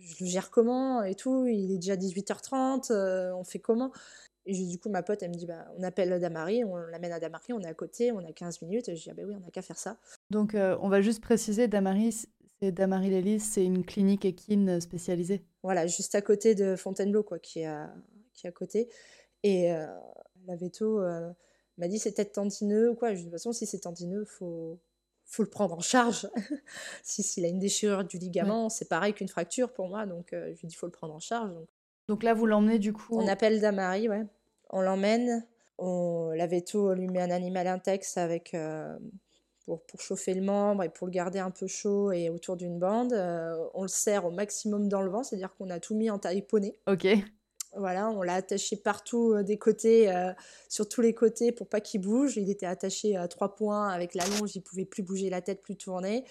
je 0.00 0.24
le 0.24 0.28
gère 0.28 0.50
comment 0.50 1.02
et 1.02 1.14
tout. 1.14 1.46
Il 1.46 1.72
est 1.72 1.78
déjà 1.78 1.96
18h30. 1.96 2.92
Euh, 2.92 3.32
on 3.34 3.44
fait 3.44 3.60
comment? 3.60 3.92
Et 4.44 4.52
du 4.52 4.78
coup, 4.78 4.88
ma 4.88 5.02
pote, 5.02 5.22
elle 5.22 5.30
me 5.30 5.36
dit, 5.36 5.46
bah, 5.46 5.66
on 5.76 5.82
appelle 5.82 6.20
Damari, 6.20 6.64
on 6.64 6.76
l'amène 6.76 7.12
à 7.12 7.18
Damari, 7.18 7.52
on 7.52 7.60
est 7.60 7.66
à 7.66 7.74
côté, 7.74 8.12
on 8.12 8.18
a 8.18 8.32
15 8.32 8.62
minutes. 8.62 8.88
Et 8.88 8.96
je 8.96 9.02
dis, 9.02 9.10
ah 9.10 9.14
ben 9.14 9.26
oui, 9.26 9.34
on 9.36 9.40
n'a 9.40 9.50
qu'à 9.50 9.62
faire 9.62 9.78
ça. 9.78 9.98
Donc, 10.30 10.54
euh, 10.54 10.76
on 10.80 10.88
va 10.88 11.00
juste 11.00 11.20
préciser, 11.20 11.68
Damari, 11.68 12.12
c'est 12.12 12.72
Damari 12.72 13.10
Lélis, 13.10 13.40
c'est 13.40 13.64
une 13.64 13.84
clinique 13.84 14.24
équine 14.24 14.80
spécialisée. 14.80 15.44
Voilà, 15.62 15.86
juste 15.86 16.14
à 16.14 16.22
côté 16.22 16.54
de 16.54 16.76
Fontainebleau, 16.76 17.24
quoi, 17.24 17.38
qui 17.40 17.60
est 17.60 17.66
à, 17.66 17.92
qui 18.34 18.46
est 18.46 18.50
à 18.50 18.52
côté. 18.52 18.88
Et 19.42 19.72
la 20.46 20.56
veto 20.56 21.00
euh, 21.00 21.30
m'a 21.78 21.88
dit 21.88 21.98
c'est 21.98 22.14
peut-être 22.14 22.32
tendineux 22.32 22.90
ou 22.90 22.94
quoi. 22.94 23.14
Je 23.14 23.18
de 23.18 23.22
toute 23.24 23.32
façon, 23.32 23.52
si 23.52 23.66
c'est 23.66 23.80
tendineux, 23.80 24.24
faut 24.24 24.78
faut 25.28 25.42
le 25.42 25.50
prendre 25.50 25.74
en 25.76 25.80
charge. 25.80 26.28
si 27.02 27.22
s'il 27.22 27.44
a 27.44 27.48
une 27.48 27.58
déchirure 27.58 28.04
du 28.04 28.18
ligament, 28.18 28.68
c'est 28.68 28.88
pareil 28.88 29.12
qu'une 29.12 29.28
fracture 29.28 29.72
pour 29.72 29.88
moi, 29.88 30.06
donc 30.06 30.32
euh, 30.32 30.52
je 30.54 30.60
lui 30.60 30.68
dis 30.68 30.74
faut 30.74 30.86
le 30.86 30.92
prendre 30.92 31.14
en 31.14 31.20
charge. 31.20 31.52
Donc, 32.08 32.22
là, 32.22 32.34
vous 32.34 32.46
l'emmenez 32.46 32.78
du 32.78 32.92
coup 32.92 33.18
On 33.18 33.26
appelle 33.26 33.60
Damari, 33.60 34.08
ouais. 34.08 34.24
On 34.70 34.80
l'emmène. 34.80 35.44
On... 35.78 36.30
La 36.30 36.46
veto 36.46 36.94
lui 36.94 37.08
met 37.08 37.20
un 37.20 37.32
animal 37.32 37.66
intex 37.66 38.16
avec 38.16 38.54
euh, 38.54 38.96
pour, 39.64 39.82
pour, 39.82 40.00
chauffer 40.00 40.32
le 40.32 40.42
membre 40.42 40.84
et 40.84 40.88
pour 40.88 41.08
le 41.08 41.10
garder 41.10 41.40
un 41.40 41.50
peu 41.50 41.66
chaud 41.66 42.12
et 42.12 42.30
autour 42.30 42.56
d'une 42.56 42.78
bande. 42.78 43.12
on 43.74 43.82
le 43.82 43.88
serre 43.88 44.24
au 44.24 44.30
maximum 44.30 44.88
dans 44.88 45.02
le 45.02 45.10
vent, 45.10 45.24
c'est-à-dire 45.24 45.52
qu'on 45.56 45.68
a 45.70 45.80
tout 45.80 45.96
mis 45.96 46.08
en 46.08 46.20
taille 46.20 46.42
poney. 46.42 46.78
Ok. 46.86 47.08
Voilà, 47.76 48.10
on 48.10 48.22
l'a 48.22 48.34
attaché 48.34 48.76
partout 48.76 49.32
euh, 49.32 49.42
des 49.42 49.58
côtés, 49.58 50.10
euh, 50.10 50.32
sur 50.68 50.88
tous 50.88 51.00
les 51.00 51.14
côtés 51.14 51.52
pour 51.52 51.68
pas 51.68 51.80
qu'il 51.80 52.00
bouge. 52.00 52.36
Il 52.36 52.50
était 52.50 52.66
attaché 52.66 53.16
à 53.16 53.28
trois 53.28 53.54
points 53.54 53.88
avec 53.88 54.14
la 54.14 54.26
longe, 54.26 54.56
il 54.56 54.62
pouvait 54.62 54.84
plus 54.84 55.02
bouger 55.02 55.30
la 55.30 55.40
tête, 55.42 55.62
plus 55.62 55.76
tourner. 55.76 56.24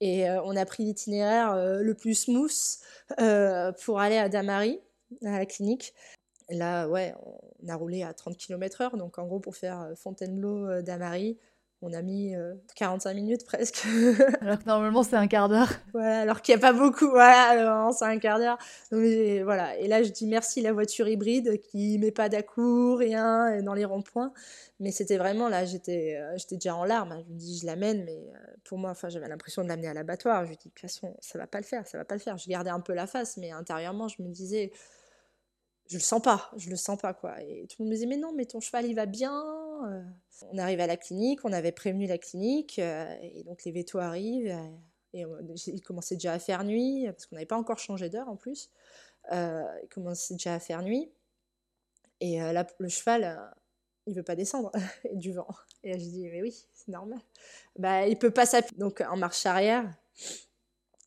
Et 0.00 0.30
on 0.30 0.54
a 0.54 0.64
pris 0.64 0.84
l'itinéraire 0.84 1.56
le 1.56 1.92
plus 1.92 2.14
smooth 2.14 2.52
pour 3.84 3.98
aller 3.98 4.16
à 4.16 4.28
Damary, 4.28 4.80
à 5.24 5.38
la 5.38 5.44
clinique. 5.44 5.92
là, 6.50 6.86
ouais, 6.88 7.14
on 7.64 7.68
a 7.68 7.74
roulé 7.74 8.04
à 8.04 8.14
30 8.14 8.36
km/h. 8.36 8.96
Donc, 8.96 9.18
en 9.18 9.26
gros, 9.26 9.40
pour 9.40 9.56
faire 9.56 9.90
Fontainebleau-Damary, 9.96 11.36
on 11.80 11.92
a 11.92 12.02
mis 12.02 12.34
45 12.74 13.10
euh, 13.10 13.14
minutes 13.14 13.44
presque. 13.44 13.86
alors 14.40 14.58
que 14.58 14.64
normalement 14.66 15.02
c'est 15.02 15.16
un 15.16 15.28
quart 15.28 15.48
d'heure. 15.48 15.70
Voilà, 15.92 16.20
alors 16.20 16.42
qu'il 16.42 16.54
n'y 16.54 16.58
a 16.58 16.60
pas 16.60 16.72
beaucoup. 16.72 17.08
Voilà, 17.10 17.90
c'est 17.92 18.04
un 18.04 18.18
quart 18.18 18.38
d'heure. 18.38 18.58
voilà. 18.90 19.76
Et 19.78 19.86
là, 19.86 20.02
je 20.02 20.10
dis 20.10 20.26
merci 20.26 20.60
la 20.60 20.72
voiture 20.72 21.08
hybride 21.08 21.60
qui 21.60 21.98
met 21.98 22.10
pas 22.10 22.28
dà 22.28 22.38
rien 22.56 23.62
dans 23.62 23.74
les 23.74 23.84
ronds-points. 23.84 24.32
Mais 24.80 24.92
c'était 24.92 25.18
vraiment 25.18 25.48
là, 25.48 25.64
j'étais, 25.64 26.16
euh, 26.16 26.36
j'étais 26.36 26.56
déjà 26.56 26.76
en 26.76 26.84
larmes. 26.84 27.10
Hein. 27.10 27.22
Je 27.26 27.32
me 27.32 27.38
dis, 27.38 27.58
je 27.58 27.66
l'amène, 27.66 28.04
mais 28.04 28.30
euh, 28.32 28.38
pour 28.64 28.78
moi, 28.78 28.90
enfin, 28.90 29.08
j'avais 29.08 29.28
l'impression 29.28 29.64
de 29.64 29.68
l'amener 29.68 29.88
à 29.88 29.94
l'abattoir. 29.94 30.44
Je 30.44 30.50
lui 30.50 30.56
dis, 30.56 30.68
de 30.68 30.74
toute 30.74 30.80
façon, 30.80 31.16
ça 31.20 31.38
va 31.38 31.48
pas 31.48 31.58
le 31.58 31.64
faire, 31.64 31.86
ça 31.86 31.98
va 31.98 32.04
pas 32.04 32.14
le 32.14 32.20
faire. 32.20 32.38
Je 32.38 32.48
gardais 32.48 32.70
un 32.70 32.80
peu 32.80 32.94
la 32.94 33.08
face, 33.08 33.36
mais 33.38 33.50
intérieurement, 33.50 34.06
je 34.06 34.22
me 34.22 34.28
disais, 34.28 34.70
je 35.88 35.96
le 35.96 36.02
sens 36.02 36.22
pas, 36.22 36.50
je 36.56 36.70
le 36.70 36.76
sens 36.76 36.98
pas 36.98 37.14
quoi. 37.14 37.40
Et 37.42 37.66
tout 37.66 37.76
le 37.80 37.84
monde 37.84 37.90
me 37.90 37.94
disait 37.94 38.06
mais 38.06 38.18
non, 38.18 38.32
mais 38.32 38.44
ton 38.44 38.60
cheval 38.60 38.86
il 38.86 38.94
va 38.94 39.06
bien. 39.06 39.42
Euh. 39.84 40.02
On 40.52 40.58
arrive 40.58 40.80
à 40.80 40.86
la 40.86 40.96
clinique, 40.96 41.40
on 41.44 41.52
avait 41.52 41.72
prévenu 41.72 42.06
la 42.06 42.18
clinique 42.18 42.78
euh, 42.78 43.12
et 43.22 43.42
donc 43.44 43.64
les 43.64 43.72
vétos 43.72 43.98
arrivent 43.98 44.50
euh, 44.50 44.68
et 45.14 45.24
il 45.66 45.80
commençait 45.80 46.16
déjà 46.16 46.34
à 46.34 46.38
faire 46.38 46.64
nuit 46.64 47.06
parce 47.06 47.26
qu'on 47.26 47.36
n'avait 47.36 47.46
pas 47.46 47.56
encore 47.56 47.78
changé 47.78 48.08
d'heure 48.08 48.28
en 48.28 48.36
plus. 48.36 48.70
il 49.32 49.88
commençait 49.90 50.34
déjà 50.34 50.54
à 50.54 50.60
faire 50.60 50.82
nuit 50.82 51.10
et 52.20 52.38
là 52.38 52.66
le 52.78 52.88
cheval 52.88 53.40
il 54.06 54.14
veut 54.14 54.22
pas 54.22 54.36
descendre 54.36 54.70
du 55.14 55.32
vent. 55.32 55.48
Et 55.82 55.92
là, 55.92 55.98
je 55.98 56.04
dis 56.04 56.28
mais 56.28 56.42
oui 56.42 56.66
c'est 56.74 56.88
normal. 56.88 57.20
Bah 57.78 58.06
il 58.06 58.18
peut 58.18 58.30
pas 58.30 58.44
s'appuyer 58.44 58.78
donc 58.78 59.00
en 59.00 59.16
marche 59.16 59.46
arrière 59.46 59.90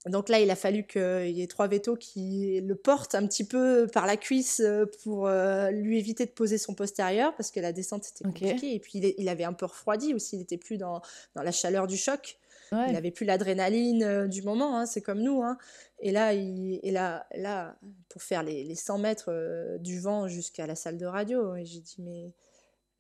donc 0.08 0.30
là, 0.30 0.40
il 0.40 0.50
a 0.50 0.56
fallu 0.56 0.84
qu'il 0.84 1.30
y 1.30 1.44
ait 1.44 1.48
trois 1.48 1.68
vétos 1.68 1.96
qui 1.96 2.60
le 2.62 2.76
portent 2.76 3.14
un 3.14 3.28
petit 3.28 3.44
peu 3.44 3.88
par 3.94 4.08
la 4.08 4.18
cuisse 4.18 4.60
euh, 4.60 4.86
pour 5.04 5.28
euh, 5.28 5.70
lui 5.70 6.00
éviter 6.00 6.26
de 6.26 6.32
poser 6.32 6.58
son 6.58 6.74
postérieur 6.74 7.36
parce 7.36 7.52
que 7.52 7.60
la 7.60 7.72
descente 7.72 8.08
était 8.08 8.24
compliquée. 8.24 8.74
Et 8.74 8.80
puis 8.80 9.00
il, 9.18 9.30
avait 9.30 9.44
un 9.44 9.54
peu 9.54 9.66
refroidi 9.66 10.16
aussi, 10.16 10.38
il 10.38 10.40
n'était 10.40 10.58
plus 10.58 10.78
dans, 10.78 11.02
la 11.36 11.52
chaleur 11.52 11.86
du 11.86 11.98
choc. 11.98 12.38
Il 12.74 12.94
n'avait 12.94 13.12
plus 13.12 13.26
l'adrénaline 13.26 14.02
euh, 14.02 14.28
du 14.28 14.44
moment, 14.44 14.78
hein, 14.78 14.86
c'est 14.86 15.02
comme 15.02 15.20
nous. 15.20 15.44
Hein. 15.44 15.58
Et 16.00 16.12
là, 16.12 16.34
il, 16.34 16.80
là, 16.86 17.28
là, 17.36 17.76
pour 18.08 18.24
faire 18.24 18.44
les, 18.44 18.64
les 18.64 18.76
100 18.76 18.98
mètres 18.98 19.78
du 19.80 20.00
vent 20.00 20.30
jusqu'à 20.30 20.66
la 20.66 20.76
salle 20.76 20.98
de 20.98 21.06
radio, 21.06 21.54
j'ai 21.64 21.82
dit, 21.82 21.98
mais 22.00 22.34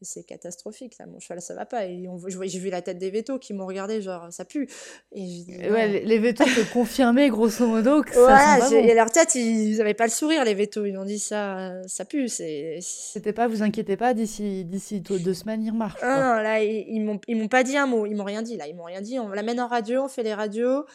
c'est 0.01 0.23
catastrophique 0.23 0.97
là. 0.99 1.05
Mon 1.05 1.19
cheval 1.19 1.41
ça 1.41 1.53
va 1.53 1.65
pas. 1.65 1.85
Et 1.85 2.03
j'ai 2.45 2.59
vu 2.59 2.69
la 2.69 2.81
tête 2.81 2.97
des 2.97 3.11
vétos 3.11 3.39
qui 3.39 3.53
m'ont 3.53 3.65
regardé 3.65 4.01
genre 4.01 4.27
ça 4.31 4.45
pue. 4.45 4.67
Et 5.13 5.69
ouais, 5.69 6.01
les 6.01 6.19
vétos 6.19 6.45
te 6.45 6.61
confirmaient 6.73 7.29
grosso 7.29 7.65
modo 7.67 8.01
que 8.01 8.13
ça 8.13 8.69
et 8.71 8.93
leur 8.93 9.11
tête 9.11 9.35
ils 9.35 9.77
n'avaient 9.77 9.93
pas 9.93 10.05
le 10.05 10.11
sourire 10.11 10.43
les 10.43 10.53
vétos. 10.53 10.85
Ils 10.85 10.97
ont 10.97 11.05
dit 11.05 11.19
ça 11.19 11.73
ça 11.87 12.05
pue 12.05 12.27
c'est 12.27 12.79
c'était 12.81 13.33
pas 13.33 13.47
vous 13.47 13.63
inquiétez 13.63 13.97
pas 13.97 14.13
d'ici 14.13 14.65
d'ici 14.65 15.01
deux 15.01 15.33
semaines 15.33 15.63
il 15.63 15.73
marche 15.73 16.01
non, 16.01 16.09
non 16.09 16.41
là 16.41 16.63
ils, 16.63 17.01
m'ont 17.01 17.19
ils 17.27 17.37
m'ont 17.37 17.47
pas 17.47 17.63
dit 17.63 17.77
un 17.77 17.87
mot. 17.87 18.05
Ils 18.05 18.15
m'ont 18.15 18.23
rien 18.23 18.41
dit 18.41 18.57
là. 18.57 18.67
Ils 18.67 18.75
m'ont 18.75 18.83
rien 18.83 19.01
dit. 19.01 19.19
On 19.19 19.29
l'amène 19.29 19.59
en 19.59 19.67
radio 19.67 20.03
on 20.03 20.07
fait 20.07 20.23
les 20.23 20.33
radios. 20.33 20.85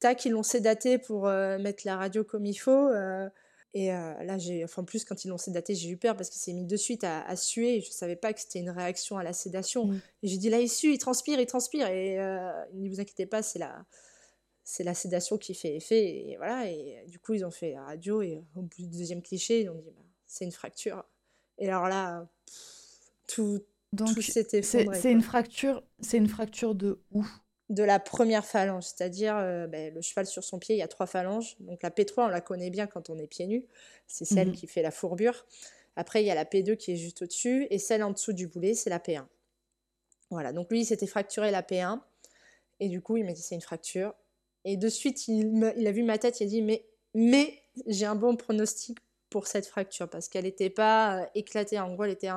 Tac 0.00 0.24
ils 0.24 0.32
l'ont 0.32 0.42
sédaté 0.42 0.98
pour 0.98 1.26
euh, 1.26 1.58
mettre 1.58 1.82
la 1.84 1.96
radio 1.96 2.24
comme 2.24 2.46
il 2.46 2.54
faut 2.54 2.88
euh, 2.88 3.28
et 3.74 3.88
là, 3.88 4.38
j'ai, 4.38 4.64
enfin, 4.64 4.82
plus 4.82 5.04
quand 5.04 5.24
ils 5.24 5.28
l'ont 5.28 5.38
sédaté, 5.38 5.74
j'ai 5.74 5.90
eu 5.90 5.96
peur 5.96 6.16
parce 6.16 6.30
qu'il 6.30 6.40
s'est 6.40 6.52
mis 6.52 6.64
de 6.64 6.76
suite 6.76 7.04
à, 7.04 7.36
suer. 7.36 7.80
je 7.80 7.88
ne 7.88 7.92
savais 7.92 8.16
pas 8.16 8.32
que 8.32 8.40
c'était 8.40 8.58
une 8.60 8.70
réaction 8.70 9.18
à 9.18 9.22
la 9.22 9.32
sédation. 9.32 9.86
Mmh. 9.86 10.00
Et 10.22 10.28
j'ai 10.28 10.38
dit 10.38 10.50
là, 10.50 10.60
il 10.60 10.68
sue, 10.70 10.94
il 10.94 10.98
transpire, 10.98 11.38
il 11.38 11.46
transpire. 11.46 11.86
Et 11.88 12.16
ne 12.16 12.88
vous 12.88 13.00
inquiétez 13.00 13.26
pas, 13.26 13.42
c'est 13.42 13.58
la, 13.58 13.84
c'est 14.64 14.84
la 14.84 14.94
sédation 14.94 15.36
qui 15.36 15.54
fait 15.54 15.76
effet. 15.76 16.30
Et 16.30 16.36
voilà. 16.38 16.68
Et 16.70 17.04
du 17.08 17.18
coup, 17.18 17.34
ils 17.34 17.44
ont 17.44 17.50
fait 17.50 17.72
la 17.72 17.84
radio. 17.84 18.22
Et 18.22 18.42
au 18.56 18.62
bout 18.62 18.68
du 18.76 18.86
deuxième 18.88 19.22
cliché, 19.22 19.60
ils 19.62 19.68
ont 19.68 19.74
dit 19.74 19.90
bah, 19.94 20.02
c'est 20.26 20.44
une 20.44 20.52
fracture. 20.52 21.04
Et 21.58 21.68
alors 21.68 21.88
là, 21.88 22.26
tout, 23.26 23.60
tout 23.96 24.22
s'est 24.22 24.46
effondré. 24.52 25.00
C'est 25.00 25.12
une 25.12 25.22
fracture, 25.22 25.82
c'est 26.00 26.16
une 26.16 26.28
fracture 26.28 26.74
de 26.74 27.00
où? 27.10 27.24
De 27.68 27.82
la 27.82 28.00
première 28.00 28.44
phalange, 28.44 28.84
c'est-à-dire 28.84 29.36
euh, 29.36 29.66
ben, 29.66 29.92
le 29.94 30.00
cheval 30.00 30.26
sur 30.26 30.42
son 30.42 30.58
pied, 30.58 30.74
il 30.74 30.78
y 30.78 30.82
a 30.82 30.88
trois 30.88 31.06
phalanges. 31.06 31.56
Donc 31.60 31.82
la 31.82 31.90
P3, 31.90 32.24
on 32.24 32.28
la 32.28 32.40
connaît 32.40 32.70
bien 32.70 32.86
quand 32.86 33.10
on 33.10 33.18
est 33.18 33.26
pieds 33.26 33.46
nus, 33.46 33.66
c'est 34.06 34.24
celle 34.24 34.48
mhm. 34.48 34.54
qui 34.54 34.66
fait 34.66 34.82
la 34.82 34.90
fourbure. 34.90 35.46
Après, 35.96 36.22
il 36.22 36.26
y 36.26 36.30
a 36.30 36.34
la 36.34 36.44
P2 36.44 36.76
qui 36.76 36.92
est 36.92 36.96
juste 36.96 37.22
au-dessus, 37.22 37.66
et 37.70 37.78
celle 37.78 38.02
en 38.02 38.12
dessous 38.12 38.32
du 38.32 38.46
boulet, 38.46 38.74
c'est 38.74 38.88
la 38.88 39.00
P1. 39.00 39.24
Voilà, 40.30 40.52
donc 40.52 40.70
lui, 40.70 40.80
il 40.80 40.84
s'était 40.84 41.06
fracturé 41.06 41.50
la 41.50 41.62
P1, 41.62 42.00
et 42.80 42.88
du 42.88 43.02
coup, 43.02 43.16
il 43.16 43.24
m'a 43.24 43.32
dit 43.32 43.42
c'est 43.42 43.54
une 43.54 43.60
fracture. 43.60 44.14
Et 44.64 44.76
de 44.76 44.88
suite, 44.88 45.28
il, 45.28 45.72
il, 45.76 45.86
a 45.86 45.92
vu 45.92 46.02
ma 46.02 46.18
tête, 46.18 46.40
il 46.40 46.44
a 46.44 46.46
dit 46.46 46.62
mais, 46.62 46.84
mais 47.14 47.60
j'ai 47.86 48.06
un 48.06 48.14
bon 48.14 48.36
pronostic 48.36 48.98
pour 49.30 49.46
cette 49.46 49.66
fracture 49.66 50.08
parce 50.08 50.28
qu'elle 50.28 50.44
n'était 50.44 50.70
pas 50.70 51.22
euh, 51.22 51.26
éclatée. 51.34 51.78
En 51.78 51.92
gros, 51.92 52.04
elle 52.04 52.10
était 52.10 52.30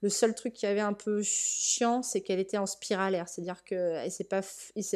le 0.00 0.08
seul 0.08 0.34
truc 0.34 0.52
qui 0.52 0.66
avait 0.66 0.80
un 0.80 0.92
peu 0.92 1.22
chiant, 1.22 2.02
c'est 2.02 2.20
qu'elle 2.20 2.38
était 2.38 2.58
en 2.58 2.66
spiralaire. 2.66 3.28
C'est-à-dire 3.28 3.64
que 3.64 4.24
pas, 4.24 4.40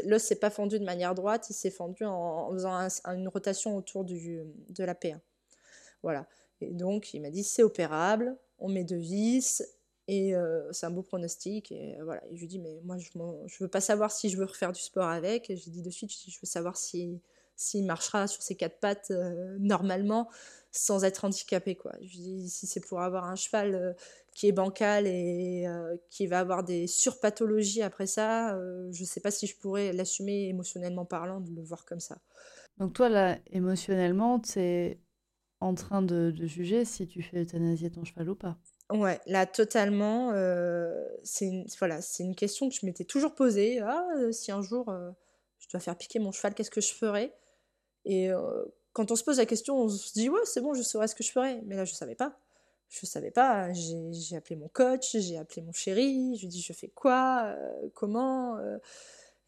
l'os 0.05 0.23
s'est 0.23 0.37
pas 0.37 0.51
fendu 0.51 0.79
de 0.79 0.85
manière 0.85 1.15
droite, 1.15 1.49
il 1.51 1.55
s'est 1.55 1.71
fendu 1.71 2.05
en, 2.05 2.51
faisant 2.53 2.89
une 3.07 3.29
rotation 3.29 3.77
autour 3.77 4.05
du, 4.05 4.43
de 4.69 4.85
la 4.85 4.95
P1. 4.95 5.19
Voilà. 6.03 6.27
Et 6.61 6.73
donc, 6.73 7.15
il 7.15 7.21
m'a 7.21 7.31
dit 7.31 7.45
c'est 7.45 7.63
opérable, 7.63 8.37
on 8.59 8.69
met 8.69 8.85
deux 8.85 8.97
vis 8.97 9.63
et 10.07 10.35
euh, 10.35 10.73
c'est 10.73 10.87
un 10.87 10.91
beau 10.91 11.03
pronostic. 11.03 11.73
Et 11.73 11.99
euh, 11.99 12.05
voilà. 12.05 12.23
Et 12.31 12.37
je 12.37 12.41
lui 12.41 12.49
dis 12.49 12.59
mais 12.59 12.81
moi, 12.85 12.97
je 12.99 13.11
ne 13.17 13.49
veux 13.61 13.69
pas 13.69 13.81
savoir 13.81 14.11
si 14.13 14.29
je 14.29 14.37
veux 14.37 14.45
refaire 14.45 14.73
du 14.73 14.81
sport 14.81 15.09
avec. 15.09 15.47
J'ai 15.49 15.71
dit 15.71 15.83
de 15.83 15.91
suite, 15.91 16.11
je 16.11 16.39
veux 16.41 16.47
savoir 16.47 16.77
si 16.77 17.21
s'il 17.59 17.85
marchera 17.85 18.27
sur 18.27 18.41
ses 18.41 18.55
quatre 18.55 18.81
pattes 18.81 19.13
normalement 19.59 20.31
sans 20.71 21.05
être 21.05 21.25
handicapé. 21.25 21.75
Quoi. 21.75 21.93
Je 22.03 22.09
dis, 22.09 22.49
si 22.49 22.67
c'est 22.67 22.81
pour 22.81 23.01
avoir 23.01 23.25
un 23.25 23.37
cheval 23.37 23.75
euh, 23.75 23.93
qui 24.35 24.49
est 24.49 24.53
bancal 24.53 25.07
et 25.07 25.67
euh, 25.67 25.97
qui 26.11 26.27
va 26.27 26.41
avoir 26.41 26.65
des 26.65 26.87
surpathologies 26.87 27.83
après 27.83 28.07
ça, 28.07 28.55
euh, 28.55 28.89
je 28.93 29.03
ne 29.03 29.07
sais 29.07 29.21
pas 29.21 29.31
si 29.31 29.47
je 29.47 29.57
pourrais 29.57 29.93
l'assumer 29.93 30.49
émotionnellement 30.49 31.05
parlant, 31.05 31.41
de 31.41 31.51
le 31.55 31.63
voir 31.63 31.85
comme 31.85 32.01
ça. 32.01 32.19
Donc 32.79 32.93
toi, 32.93 33.09
là, 33.09 33.39
émotionnellement, 33.51 34.39
tu 34.39 34.61
es 34.61 35.01
en 35.61 35.75
train 35.75 36.03
de, 36.03 36.33
juger 36.47 36.85
si 36.85 37.09
tu 37.09 37.23
fais 37.23 37.43
euthanasier 37.43 37.91
ton 37.91 38.05
cheval 38.05 38.31
ou 38.31 38.37
pas? 38.37 38.57
Ouais, 38.91 39.21
là, 39.27 39.45
totalement. 39.45 40.31
c'est 41.25 41.47
une, 41.47 41.67
voilà, 41.79 41.99
une 42.21 42.37
question 42.37 42.69
que 42.69 42.75
je 42.75 42.87
m'étais 42.87 43.05
toujours 43.05 43.35
posée. 43.35 43.81
Ah, 43.81 44.07
si 44.31 44.53
un 44.53 44.63
jour 44.63 44.95
je 45.59 45.69
dois 45.69 45.81
faire 45.81 45.97
piquer 45.97 46.21
mon 46.21 46.31
cheval, 46.31 46.55
qu'est-ce 46.55 46.71
que 46.71 46.81
je 46.81 46.95
ferais? 46.95 47.35
Et 48.09 48.31
quand 48.99 49.13
on 49.13 49.17
se 49.17 49.23
pose 49.23 49.39
la 49.39 49.47
question, 49.47 49.79
on 49.79 49.89
se 49.89 50.13
dit 50.13 50.29
ouais, 50.29 50.41
c'est 50.45 50.61
bon, 50.61 50.75
je 50.75 50.83
saurais 50.83 51.07
ce 51.07 51.15
que 51.15 51.23
je 51.23 51.31
ferais. 51.31 51.61
Mais 51.67 51.77
là, 51.77 51.85
je 51.85 51.95
savais 51.95 52.17
pas. 52.17 52.37
Je 52.89 53.07
savais 53.07 53.31
pas. 53.31 53.73
J'ai 53.73 54.37
appelé 54.37 54.57
mon 54.57 54.69
coach, 54.69 55.17
j'ai 55.17 55.39
appelé 55.39 55.63
mon 55.63 55.73
chéri, 55.73 56.35
je 56.35 56.41
lui 56.41 56.47
ai 56.47 56.51
dit 56.51 56.63
je 56.63 56.73
fais 56.73 56.89
quoi, 56.89 57.45
euh, 57.45 57.89
comment. 57.95 58.57
Euh, 58.57 58.79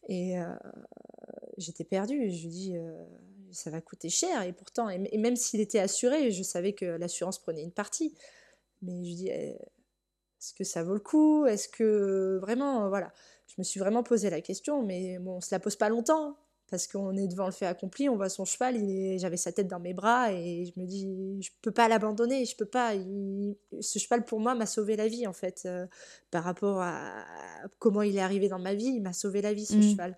et 0.07 0.39
euh, 0.39 0.45
j'étais 1.57 1.83
perdue. 1.83 2.31
Je 2.31 2.37
lui 2.37 2.45
ai 2.45 2.49
dit 2.49 2.75
ça 3.51 3.71
va 3.71 3.81
coûter 3.81 4.09
cher. 4.09 4.43
Et 4.43 4.53
pourtant, 4.53 4.89
et, 4.89 5.17
même 5.17 5.35
s'il 5.35 5.59
était 5.59 5.79
assuré, 5.79 6.31
je 6.31 6.43
savais 6.43 6.73
que 6.73 6.85
l'assurance 6.85 7.39
prenait 7.39 7.63
une 7.63 7.73
partie. 7.73 8.15
Mais 8.81 9.03
je 9.03 9.09
lui 9.09 9.11
ai 9.11 9.15
dit 9.15 9.29
est-ce 9.29 10.53
que 10.53 10.63
ça 10.63 10.83
vaut 10.83 10.93
le 10.93 10.99
coup? 10.99 11.45
Est-ce 11.45 11.67
que 11.67 12.37
vraiment, 12.41 12.89
voilà. 12.89 13.11
Je 13.47 13.55
me 13.57 13.63
suis 13.63 13.79
vraiment 13.81 14.01
posé 14.01 14.29
la 14.29 14.39
question, 14.39 14.81
mais 14.81 15.19
bon, 15.19 15.37
on 15.37 15.41
se 15.41 15.53
la 15.53 15.59
pose 15.59 15.75
pas 15.75 15.89
longtemps 15.89 16.37
parce 16.71 16.87
qu'on 16.87 17.17
est 17.17 17.27
devant 17.27 17.47
le 17.47 17.51
fait 17.51 17.65
accompli, 17.65 18.07
on 18.07 18.15
voit 18.15 18.29
son 18.29 18.45
cheval, 18.45 18.77
j'avais 19.19 19.35
sa 19.35 19.51
tête 19.51 19.67
dans 19.67 19.81
mes 19.81 19.93
bras 19.93 20.31
et 20.31 20.63
je 20.65 20.79
me 20.79 20.85
dis, 20.85 21.05
je 21.41 21.49
peux 21.61 21.71
pas 21.71 21.89
l'abandonner, 21.89 22.45
je 22.45 22.55
peux 22.55 22.65
pas. 22.65 22.93
Ce 23.81 23.99
cheval 23.99 24.23
pour 24.23 24.39
moi 24.39 24.55
m'a 24.55 24.65
sauvé 24.65 24.95
la 24.95 25.09
vie 25.09 25.27
en 25.27 25.33
fait, 25.33 25.63
euh, 25.65 25.85
par 26.31 26.45
rapport 26.45 26.79
à 26.79 27.25
comment 27.79 28.03
il 28.03 28.15
est 28.15 28.21
arrivé 28.21 28.47
dans 28.47 28.57
ma 28.57 28.73
vie, 28.73 28.85
il 28.85 29.01
m'a 29.01 29.11
sauvé 29.11 29.41
la 29.41 29.51
vie 29.51 29.65
ce 29.65 29.75
mmh. 29.75 29.81
cheval. 29.81 30.17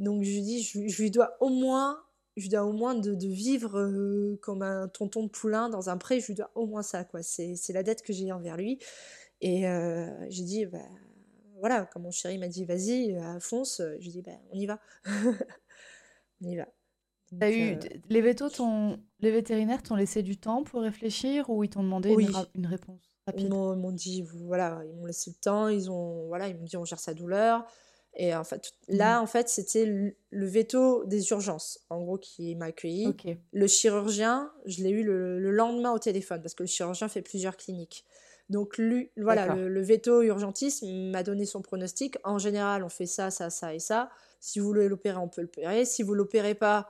Donc 0.00 0.24
je 0.24 0.30
lui 0.30 0.42
dis, 0.42 0.62
je, 0.64 1.00
lui 1.00 1.12
dois 1.12 1.36
au 1.38 1.50
moins, 1.50 2.02
je 2.36 2.50
dois 2.50 2.64
au 2.64 2.72
moins 2.72 2.96
de, 2.96 3.12
vivre 3.28 3.78
euh, 3.78 4.40
comme 4.42 4.62
un 4.62 4.88
tonton 4.88 5.22
de 5.22 5.28
poulain 5.28 5.68
dans 5.68 5.88
un 5.88 5.98
pré, 5.98 6.18
je 6.18 6.26
lui 6.26 6.34
dois 6.34 6.50
au 6.56 6.66
moins 6.66 6.82
ça 6.82 7.04
quoi. 7.04 7.22
C'est 7.22 7.72
la 7.72 7.84
dette 7.84 8.02
que 8.02 8.12
j'ai 8.12 8.32
envers 8.32 8.56
lui. 8.56 8.80
Et 9.40 9.68
euh, 9.68 10.08
j'ai 10.30 10.42
dit, 10.42 10.66
bah, 10.66 10.78
voilà, 11.60 11.88
quand 11.92 12.00
mon 12.00 12.10
chéri 12.10 12.38
m'a 12.38 12.48
dit, 12.48 12.64
vas-y, 12.64 13.16
fonce, 13.38 13.80
j'ai 14.00 14.10
dit, 14.10 14.22
bah, 14.22 14.32
on 14.50 14.58
y 14.58 14.66
va. 14.66 14.80
on 16.42 16.48
y 16.48 16.56
va. 16.56 16.66
eu, 17.50 17.72
euh, 17.72 17.76
les, 18.10 18.20
les 19.20 19.30
vétérinaires 19.30 19.82
t'ont 19.82 19.96
laissé 19.96 20.22
du 20.22 20.36
temps 20.36 20.64
pour 20.64 20.82
réfléchir 20.82 21.48
ou 21.48 21.64
ils 21.64 21.70
t'ont 21.70 21.82
demandé 21.82 22.10
une, 22.54 22.66
réponse 22.66 23.16
rapide? 23.26 23.46
Ils 23.46 23.50
m'ont 23.50 23.92
dit, 23.92 24.22
voilà, 24.22 24.82
ils 24.84 24.94
m'ont 24.96 25.06
laissé 25.06 25.30
le 25.30 25.40
temps, 25.40 25.68
ils 25.68 25.90
ont, 25.90 26.26
voilà, 26.26 26.48
ils 26.48 26.56
m'ont 26.56 26.64
dit 26.64 26.76
on 26.76 26.84
gère 26.84 27.00
sa 27.00 27.14
douleur. 27.14 27.64
Et 28.14 28.34
en 28.34 28.44
fait, 28.44 28.74
là, 28.88 29.18
Mmh. 29.18 29.22
en 29.22 29.26
fait, 29.26 29.48
c'était 29.48 29.86
le, 29.86 30.14
le 30.28 30.46
veto 30.46 31.04
des 31.06 31.30
urgences, 31.30 31.80
en 31.88 32.02
gros, 32.02 32.18
qui 32.18 32.54
m'a 32.56 32.66
accueilli. 32.66 33.14
Le 33.52 33.66
chirurgien, 33.66 34.52
je 34.66 34.82
l'ai 34.82 34.90
eu 34.90 35.02
le, 35.02 35.40
le 35.40 35.50
lendemain 35.50 35.92
au 35.92 35.98
téléphone, 35.98 36.42
parce 36.42 36.54
que 36.54 36.62
le 36.62 36.66
chirurgien 36.68 37.08
fait 37.08 37.22
plusieurs 37.22 37.56
cliniques. 37.56 38.04
Donc, 38.52 38.78
lui, 38.78 39.10
voilà, 39.16 39.54
le, 39.54 39.68
le 39.68 39.82
veto 39.82 40.22
urgentiste 40.22 40.84
m'a 40.86 41.22
donné 41.24 41.44
son 41.46 41.62
pronostic. 41.62 42.16
En 42.22 42.38
général, 42.38 42.84
on 42.84 42.88
fait 42.88 43.06
ça, 43.06 43.30
ça, 43.30 43.50
ça 43.50 43.74
et 43.74 43.78
ça. 43.80 44.10
Si 44.38 44.60
vous 44.60 44.66
voulez 44.66 44.88
l'opérer, 44.88 45.16
on 45.18 45.28
peut 45.28 45.40
l'opérer. 45.42 45.84
Si 45.84 46.02
vous 46.02 46.14
l'opérez 46.14 46.54
pas, 46.54 46.88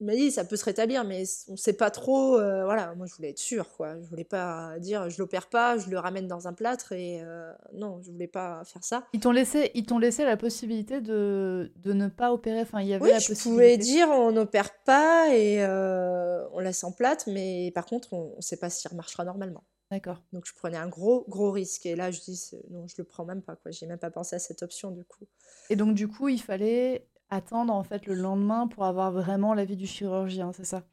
il 0.00 0.06
m'a 0.06 0.14
dit 0.14 0.30
ça 0.30 0.44
peut 0.46 0.56
se 0.56 0.64
rétablir, 0.64 1.04
mais 1.04 1.24
on 1.48 1.56
sait 1.58 1.74
pas 1.74 1.90
trop. 1.90 2.38
euh, 2.38 2.64
voilà, 2.64 2.94
moi 2.94 3.04
je 3.06 3.14
voulais 3.14 3.28
être 3.30 3.38
sûre, 3.38 3.68
quoi. 3.76 4.00
Je 4.00 4.08
voulais 4.08 4.24
pas 4.24 4.78
dire 4.78 5.10
je 5.10 5.18
l'opère 5.18 5.48
pas, 5.50 5.76
je 5.76 5.90
le 5.90 5.98
ramène 5.98 6.26
dans 6.26 6.48
un 6.48 6.54
plâtre 6.54 6.92
et 6.92 7.20
euh, 7.22 7.52
non, 7.74 8.00
je 8.02 8.10
voulais 8.10 8.26
pas 8.26 8.62
faire 8.64 8.82
ça. 8.82 9.04
Ils 9.12 9.20
t'ont 9.20 9.32
laissé, 9.32 9.70
ils 9.74 9.84
t'ont 9.84 9.98
laissé 9.98 10.24
la 10.24 10.38
possibilité 10.38 11.02
de, 11.02 11.70
de 11.76 11.92
ne 11.92 12.08
pas 12.08 12.32
opérer. 12.32 12.62
Enfin, 12.62 12.80
il 12.80 12.88
y 12.88 12.94
avait 12.94 13.04
Oui, 13.04 13.10
la 13.10 13.18
je 13.18 13.26
pouvais 13.26 13.34
possibilité. 13.76 13.76
dire 13.82 14.08
on 14.08 14.32
n'opère 14.32 14.70
pas 14.84 15.34
et 15.34 15.62
euh, 15.62 16.46
on 16.54 16.60
laisse 16.60 16.82
en 16.82 16.92
plâtre, 16.92 17.24
mais 17.26 17.70
par 17.74 17.84
contre 17.84 18.14
on, 18.14 18.32
on 18.38 18.40
sait 18.40 18.56
pas 18.56 18.70
s'il 18.70 18.90
remarchera 18.90 19.24
normalement. 19.24 19.64
D'accord. 19.90 20.22
Donc 20.32 20.46
je 20.46 20.54
prenais 20.54 20.76
un 20.76 20.88
gros 20.88 21.24
gros 21.28 21.50
risque 21.50 21.84
et 21.86 21.96
là 21.96 22.10
je 22.10 22.20
dis 22.20 22.50
non, 22.70 22.86
je 22.86 22.94
le 22.98 23.04
prends 23.04 23.24
même 23.24 23.42
pas 23.42 23.56
quoi. 23.56 23.70
J'ai 23.70 23.86
même 23.86 23.98
pas 23.98 24.10
pensé 24.10 24.36
à 24.36 24.38
cette 24.38 24.62
option 24.62 24.90
du 24.90 25.04
coup. 25.04 25.26
Et 25.70 25.76
donc, 25.76 25.94
du 25.94 26.08
coup, 26.08 26.28
il 26.28 26.40
fallait 26.40 27.06
attendre 27.30 27.72
en 27.72 27.84
fait 27.84 28.06
le 28.06 28.14
lendemain 28.14 28.66
pour 28.66 28.84
avoir 28.84 29.12
vraiment 29.12 29.54
l'avis 29.54 29.76
du 29.76 29.86
chirurgien, 29.86 30.52
c'est 30.52 30.64
ça? 30.64 30.84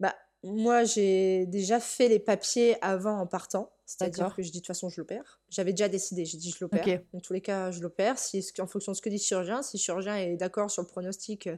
Bah, 0.00 0.14
moi, 0.42 0.84
j'ai 0.84 1.46
déjà 1.46 1.78
fait 1.78 2.08
les 2.08 2.18
papiers 2.18 2.76
avant 2.82 3.18
en 3.18 3.26
partant. 3.26 3.70
C'est-à-dire 3.86 4.34
que 4.34 4.42
je 4.42 4.50
dis 4.50 4.58
de 4.58 4.62
toute 4.62 4.66
façon, 4.66 4.88
je 4.88 5.00
l'opère. 5.00 5.40
J'avais 5.50 5.72
déjà 5.72 5.88
décidé, 5.88 6.24
j'ai 6.24 6.38
dit 6.38 6.50
je 6.50 6.64
l'opère. 6.64 6.86
Ok. 6.86 7.00
Dans 7.12 7.20
tous 7.20 7.32
les 7.32 7.42
cas, 7.42 7.70
je 7.70 7.80
l'opère. 7.80 8.18
Si, 8.18 8.44
en 8.58 8.66
fonction 8.66 8.92
de 8.92 8.96
ce 8.96 9.02
que 9.02 9.08
dit 9.08 9.16
le 9.16 9.20
chirurgien, 9.20 9.62
si 9.62 9.76
le 9.76 9.82
chirurgien 9.82 10.16
est 10.16 10.36
d'accord 10.36 10.70
sur 10.70 10.82
le 10.82 10.88
pronostic, 10.88 11.46
euh, 11.46 11.56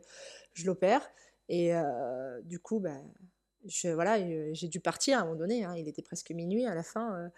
je 0.53 0.67
l'opère. 0.67 1.09
Et 1.49 1.75
euh, 1.75 2.43
du 2.43 2.59
coup, 2.59 2.81
bah, 2.81 3.01
voilà, 3.95 4.19
euh, 4.19 4.51
j'ai 4.53 4.69
dû 4.69 4.81
partir 4.81 5.19
à 5.19 5.23
un 5.23 5.25
moment 5.25 5.37
donné. 5.37 5.65
hein. 5.65 5.75
Il 5.77 5.89
était 5.89 6.03
presque 6.03 6.31
minuit 6.31 6.67
à 6.67 6.75
la 6.75 6.83
fin. 6.83 7.31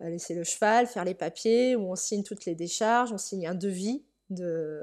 euh, 0.00 0.08
laisser 0.08 0.34
le 0.34 0.44
cheval, 0.44 0.86
faire 0.86 1.04
les 1.04 1.14
papiers, 1.14 1.76
où 1.76 1.90
on 1.90 1.96
signe 1.96 2.22
toutes 2.22 2.44
les 2.44 2.54
décharges, 2.54 3.12
on 3.12 3.18
signe 3.18 3.46
un 3.46 3.54
devis 3.54 4.02
de, 4.30 4.82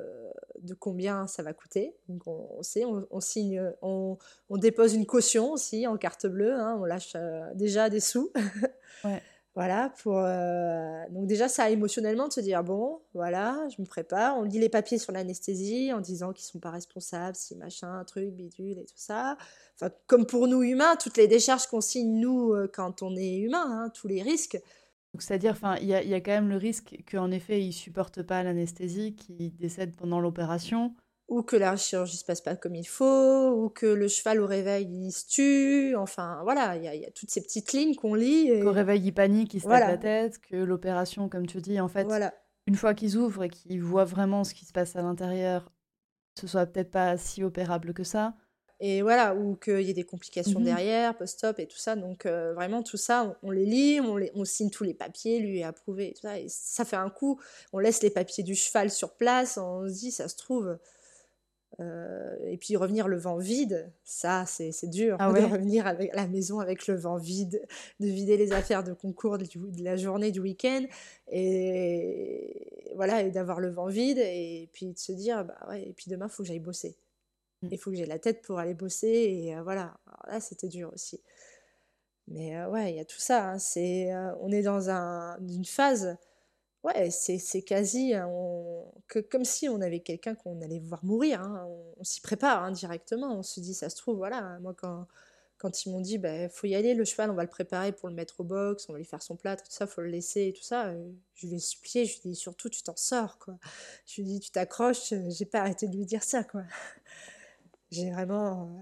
de 0.61 0.73
combien 0.73 1.27
ça 1.27 1.43
va 1.43 1.53
coûter. 1.53 1.95
Donc 2.07 2.23
on, 2.27 2.61
sait, 2.61 2.83
on, 2.85 3.19
signe, 3.19 3.61
on, 3.81 4.17
dépose 4.51 4.93
une 4.93 5.05
caution 5.05 5.51
aussi 5.51 5.87
en 5.87 5.97
carte 5.97 6.27
bleue, 6.27 6.53
hein, 6.53 6.77
on 6.79 6.85
lâche 6.85 7.13
euh, 7.15 7.41
déjà 7.53 7.89
des 7.89 7.99
sous. 7.99 8.31
Voilà, 9.59 9.89
pour, 10.01 10.17
euh, 10.19 11.03
donc 11.09 11.27
déjà 11.27 11.49
ça 11.49 11.69
émotionnellement 11.69 12.29
de 12.29 12.33
se 12.33 12.39
dire 12.39 12.63
bon, 12.63 13.01
voilà, 13.13 13.67
je 13.75 13.81
me 13.81 13.85
prépare, 13.85 14.37
on 14.37 14.43
lit 14.43 14.57
les 14.57 14.69
papiers 14.69 14.97
sur 14.97 15.11
l'anesthésie 15.11 15.91
en 15.91 15.99
disant 15.99 16.31
qu'ils 16.31 16.45
sont 16.45 16.59
pas 16.59 16.71
responsables, 16.71 17.35
si 17.35 17.57
machin, 17.57 18.01
truc, 18.05 18.29
bidule 18.29 18.79
et 18.79 18.85
tout 18.85 18.95
ça. 18.95 19.37
Enfin, 19.75 19.91
comme 20.07 20.25
pour 20.25 20.47
nous 20.47 20.63
humains, 20.63 20.95
toutes 20.95 21.17
les 21.17 21.27
décharges 21.27 21.67
qu'on 21.67 21.81
signe 21.81 22.21
nous 22.21 22.53
euh, 22.53 22.69
quand 22.73 23.01
on 23.03 23.17
est 23.17 23.35
humain, 23.35 23.65
hein, 23.67 23.89
tous 23.93 24.07
les 24.07 24.21
risques, 24.21 24.57
c'est-à-dire, 25.19 25.57
il 25.81 25.87
y 25.87 25.89
y 25.89 26.13
a 26.13 26.21
quand 26.21 26.31
même 26.31 26.47
le 26.47 26.55
risque 26.55 26.95
qu'en 27.11 27.29
effet, 27.29 27.61
il 27.61 27.73
supporte 27.73 28.23
pas 28.23 28.43
l'anesthésie, 28.43 29.17
qu'il 29.17 29.53
décède 29.57 29.93
pendant 29.97 30.21
l'opération. 30.21 30.95
Ou 31.29 31.43
que 31.43 31.55
la 31.55 31.75
chirurgie 31.77 32.17
se 32.17 32.25
passe 32.25 32.41
pas 32.41 32.55
comme 32.55 32.75
il 32.75 32.87
faut, 32.87 33.49
ou 33.51 33.69
que 33.69 33.85
le 33.85 34.07
cheval 34.07 34.41
au 34.41 34.47
réveil 34.47 34.87
il 34.89 35.11
se 35.11 35.25
tue. 35.27 35.95
Enfin, 35.95 36.39
voilà, 36.43 36.75
il 36.75 36.83
y, 36.83 36.87
a- 36.87 36.95
il 36.95 37.01
y 37.01 37.05
a 37.05 37.11
toutes 37.11 37.29
ces 37.31 37.41
petites 37.41 37.71
lignes 37.73 37.95
qu'on 37.95 38.13
lit. 38.15 38.49
Et... 38.49 38.59
Qu'au 38.61 38.71
réveil, 38.71 39.01
il 39.05 39.13
panique, 39.13 39.53
il 39.53 39.59
se 39.59 39.63
tape 39.65 39.71
Voilà. 39.71 39.87
la 39.91 39.97
tête, 39.97 40.39
que 40.39 40.55
l'opération, 40.55 41.29
comme 41.29 41.45
tu 41.47 41.61
dis, 41.61 41.79
en 41.79 41.87
fait, 41.87 42.03
Voilà. 42.03 42.33
une 42.67 42.75
fois 42.75 42.93
qu'ils 42.93 43.15
ouvrent 43.17 43.43
et 43.45 43.49
qu'ils 43.49 43.81
voient 43.83 44.05
vraiment 44.05 44.43
ce 44.43 44.53
qui 44.53 44.65
se 44.65 44.73
passe 44.73 44.95
à 44.95 45.01
l'intérieur, 45.01 45.71
ce 46.39 46.47
soit 46.47 46.65
peut-être 46.65 46.91
pas 46.91 47.17
si 47.17 47.43
opérable 47.43 47.93
que 47.93 48.03
ça. 48.03 48.33
Et 48.81 49.01
voilà, 49.01 49.35
ou 49.35 49.57
qu'il 49.57 49.81
y 49.81 49.89
ait 49.89 49.93
des 49.93 50.05
complications 50.05 50.59
Mhm. 50.59 50.65
derrière, 50.65 51.17
post-op 51.17 51.59
et 51.59 51.67
tout 51.67 51.77
ça. 51.77 51.97
Donc, 51.97 52.25
euh, 52.25 52.53
vraiment, 52.53 52.81
tout 52.81 52.95
ça, 52.95 53.35
on, 53.43 53.49
on 53.49 53.51
les 53.51 53.65
lit, 53.65 53.99
on, 53.99 54.15
les- 54.15 54.31
on 54.35 54.45
signe 54.45 54.69
tous 54.69 54.85
les 54.85 54.93
papiers, 54.93 55.39
lui 55.41 55.59
est 55.59 55.63
approuvé 55.63 56.11
et 56.11 56.13
tout 56.13 56.21
ça. 56.21 56.39
Et 56.39 56.45
ça 56.47 56.85
fait 56.85 56.95
un 56.95 57.09
coup, 57.09 57.41
on 57.73 57.79
laisse 57.79 58.01
les 58.01 58.09
papiers 58.09 58.41
du 58.43 58.55
cheval 58.55 58.89
sur 58.89 59.15
place, 59.17 59.57
on 59.57 59.85
se 59.89 59.93
dit, 59.93 60.11
ça 60.11 60.29
se 60.29 60.37
trouve. 60.37 60.77
Euh, 61.79 62.35
et 62.45 62.57
puis 62.57 62.75
revenir 62.75 63.07
le 63.07 63.17
vent 63.17 63.37
vide, 63.37 63.91
ça, 64.03 64.45
c'est 64.47 64.71
c'est 64.71 64.87
dur 64.89 65.19
Ah 65.19 65.29
de 65.33 65.43
ouais? 65.43 65.43
revenir 65.43 65.87
avec, 65.87 66.11
à 66.13 66.15
la 66.17 66.27
maison 66.27 66.59
avec 66.59 66.87
le 66.87 66.95
vent 66.95 67.17
vide, 67.17 67.65
de 67.99 68.07
vider 68.07 68.37
les 68.37 68.51
affaires 68.53 68.83
de 68.83 68.93
concours 68.93 69.37
de 69.37 69.83
la 69.83 69.95
journée, 69.97 70.31
du 70.31 70.39
week-end, 70.41 70.85
et 71.31 72.91
voilà, 72.95 73.21
et 73.23 73.31
d'avoir 73.31 73.59
le 73.59 73.69
vent 73.69 73.87
vide, 73.87 74.17
et 74.19 74.69
puis 74.73 74.87
de 74.93 74.97
se 74.99 75.11
dire, 75.11 75.45
bah 75.45 75.57
ouais, 75.69 75.83
et 75.89 75.93
puis 75.93 76.05
demain, 76.09 76.27
il 76.27 76.31
faut 76.31 76.43
que 76.43 76.47
j'aille 76.49 76.59
bosser. 76.59 76.97
Mm. 77.61 77.69
Il 77.71 77.77
faut 77.79 77.91
que 77.91 77.97
j'ai 77.97 78.05
la 78.05 78.19
tête 78.19 78.41
pour 78.41 78.59
aller 78.59 78.73
bosser, 78.75 79.07
et 79.07 79.55
euh, 79.55 79.63
voilà. 79.63 79.97
Alors 80.07 80.25
là, 80.27 80.39
c'était 80.41 80.67
dur 80.69 80.91
aussi. 80.93 81.21
Mais 82.27 82.55
euh, 82.57 82.69
ouais, 82.69 82.91
il 82.91 82.95
y 82.97 82.99
a 82.99 83.05
tout 83.05 83.19
ça. 83.19 83.51
hein, 83.51 83.59
C'est, 83.59 84.09
on 84.41 84.51
est 84.51 84.61
dans 84.63 84.89
un, 84.89 85.37
une 85.47 85.65
phase, 85.65 86.17
ouais, 86.83 87.09
c'est 87.11 87.61
quasi 87.61 88.13
hein, 88.13 88.29
comme 89.29 89.45
si 89.45 89.69
on 89.69 89.81
avait 89.81 89.99
quelqu'un 90.01 90.35
qu'on 90.35 90.61
allait 90.61 90.79
voir 90.79 91.03
mourir. 91.03 91.41
hein, 91.41 91.67
On, 91.97 92.03
s'y 92.03 92.21
prépare 92.21 92.63
hein, 92.63 92.71
directement. 92.71 93.37
On 93.37 93.43
se 93.43 93.59
dit, 93.59 93.73
ça 93.73 93.89
se 93.89 93.95
trouve, 93.97 94.17
voilà. 94.17 94.59
Moi, 94.61 94.73
quand, 94.77 95.07
quand 95.57 95.85
ils 95.85 95.91
m'ont 95.91 96.01
dit, 96.01 96.17
bah, 96.17 96.49
faut 96.49 96.67
y 96.67 96.75
aller, 96.75 96.93
le 96.93 97.05
cheval, 97.05 97.29
on 97.31 97.33
va 97.35 97.43
le 97.43 97.49
préparer 97.49 97.91
pour 97.91 98.09
le 98.09 98.15
mettre 98.15 98.39
au 98.41 98.43
box, 98.43 98.87
on 98.89 98.93
va 98.93 98.99
lui 98.99 99.05
faire 99.05 99.21
son 99.21 99.35
plâtre, 99.35 99.63
tout 99.63 99.71
ça, 99.71 99.87
faut 99.87 100.01
le 100.01 100.07
laisser 100.09 100.47
et 100.47 100.53
tout 100.53 100.63
ça. 100.63 100.87
euh, 100.87 101.11
je 101.35 101.47
lui 101.47 101.55
ai 101.55 101.59
supplié, 101.59 102.05
je 102.05 102.13
lui 102.21 102.29
ai 102.29 102.31
dit, 102.31 102.35
surtout, 102.35 102.69
tu 102.69 102.81
t'en 102.83 102.95
sors, 102.95 103.37
quoi. 103.39 103.57
Je 104.05 104.21
lui 104.21 104.29
ai 104.29 104.33
dit, 104.35 104.39
tu 104.41 104.51
t'accroches, 104.51 105.13
euh, 105.13 105.29
j'ai 105.29 105.45
pas 105.45 105.59
arrêté 105.61 105.87
de 105.87 105.95
lui 105.97 106.05
dire 106.05 106.23
ça, 106.23 106.43
quoi. 106.43 106.63
J'ai 107.91 108.11
vraiment. 108.11 108.63
euh, 108.63 108.81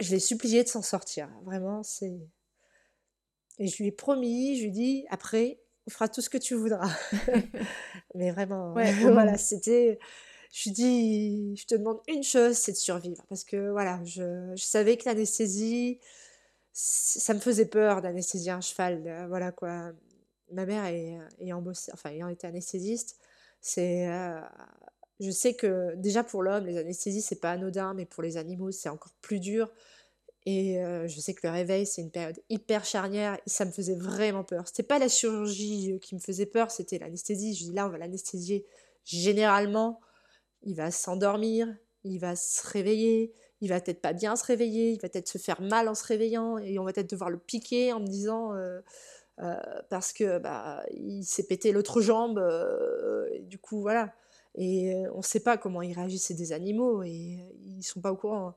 je 0.00 0.10
l'ai 0.10 0.20
supplié 0.20 0.62
de 0.62 0.68
s'en 0.68 0.82
sortir. 0.82 1.28
Vraiment, 1.44 1.82
c'est. 1.82 2.18
Et 3.58 3.66
je 3.68 3.76
lui 3.82 3.88
ai 3.88 3.92
promis, 3.92 4.56
je 4.56 4.62
lui 4.62 4.68
ai 4.68 4.72
dit, 4.72 5.06
après, 5.10 5.58
on 5.86 5.90
fera 5.90 6.08
tout 6.08 6.20
ce 6.20 6.30
que 6.30 6.38
tu 6.38 6.54
voudras. 6.54 6.90
Mais 8.14 8.30
vraiment, 8.30 8.74
Ouais, 8.74 8.92
au 8.92 8.94
voilà, 9.12 9.36
moment. 9.36 9.38
c'était. 9.38 9.98
Je 10.52 10.70
dis, 10.70 11.56
je 11.56 11.66
te 11.66 11.74
demande 11.74 12.00
une 12.08 12.22
chose, 12.22 12.56
c'est 12.56 12.72
de 12.72 12.76
survivre. 12.76 13.22
Parce 13.28 13.44
que 13.44 13.70
voilà, 13.70 14.00
je, 14.04 14.52
je 14.56 14.64
savais 14.64 14.96
que 14.96 15.04
l'anesthésie, 15.08 15.98
ça 16.72 17.34
me 17.34 17.40
faisait 17.40 17.66
peur 17.66 18.02
d'anesthésier 18.02 18.52
un 18.52 18.60
cheval. 18.62 19.04
euh, 19.06 19.26
Voilà 19.28 19.52
quoi. 19.52 19.92
Ma 20.52 20.66
mère 20.66 20.84
est, 20.86 21.18
ayant 21.40 21.62
bossé, 21.62 21.92
enfin, 21.94 22.10
ayant 22.10 22.28
été 22.28 22.46
anesthésiste, 22.46 23.18
c'est. 23.60 24.08
euh, 24.10 24.40
je 25.20 25.30
sais 25.30 25.54
que 25.54 25.94
déjà 25.96 26.22
pour 26.24 26.42
l'homme, 26.42 26.66
les 26.66 26.76
anesthésies, 26.78 27.22
c'est 27.22 27.40
pas 27.40 27.52
anodin, 27.52 27.94
mais 27.94 28.04
pour 28.06 28.22
les 28.22 28.36
animaux, 28.36 28.70
c'est 28.70 28.88
encore 28.90 29.14
plus 29.22 29.40
dur. 29.40 29.70
Et 30.48 30.80
euh, 30.80 31.08
je 31.08 31.18
sais 31.18 31.34
que 31.34 31.44
le 31.44 31.52
réveil, 31.52 31.86
c'est 31.86 32.00
une 32.00 32.12
période 32.12 32.38
hyper 32.48 32.84
charnière 32.84 33.34
et 33.34 33.50
ça 33.50 33.64
me 33.64 33.72
faisait 33.72 33.96
vraiment 33.96 34.44
peur. 34.44 34.62
C'était 34.68 34.84
pas 34.84 35.00
la 35.00 35.08
chirurgie 35.08 35.92
euh, 35.92 35.98
qui 35.98 36.14
me 36.14 36.20
faisait 36.20 36.46
peur, 36.46 36.70
c'était 36.70 36.98
l'anesthésie. 36.98 37.56
Je 37.56 37.64
dis 37.64 37.72
là, 37.72 37.86
on 37.86 37.90
va 37.90 37.98
l'anesthésier 37.98 38.64
généralement. 39.04 40.00
Il 40.62 40.76
va 40.76 40.92
s'endormir, 40.92 41.68
il 42.04 42.20
va 42.20 42.36
se 42.36 42.64
réveiller, 42.64 43.32
il 43.60 43.70
va 43.70 43.80
peut-être 43.80 44.00
pas 44.00 44.12
bien 44.12 44.36
se 44.36 44.44
réveiller, 44.44 44.92
il 44.92 45.00
va 45.00 45.08
peut-être 45.08 45.28
se 45.28 45.38
faire 45.38 45.60
mal 45.60 45.88
en 45.88 45.96
se 45.96 46.04
réveillant 46.04 46.58
et 46.58 46.78
on 46.78 46.84
va 46.84 46.92
peut-être 46.92 47.10
devoir 47.10 47.30
le 47.30 47.38
piquer 47.38 47.92
en 47.92 47.98
me 47.98 48.06
disant 48.06 48.54
euh, 48.54 48.80
parce 49.90 50.12
que 50.12 50.38
bah, 50.38 50.84
il 50.92 51.24
s'est 51.24 51.46
pété 51.46 51.72
l'autre 51.72 52.00
jambe. 52.00 52.38
et 53.32 53.40
du 53.40 53.58
coup, 53.58 53.80
voilà. 53.80 54.14
Et 54.54 54.94
on 55.12 55.22
sait 55.22 55.40
pas 55.40 55.56
comment 55.56 55.82
ils 55.82 55.92
réagissent, 55.92 56.26
c'est 56.26 56.34
des 56.34 56.52
animaux 56.52 57.02
et 57.02 57.40
ils 57.64 57.82
sont 57.82 58.00
pas 58.00 58.12
au 58.12 58.16
courant. 58.16 58.54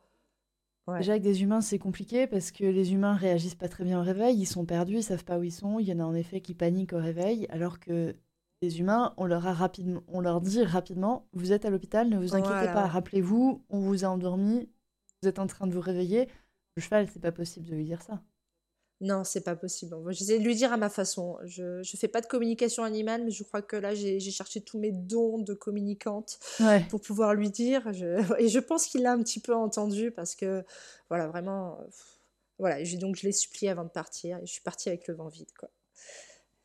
Ouais. 0.90 1.00
Déjà, 1.00 1.14
avec 1.14 1.24
des 1.24 1.44
humains, 1.44 1.62
c'est 1.62 1.80
compliqué 1.80 2.28
parce 2.28 2.52
que 2.52 2.64
les 2.64 2.94
humains 2.94 3.14
réagissent 3.14 3.56
pas 3.56 3.70
très 3.70 3.84
bien 3.84 4.00
au 4.00 4.04
réveil, 4.04 4.38
ils 4.38 4.46
sont 4.46 4.66
perdus, 4.66 4.98
ils 4.98 5.04
savent 5.04 5.24
pas 5.24 5.38
où 5.38 5.44
ils 5.44 5.52
sont. 5.52 5.80
Il 5.80 5.88
y 5.88 5.94
en 5.94 6.00
a 6.00 6.04
en 6.04 6.16
effet 6.16 6.42
qui 6.42 6.54
paniquent 6.54 6.94
au 6.94 7.00
réveil, 7.00 7.48
alors 7.50 7.80
que 7.80 8.16
les 8.62 8.80
humains, 8.80 9.14
on 9.18 9.26
leur 9.26 9.48
a 9.48 9.54
rapidement, 9.54 10.02
on 10.08 10.20
leur 10.20 10.42
dit 10.42 10.64
rapidement, 10.64 11.28
vous 11.34 11.52
êtes 11.54 11.66
à 11.66 11.70
l'hôpital, 11.70 12.10
ne 12.10 12.18
vous 12.18 12.36
inquiétez 12.36 12.54
Voilà, 12.54 12.74
pas, 12.74 12.88
rappelez-vous, 12.88 13.64
on 13.70 13.80
vous 13.80 14.04
a 14.04 14.10
endormi, 14.10 14.70
vous 15.22 15.30
êtes 15.30 15.40
en 15.40 15.48
train 15.48 15.68
de 15.68 15.74
vous 15.74 15.82
réveiller. 15.82 16.28
Le 16.76 16.82
cheval, 16.82 17.08
c'est 17.12 17.22
pas 17.22 17.32
possible 17.32 17.66
de 17.68 17.76
lui 17.76 17.86
dire 17.86 18.02
ça. 18.02 18.22
Non, 19.02 19.24
c'est 19.24 19.42
pas 19.42 19.56
possible. 19.56 19.92
Bon, 19.96 20.12
J'essaie 20.12 20.40
de 20.40 20.44
lui 20.44 20.56
dire 20.56 20.74
à 20.74 20.78
ma 20.78 20.90
façon. 20.90 21.38
Je, 21.46 21.82
je 21.84 21.98
fais 21.98 22.10
pas 22.10 22.20
de 22.20 22.26
communication 22.28 22.84
animale, 22.84 23.24
mais 23.24 23.32
je 23.32 23.44
crois 23.44 23.62
que 23.62 23.78
là, 23.78 23.96
j'ai 23.96 24.20
cherché 24.20 24.60
tous 24.60 24.78
mes 24.78 24.92
dons 24.92 25.38
de 25.40 25.54
communicante 25.54 26.38
Ouais. 26.60 26.86
pour 26.90 27.00
pouvoir 27.00 27.34
lui 27.34 27.50
dire. 27.50 27.94
Je- 27.94 28.20
et 28.42 28.50
je 28.50 28.60
pense 28.60 28.88
qu'il 28.88 29.04
l'a 29.04 29.14
un 29.14 29.20
petit 29.24 29.40
peu 29.40 29.56
entendu 29.56 30.12
parce 30.12 30.36
que, 30.36 30.64
voilà, 31.10 31.28
vraiment. 31.28 31.78
pff, 31.86 32.16
Voilà, 32.58 32.84
j'ai- 32.84 32.98
donc 32.98 33.16
je 33.16 33.26
l'ai 33.26 33.32
supplié 33.32 33.70
avant 33.72 33.86
de 33.86 33.90
partir 33.90 34.38
et 34.40 34.46
je 34.46 34.52
suis 34.52 34.62
partie 34.62 34.90
avec 34.90 35.08
le 35.08 35.14
vent 35.14 35.30
vide, 35.30 35.52
quoi. 35.58 35.70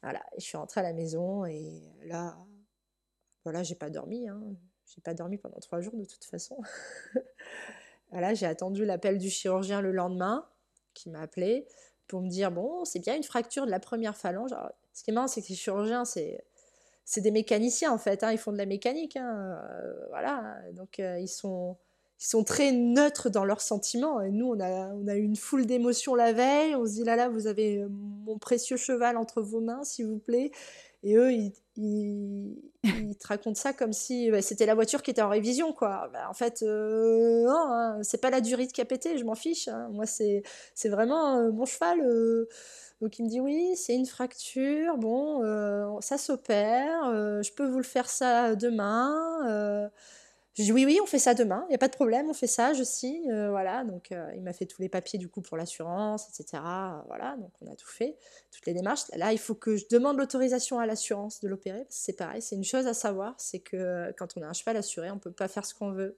Voilà, 0.03 0.21
et 0.37 0.41
je 0.41 0.45
suis 0.45 0.57
rentrée 0.57 0.81
à 0.81 0.83
la 0.83 0.93
maison 0.93 1.45
et 1.47 1.81
là, 2.05 2.37
voilà, 3.45 3.63
j'ai 3.63 3.77
pas 3.77 3.91
dormi, 3.91 4.29
hein. 4.29 4.43
J'ai 4.93 5.01
pas 5.03 5.15
dormi 5.15 5.39
pendant 5.39 5.61
trois 5.61 5.81
jours 5.81 5.97
de 5.97 6.05
toute 6.05 6.25
façon. 6.25 6.59
Voilà, 8.11 8.35
j'ai 8.35 8.47
attendu 8.47 8.85
l'appel 8.85 9.19
du 9.19 9.31
chirurgien 9.31 9.81
le 9.81 9.91
lendemain, 9.93 10.47
qui 10.95 11.11
m'a 11.11 11.21
appelé 11.21 11.67
pour 12.09 12.21
me 12.23 12.29
dire 12.29 12.51
bon, 12.51 12.85
c'est 12.85 13.01
bien 13.01 13.17
une 13.17 13.23
fracture 13.23 13.67
de 13.67 13.71
la 13.71 13.81
première 13.81 14.17
phalange. 14.17 14.51
Ce 14.93 15.03
qui 15.05 15.11
est 15.11 15.15
marrant, 15.15 15.27
c'est 15.29 15.43
que 15.43 15.49
les 15.49 15.55
chirurgiens, 15.55 16.05
c'est 16.05 16.45
c'est 17.07 17.21
des 17.21 17.31
mécaniciens 17.31 17.93
en 17.93 17.99
fait, 17.99 18.25
hein, 18.25 18.33
ils 18.33 18.39
font 18.39 18.53
de 18.53 18.57
la 18.59 18.67
mécanique, 18.67 19.17
hein, 19.17 19.61
voilà, 20.11 20.57
donc 20.73 20.99
ils 20.99 21.29
sont 21.29 21.77
ils 22.21 22.27
sont 22.27 22.45
très 22.45 22.73
neutres 22.73 23.29
dans 23.29 23.45
leurs 23.45 23.61
sentiments. 23.61 24.21
Et 24.21 24.31
nous, 24.31 24.47
on 24.47 24.61
a, 24.61 24.95
on 24.95 25.07
a 25.09 25.17
eu 25.17 25.23
une 25.23 25.37
foule 25.37 25.67
d'émotions 25.67 26.15
la 26.15 26.33
veille. 26.33 26.75
On 26.75 26.87
se 26.87 26.93
dit 26.93 27.05
là, 27.05 27.17
là, 27.17 27.29
vous 27.29 27.47
avez 27.47 27.85
mon 27.89 28.39
précieux 28.39 28.77
cheval 28.77 29.17
entre 29.17 29.43
vos 29.43 29.61
mains, 29.61 29.85
s'il 29.85 30.07
vous 30.07 30.19
plaît. 30.19 30.51
Et 31.03 31.17
eux, 31.17 31.33
ils, 31.33 31.53
ils, 31.77 32.57
te 33.21 33.27
racontent 33.27 33.55
ça 33.55 33.73
comme 33.73 33.93
si 33.93 34.31
bah, 34.31 34.43
c'était 34.43 34.67
la 34.67 34.75
voiture 34.75 35.03
qui 35.03 35.11
était 35.11 35.23
en 35.23 35.29
révision, 35.29 35.73
quoi. 35.73 36.09
Bah, 36.13 36.27
en 36.29 36.35
fait, 36.35 36.63
euh, 36.63 37.45
non, 37.45 37.53
hein, 37.53 37.99
c'est 38.03 38.21
pas 38.21 38.31
la 38.31 38.41
durite 38.41 38.73
qui 38.73 38.81
a 38.81 38.85
pété, 38.85 39.19
je 39.19 39.25
m'en 39.25 39.35
fiche. 39.35 39.69
Hein. 39.69 39.89
Moi, 39.93 40.07
c'est 40.07 40.43
vraiment 40.85 41.39
euh, 41.39 41.51
mon 41.53 41.67
cheval. 41.67 42.01
Euh, 42.03 42.49
donc 43.01 43.19
il 43.19 43.25
me 43.25 43.29
dit 43.29 43.41
oui, 43.41 43.73
c'est 43.77 43.95
une 43.95 44.07
fracture, 44.07 44.97
bon, 44.97 45.43
ça 46.01 46.17
s'opère, 46.17 47.11
je 47.43 47.53
peux 47.53 47.67
vous 47.67 47.79
le 47.79 47.85
faire 47.85 48.09
ça 48.09 48.55
demain. 48.55 49.91
Je 50.57 50.63
dis 50.63 50.73
oui, 50.73 50.85
oui, 50.87 51.01
on 51.03 51.07
fait 51.07 51.19
ça 51.19 51.35
demain, 51.35 51.65
il 51.67 51.71
n'y 51.71 51.75
a 51.75 51.79
pas 51.79 51.89
de 51.89 51.95
problème, 51.95 52.31
on 52.31 52.33
fait 52.33 52.47
ça, 52.47 52.75
je 52.75 52.85
signe, 52.85 53.29
euh, 53.33 53.51
voilà. 53.51 53.83
Donc 53.83 54.13
euh, 54.13 54.31
il 54.37 54.43
m'a 54.43 54.53
fait 54.53 54.67
tous 54.67 54.81
les 54.81 54.89
papiers 54.89 55.19
du 55.19 55.29
coup 55.29 55.43
pour 55.43 55.57
l'assurance, 55.57 56.29
etc. 56.29 56.63
voilà, 57.09 57.37
donc 57.39 57.51
on 57.61 57.67
a 57.67 57.75
tout 57.75 57.89
fait, 57.89 58.17
toutes 58.53 58.65
les 58.67 58.73
démarches. 58.73 59.03
Là, 59.17 59.33
il 59.33 59.39
faut 59.39 59.57
que 59.57 59.77
je 59.77 59.87
demande 59.91 60.17
l'autorisation 60.17 60.79
à 60.79 60.87
l'assurance 60.87 61.41
de 61.41 61.49
l'opérer, 61.49 61.87
c'est 61.89 62.13
pareil, 62.17 62.41
c'est 62.41 62.55
une 62.55 62.65
chose 62.65 62.87
à 62.87 62.95
savoir, 62.95 63.35
c'est 63.39 63.59
que 63.59 63.77
euh, 63.77 64.13
quand 64.17 64.37
on 64.37 64.43
a 64.43 64.47
un 64.47 64.53
cheval 64.53 64.77
assuré, 64.77 65.11
on 65.11 65.17
ne 65.17 65.21
peut 65.21 65.33
pas 65.33 65.49
faire 65.49 65.67
ce 65.67 65.75
qu'on 65.75 65.91
veut. 65.91 66.17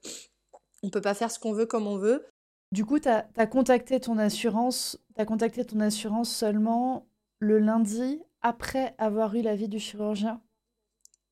On 0.83 0.91
peut 0.91 1.01
pas 1.01 1.15
faire 1.15 1.31
ce 1.31 1.39
qu'on 1.39 1.53
veut 1.53 1.65
comme 1.65 1.87
on 1.87 1.97
veut. 1.97 2.27
Du 2.71 2.85
coup, 2.85 2.99
tu 2.99 3.09
contacté 3.49 3.99
ton 3.99 4.19
assurance, 4.19 4.99
as 5.17 5.25
contacté 5.25 5.65
ton 5.65 5.79
assurance 5.79 6.29
seulement 6.29 7.07
le 7.39 7.57
lundi 7.57 8.21
après 8.41 8.93
avoir 8.99 9.33
eu 9.33 9.41
l'avis 9.41 9.67
du 9.67 9.79
chirurgien? 9.79 10.41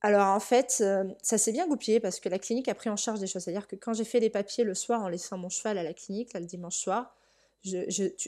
Alors 0.05 0.27
en 0.27 0.39
fait, 0.39 0.77
euh, 0.81 1.03
ça 1.23 1.39
s'est 1.39 1.51
bien 1.51 1.67
goupillé 1.67 1.99
parce 1.99 2.19
que 2.19 2.29
la 2.29 2.37
clinique 2.37 2.67
a 2.67 2.75
pris 2.75 2.91
en 2.91 2.95
charge 2.95 3.19
des 3.19 3.25
choses. 3.25 3.41
C'est-à-dire 3.41 3.67
que 3.67 3.75
quand 3.75 3.93
j'ai 3.93 4.03
fait 4.03 4.19
les 4.19 4.29
papiers 4.29 4.63
le 4.63 4.75
soir 4.75 5.01
en 5.01 5.07
laissant 5.07 5.35
mon 5.35 5.49
cheval 5.49 5.79
à 5.79 5.83
la 5.83 5.95
clinique, 5.95 6.31
là, 6.33 6.39
le 6.39 6.45
dimanche 6.45 6.77
soir, 6.77 7.15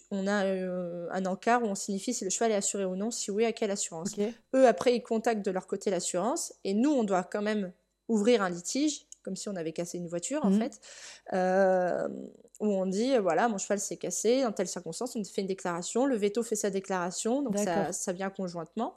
on 0.10 0.26
a 0.26 0.46
euh, 0.46 1.08
un 1.12 1.26
encart 1.28 1.62
où 1.62 1.68
on 1.68 1.76
signifie 1.76 2.16
si 2.16 2.24
le 2.24 2.32
cheval 2.32 2.52
est 2.52 2.56
assuré 2.56 2.84
ou 2.84 2.96
non, 2.96 3.12
si 3.12 3.30
oui, 3.30 3.46
à 3.46 3.52
quelle 3.52 3.70
assurance. 3.70 4.16
Eux, 4.56 4.68
après, 4.68 4.96
ils 4.96 5.04
contactent 5.04 5.46
de 5.46 5.52
leur 5.52 5.68
côté 5.68 5.92
l'assurance 5.92 6.52
et 6.64 6.74
nous, 6.74 6.90
on 6.90 7.04
doit 7.04 7.24
quand 7.24 7.44
même 7.44 7.72
ouvrir 8.08 8.42
un 8.42 8.50
litige, 8.50 9.06
comme 9.22 9.36
si 9.36 9.48
on 9.48 9.56
avait 9.56 9.74
cassé 9.74 10.00
une 10.00 10.08
voiture 10.08 10.44
en 10.46 10.50
mmh. 10.50 10.60
fait, 10.60 10.80
euh, 11.34 12.08
où 12.60 12.74
on 12.74 12.88
dit 12.88 13.16
voilà, 13.18 13.50
mon 13.50 13.60
cheval 13.60 13.80
s'est 13.80 13.98
cassé 13.98 14.42
dans 14.42 14.52
telle 14.52 14.68
circonstance, 14.68 15.16
on 15.16 15.24
fait 15.24 15.42
une 15.42 15.48
déclaration, 15.48 16.08
le 16.08 16.16
veto 16.16 16.42
fait 16.42 16.56
sa 16.56 16.72
déclaration, 16.72 17.44
donc 17.44 17.60
ça, 17.60 17.92
ça 17.92 18.14
vient 18.14 18.32
conjointement. 18.32 18.96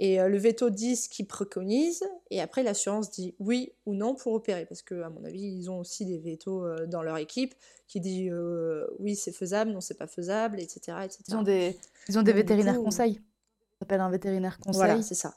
Et 0.00 0.20
euh, 0.20 0.28
le 0.28 0.38
veto 0.38 0.70
dit 0.70 0.94
ce 0.94 1.08
qu'il 1.08 1.26
préconise, 1.26 2.04
et 2.30 2.40
après 2.40 2.62
l'assurance 2.62 3.10
dit 3.10 3.34
oui 3.40 3.72
ou 3.84 3.94
non 3.94 4.14
pour 4.14 4.32
opérer, 4.32 4.64
parce 4.64 4.80
que 4.80 5.02
à 5.02 5.10
mon 5.10 5.24
avis, 5.24 5.42
ils 5.42 5.68
ont 5.70 5.80
aussi 5.80 6.06
des 6.06 6.18
vétos 6.18 6.64
euh, 6.64 6.86
dans 6.86 7.02
leur 7.02 7.18
équipe 7.18 7.52
qui 7.88 7.98
dit 7.98 8.30
euh, 8.30 8.86
oui 9.00 9.16
c'est 9.16 9.32
faisable, 9.32 9.72
non 9.72 9.80
c'est 9.80 9.98
pas 9.98 10.06
faisable, 10.06 10.60
etc., 10.60 10.98
etc. 11.04 11.24
Ils 11.26 11.34
ont 11.34 11.42
des, 11.42 11.76
ils 12.08 12.16
ont 12.16 12.22
des 12.22 12.32
vétérinaires 12.32 12.80
conseils. 12.80 13.14
Ça 13.14 13.80
s'appelle 13.80 14.00
un 14.00 14.10
vétérinaire 14.10 14.60
conseil. 14.60 14.76
Voilà, 14.76 15.02
c'est 15.02 15.16
ça. 15.16 15.34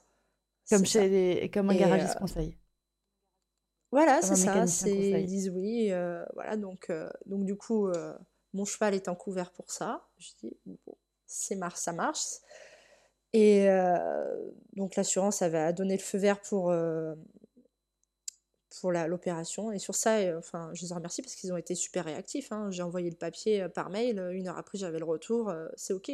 Comme 0.69 0.85
chez 0.85 1.09
les, 1.09 1.49
comme 1.49 1.71
un 1.71 1.75
garagiste 1.75 2.19
conseil. 2.19 2.55
Voilà, 3.91 4.21
c'est 4.21 4.35
ça. 4.35 4.63
Ils 4.87 5.25
disent 5.25 5.49
oui, 5.49 5.91
voilà. 6.35 6.55
Donc, 6.55 6.91
donc 7.25 7.45
du 7.45 7.55
coup, 7.55 7.89
mon 8.53 8.65
cheval 8.65 8.93
est 8.93 9.07
en 9.07 9.15
couvert 9.15 9.51
pour 9.51 9.71
ça. 9.71 10.07
Je 10.19 10.29
dis 10.43 10.55
bon, 10.67 10.95
c'est 11.25 11.55
marche, 11.55 11.79
ça 11.79 11.93
marche. 11.93 12.25
Et 13.33 13.67
donc 14.75 14.95
l'assurance 14.95 15.41
avait 15.41 15.71
donné 15.73 15.95
le 15.95 16.01
feu 16.01 16.17
vert 16.17 16.41
pour, 16.41 16.73
pour 18.79 18.91
l'opération. 18.91 19.71
Et 19.71 19.79
sur 19.79 19.95
ça, 19.95 20.17
enfin, 20.37 20.69
je 20.73 20.85
les 20.85 20.93
remercie 20.93 21.21
parce 21.21 21.35
qu'ils 21.35 21.53
ont 21.53 21.57
été 21.57 21.75
super 21.75 22.05
réactifs. 22.05 22.51
Hein. 22.51 22.71
J'ai 22.71 22.83
envoyé 22.83 23.09
le 23.09 23.15
papier 23.15 23.67
par 23.69 23.89
mail, 23.89 24.19
une 24.33 24.47
heure 24.47 24.57
après 24.57 24.77
j'avais 24.77 24.99
le 24.99 25.05
retour, 25.05 25.53
c'est 25.75 25.93
OK. 25.93 26.11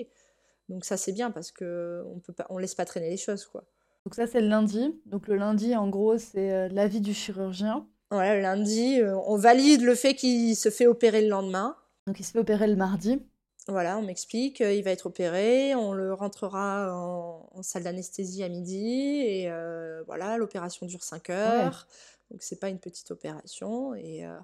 Donc 0.69 0.85
ça 0.85 0.97
c'est 0.97 1.13
bien 1.13 1.31
parce 1.31 1.51
peut 1.51 2.03
pas, 2.35 2.45
on 2.49 2.57
laisse 2.57 2.75
pas 2.75 2.85
traîner 2.85 3.09
les 3.09 3.17
choses 3.17 3.45
quoi. 3.45 3.63
Donc 4.05 4.15
ça 4.15 4.27
c'est 4.27 4.41
le 4.41 4.47
lundi. 4.47 5.01
Donc 5.05 5.27
le 5.27 5.37
lundi 5.37 5.75
en 5.75 5.89
gros 5.89 6.17
c'est 6.17 6.69
l'avis 6.69 7.01
du 7.01 7.13
chirurgien. 7.13 7.87
Voilà, 8.11 8.35
le 8.35 8.41
lundi, 8.41 9.01
on 9.25 9.37
valide 9.37 9.81
le 9.81 9.95
fait 9.95 10.13
qu'il 10.13 10.55
se 10.55 10.69
fait 10.69 10.87
opérer 10.87 11.21
le 11.21 11.29
lendemain. 11.29 11.75
Donc 12.05 12.19
il 12.19 12.23
se 12.23 12.31
fait 12.31 12.39
opérer 12.39 12.67
le 12.67 12.75
mardi. 12.75 13.21
Voilà, 13.69 13.97
on 13.97 14.01
m'explique, 14.01 14.61
il 14.61 14.81
va 14.81 14.91
être 14.91 15.07
opéré, 15.07 15.75
on 15.75 15.91
le 15.91 16.13
rentrera 16.13 16.93
en, 16.95 17.61
salle 17.63 17.83
d'anesthésie 17.83 18.41
à 18.43 18.49
midi, 18.49 19.21
et 19.25 19.51
euh, 19.51 20.03
voilà, 20.07 20.37
l'opération 20.37 20.85
dure 20.85 21.03
5 21.03 21.29
heures, 21.31 21.87
donc 22.31 22.43
c'est 22.43 22.59
pas 22.59 22.69
une 22.69 22.79
petite 22.79 23.11
opération, 23.11 23.93
et, 23.93 24.25
euh, 24.25 24.37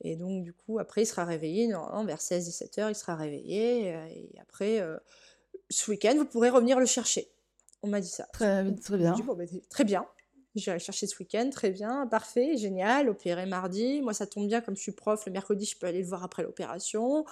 et, 0.00 0.16
donc 0.16 0.42
du 0.42 0.52
coup, 0.52 0.80
après, 0.80 1.02
il 1.02 1.06
sera 1.06 1.24
réveillé, 1.24 1.68
vers 1.68 2.18
16-17 2.18 2.80
heures, 2.80 2.90
il 2.90 2.96
sera 2.96 3.14
réveillé, 3.14 3.94
euh, 3.94 4.06
et 4.06 4.30
après, 4.40 4.82
ce 5.70 5.90
week-end, 5.92 6.14
vous 6.16 6.26
pourrez 6.26 6.50
revenir 6.50 6.80
le 6.80 6.86
chercher. 6.86 7.28
On 7.82 7.88
m'a 7.88 8.00
dit 8.00 8.08
ça. 8.08 8.26
Très, 8.32 8.74
très 8.74 8.96
bien. 8.96 9.14
Bah, 9.36 9.44
très 9.70 9.84
bien. 9.84 10.06
J'irai 10.56 10.78
chercher 10.80 11.06
ce 11.06 11.16
week-end, 11.18 11.50
très 11.52 11.70
bien, 11.70 12.06
parfait, 12.06 12.56
génial, 12.56 13.10
opéré 13.10 13.46
mardi. 13.46 14.00
Moi, 14.00 14.14
ça 14.14 14.26
tombe 14.26 14.48
bien, 14.48 14.60
comme 14.60 14.74
je 14.74 14.80
suis 14.80 14.92
prof, 14.92 15.24
le 15.26 15.32
mercredi, 15.32 15.66
je 15.66 15.78
peux 15.78 15.86
aller 15.86 16.00
le 16.00 16.08
voir 16.08 16.24
après 16.24 16.42
l'opération 16.42 17.26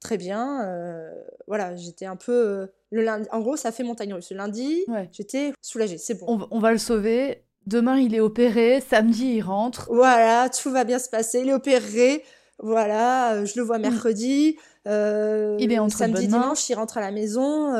très 0.00 0.16
bien. 0.16 0.66
Euh, 0.66 1.12
voilà, 1.46 1.76
j'étais 1.76 2.06
un 2.06 2.16
peu. 2.16 2.32
Euh, 2.32 2.66
le 2.90 3.02
lundi, 3.02 3.28
en 3.30 3.40
gros, 3.40 3.56
ça 3.56 3.70
fait 3.70 3.84
montagne 3.84 4.12
russe. 4.12 4.30
Le 4.30 4.38
lundi, 4.38 4.84
j'étais 5.12 5.52
soulagée, 5.60 5.98
c'est 5.98 6.14
bon. 6.14 6.48
On, 6.50 6.58
va 6.58 6.72
le 6.72 6.78
sauver. 6.78 7.44
Demain, 7.66 7.98
il 7.98 8.14
est 8.14 8.20
opéré. 8.20 8.80
Samedi, 8.80 9.34
il 9.36 9.42
rentre. 9.42 9.88
Voilà, 9.92 10.48
tout 10.48 10.70
va 10.70 10.84
bien 10.84 10.98
se 10.98 11.08
passer. 11.08 11.40
Il 11.40 11.50
est 11.50 11.54
opéré. 11.54 12.24
Voilà, 12.58 13.34
euh, 13.34 13.44
je 13.46 13.58
le 13.58 13.62
vois 13.62 13.78
mm. 13.78 13.82
mercredi. 13.82 14.58
il 14.86 15.72
est 15.72 15.78
entre 15.78 15.96
Samedi, 15.96 16.26
dimanche, 16.26 16.68
il 16.68 16.74
rentre 16.74 16.98
à 16.98 17.00
la 17.00 17.12
maison. 17.12 17.74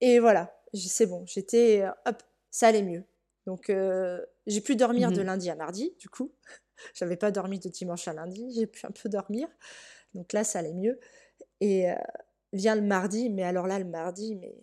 et 0.00 0.18
voilà, 0.18 0.54
c'est 0.72 1.06
bon. 1.06 1.24
J'étais. 1.26 1.84
Hop, 2.06 2.22
ça 2.50 2.68
allait 2.68 2.82
mieux. 2.82 3.04
Donc, 3.46 3.72
j'ai 4.46 4.60
pu 4.60 4.76
dormir 4.76 5.10
de 5.10 5.20
mm-hmm. 5.20 5.26
lundi 5.26 5.50
à 5.50 5.56
mardi, 5.56 5.94
du 5.98 6.08
coup. 6.08 6.32
J'avais 6.94 7.16
pas 7.16 7.30
dormi 7.30 7.58
de 7.60 7.68
dimanche 7.68 8.08
à 8.08 8.12
lundi. 8.12 8.52
J'ai 8.56 8.66
pu 8.66 8.86
un 8.86 8.90
peu 8.90 9.08
dormir. 9.08 9.48
Donc 10.14 10.32
là, 10.32 10.44
ça 10.44 10.60
allait 10.60 10.74
mieux. 10.74 10.98
Et 11.60 11.86
vient 12.52 12.74
le 12.76 12.82
mardi, 12.82 13.30
mais 13.30 13.44
alors 13.44 13.66
là, 13.66 13.78
le 13.78 13.84
mardi, 13.86 14.36
mais 14.36 14.54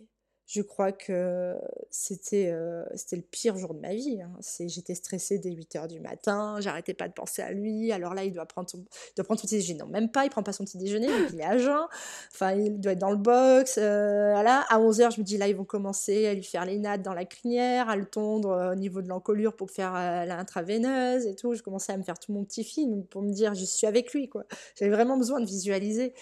je 0.52 0.62
crois 0.62 0.90
que 0.90 1.56
c'était 1.90 2.52
c'était 2.96 3.14
le 3.14 3.22
pire 3.22 3.56
jour 3.56 3.72
de 3.72 3.78
ma 3.78 3.94
vie. 3.94 4.20
Hein. 4.20 4.32
J'étais 4.66 4.96
stressée 4.96 5.38
dès 5.38 5.52
8 5.52 5.76
h 5.76 5.86
du 5.86 6.00
matin, 6.00 6.56
j'arrêtais 6.58 6.92
pas 6.92 7.06
de 7.06 7.12
penser 7.12 7.40
à 7.40 7.52
lui. 7.52 7.92
Alors 7.92 8.14
là, 8.14 8.24
il 8.24 8.32
doit 8.32 8.46
prendre, 8.46 8.68
son, 8.68 8.78
il 8.78 9.14
doit 9.16 9.24
prendre 9.24 9.40
son 9.40 9.46
petit 9.46 9.56
déjeuner. 9.56 9.78
Non, 9.78 9.86
même 9.86 10.10
pas, 10.10 10.24
il 10.24 10.30
prend 10.30 10.42
pas 10.42 10.52
son 10.52 10.64
petit 10.64 10.78
déjeuner, 10.78 11.06
il 11.32 11.40
est 11.40 11.44
à 11.44 11.56
jeun. 11.56 11.86
Enfin, 12.32 12.52
il 12.54 12.80
doit 12.80 12.92
être 12.92 12.98
dans 12.98 13.12
le 13.12 13.16
box. 13.16 13.74
voilà. 13.78 14.64
À 14.68 14.80
11 14.80 15.00
h 15.00 15.14
je 15.14 15.20
me 15.20 15.24
dis 15.24 15.38
là, 15.38 15.46
ils 15.46 15.54
vont 15.56 15.64
commencer 15.64 16.26
à 16.26 16.34
lui 16.34 16.42
faire 16.42 16.64
les 16.64 16.78
nattes 16.78 17.02
dans 17.02 17.14
la 17.14 17.24
crinière, 17.24 17.88
à 17.88 17.94
le 17.94 18.06
tondre 18.06 18.72
au 18.72 18.74
niveau 18.74 19.02
de 19.02 19.08
l'encolure 19.08 19.54
pour 19.54 19.70
faire 19.70 19.92
l'intraveineuse 20.26 21.26
et 21.26 21.36
tout. 21.36 21.54
Je 21.54 21.62
commençais 21.62 21.92
à 21.92 21.96
me 21.96 22.02
faire 22.02 22.18
tout 22.18 22.32
mon 22.32 22.44
petit 22.44 22.64
film 22.64 23.04
pour 23.04 23.22
me 23.22 23.32
dire 23.32 23.54
je 23.54 23.64
suis 23.64 23.86
avec 23.86 24.12
lui. 24.12 24.28
J'avais 24.74 24.90
vraiment 24.90 25.16
besoin 25.16 25.38
de 25.40 25.46
visualiser. 25.46 26.12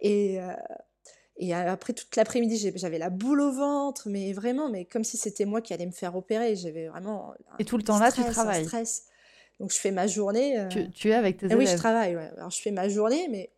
Et. 0.00 0.38
Et 1.38 1.54
après 1.54 1.92
toute 1.92 2.14
l'après-midi, 2.16 2.72
j'avais 2.74 2.98
la 2.98 3.10
boule 3.10 3.40
au 3.40 3.52
ventre, 3.52 4.08
mais 4.08 4.32
vraiment, 4.32 4.68
mais 4.68 4.84
comme 4.84 5.02
si 5.02 5.16
c'était 5.16 5.46
moi 5.46 5.60
qui 5.60 5.72
allais 5.72 5.86
me 5.86 5.92
faire 5.92 6.14
opérer. 6.14 6.56
J'avais 6.56 6.88
vraiment. 6.88 7.34
Et 7.58 7.64
tout 7.64 7.76
le 7.76 7.82
temps 7.82 7.98
là, 7.98 8.12
tu 8.12 8.22
travailles. 8.22 8.64
Stress. 8.64 9.06
Donc 9.58 9.72
je 9.72 9.78
fais 9.78 9.90
ma 9.90 10.06
journée. 10.06 10.58
Euh, 10.58 10.68
tu, 10.94 11.08
es 11.08 11.14
avec 11.14 11.38
tes 11.38 11.46
élèves. 11.46 11.58
Oui, 11.58 11.66
je 11.66 11.76
travaille. 11.76 12.16
Ouais. 12.16 12.30
Alors 12.36 12.50
je 12.50 12.60
fais 12.60 12.70
ma 12.70 12.88
journée, 12.88 13.28
mais 13.30 13.50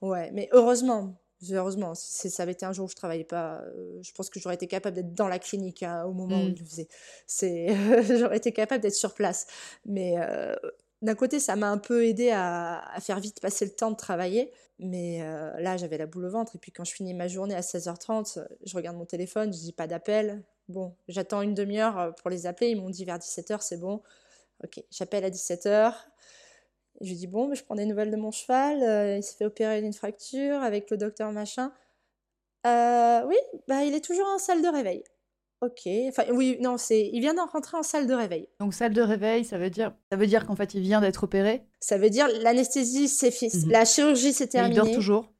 ouais, 0.00 0.30
mais 0.32 0.48
heureusement, 0.52 1.14
heureusement, 1.52 1.94
si 1.94 2.30
ça 2.30 2.42
avait 2.42 2.52
été 2.52 2.64
un 2.64 2.72
jour 2.72 2.86
où 2.86 2.88
je 2.88 2.94
travaillais 2.94 3.24
pas, 3.24 3.60
euh, 3.60 3.98
je 4.02 4.12
pense 4.12 4.30
que 4.30 4.40
j'aurais 4.40 4.54
été 4.54 4.66
capable 4.66 4.96
d'être 4.96 5.14
dans 5.14 5.28
la 5.28 5.38
clinique 5.38 5.82
hein, 5.82 6.04
au 6.04 6.12
moment 6.12 6.40
où 6.42 6.54
je 6.54 6.60
le 6.60 6.64
faisais. 6.64 6.88
C'est, 7.26 7.68
j'aurais 8.18 8.38
été 8.38 8.52
capable 8.52 8.82
d'être 8.82 8.94
sur 8.94 9.14
place. 9.14 9.46
Mais 9.84 10.14
euh, 10.18 10.54
d'un 11.02 11.14
côté, 11.14 11.40
ça 11.40 11.56
m'a 11.56 11.68
un 11.68 11.78
peu 11.78 12.06
aidé 12.06 12.30
à, 12.30 12.82
faire 13.00 13.20
vite 13.20 13.40
passer 13.40 13.64
le 13.64 13.72
temps 13.72 13.90
de 13.90 13.96
travailler. 13.96 14.50
Mais 14.78 15.22
euh, 15.22 15.52
là, 15.60 15.76
j'avais 15.76 15.98
la 15.98 16.06
boule 16.06 16.26
au 16.26 16.30
ventre. 16.30 16.56
Et 16.56 16.58
puis 16.58 16.72
quand 16.72 16.84
je 16.84 16.92
finis 16.92 17.14
ma 17.14 17.28
journée 17.28 17.54
à 17.54 17.60
16h30, 17.60 18.46
je 18.64 18.76
regarde 18.76 18.96
mon 18.96 19.06
téléphone, 19.06 19.52
je 19.52 19.58
dis 19.58 19.72
pas 19.72 19.86
d'appel. 19.86 20.42
Bon, 20.68 20.96
j'attends 21.08 21.42
une 21.42 21.54
demi-heure 21.54 21.98
euh, 21.98 22.10
pour 22.10 22.30
les 22.30 22.46
appeler. 22.46 22.70
Ils 22.70 22.80
m'ont 22.80 22.90
dit 22.90 23.04
vers 23.04 23.18
17h, 23.18 23.58
c'est 23.60 23.78
bon. 23.78 24.02
Ok, 24.64 24.82
j'appelle 24.90 25.24
à 25.24 25.30
17h. 25.30 25.94
Je 27.00 27.08
lui 27.08 27.16
dis 27.16 27.26
bon, 27.26 27.48
mais 27.48 27.56
je 27.56 27.64
prends 27.64 27.74
des 27.74 27.86
nouvelles 27.86 28.10
de 28.10 28.16
mon 28.16 28.30
cheval. 28.30 28.82
Euh, 28.82 29.16
il 29.16 29.22
s'est 29.22 29.36
fait 29.36 29.44
opérer 29.44 29.80
d'une 29.80 29.92
fracture 29.92 30.62
avec 30.62 30.90
le 30.90 30.96
docteur 30.96 31.32
machin. 31.32 31.72
oui, 32.64 33.36
bah 33.68 33.84
il 33.84 33.94
est 33.94 34.04
toujours 34.04 34.26
en 34.26 34.38
salle 34.38 34.62
de 34.62 34.68
réveil. 34.68 35.04
Ok. 35.64 35.88
Enfin, 36.08 36.24
oui, 36.32 36.58
non, 36.60 36.76
c'est. 36.76 37.08
Il 37.12 37.20
vient 37.20 37.34
d'en 37.34 37.46
rentrer 37.46 37.76
en 37.76 37.82
salle 37.82 38.06
de 38.06 38.12
réveil. 38.12 38.48
Donc 38.60 38.74
salle 38.74 38.92
de 38.92 39.00
réveil, 39.00 39.44
ça 39.44 39.56
veut 39.56 39.70
dire, 39.70 39.94
ça 40.10 40.16
veut 40.16 40.26
dire 40.26 40.46
qu'en 40.46 40.56
fait, 40.56 40.74
il 40.74 40.80
vient 40.80 41.00
d'être 41.00 41.24
opéré? 41.24 41.62
Ça 41.80 41.96
veut 41.96 42.10
dire 42.10 42.28
l'anesthésie, 42.42 43.08
c'est 43.08 43.30
mmh 43.30 43.70
La 43.70 43.84
chirurgie, 43.84 44.32
c'est 44.32 44.48
terminé. 44.48 44.74
il 44.74 44.76
dort 44.76 44.90
toujours? 44.90 45.30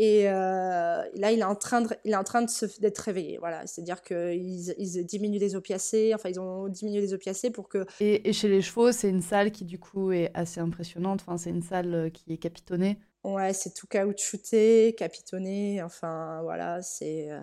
Et 0.00 0.28
euh, 0.28 1.02
là, 1.14 1.32
il 1.32 1.40
est 1.40 1.44
en 1.44 1.56
train 1.56 1.82
de, 1.82 1.88
il 2.04 2.12
est 2.12 2.16
en 2.16 2.24
train 2.24 2.42
de 2.42 2.80
d'être 2.80 2.98
réveillé. 2.98 3.38
Voilà, 3.38 3.66
c'est-à-dire 3.66 4.02
qu'ils 4.02 4.74
ils 4.78 5.04
diminuent 5.04 5.40
les 5.40 5.56
opiacés. 5.56 6.12
Enfin, 6.14 6.28
ils 6.28 6.40
ont 6.40 6.68
diminué 6.68 7.00
les 7.00 7.14
opiacés 7.14 7.50
pour 7.50 7.68
que. 7.68 7.84
Et, 8.00 8.32
chez 8.32 8.48
les 8.48 8.62
chevaux, 8.62 8.92
c'est 8.92 9.10
une 9.10 9.22
salle 9.22 9.50
qui 9.52 9.64
du 9.64 9.78
coup 9.78 10.12
est 10.12 10.30
assez 10.34 10.60
impressionnante. 10.60 11.20
Enfin, 11.26 11.36
c'est 11.36 11.50
une 11.50 11.62
salle 11.62 11.94
euh, 11.94 12.10
qui 12.10 12.32
est 12.32 12.38
capitonnée. 12.38 12.98
Ouais, 13.24 13.52
c'est 13.52 13.74
tout 13.74 13.86
caoutchouté, 13.86 14.94
capitonné. 14.96 15.82
Enfin, 15.82 16.40
voilà, 16.42 16.80
c'est 16.82 17.30
euh, 17.30 17.40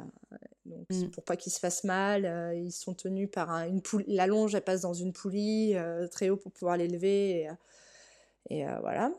donc 0.65 0.89
mmh. 0.89 1.09
pour 1.09 1.23
pas 1.23 1.35
qu'ils 1.35 1.51
se 1.51 1.59
fassent 1.59 1.83
mal. 1.83 2.53
ils 2.55 2.71
sont 2.71 2.93
tenus 2.93 3.29
par 3.31 3.51
une 3.67 3.81
poulie. 3.81 4.05
La 4.07 4.25
longe, 4.25 4.55
elle 4.55 4.63
passe 4.63 4.81
dans 4.81 4.93
une 4.93 5.13
poulie 5.13 5.75
très 6.11 6.29
haut 6.29 6.37
pour 6.37 6.51
pouvoir 6.51 6.77
l'élever. 6.77 7.47
Et, 8.49 8.61
et 8.61 8.65
voilà. 8.81 9.11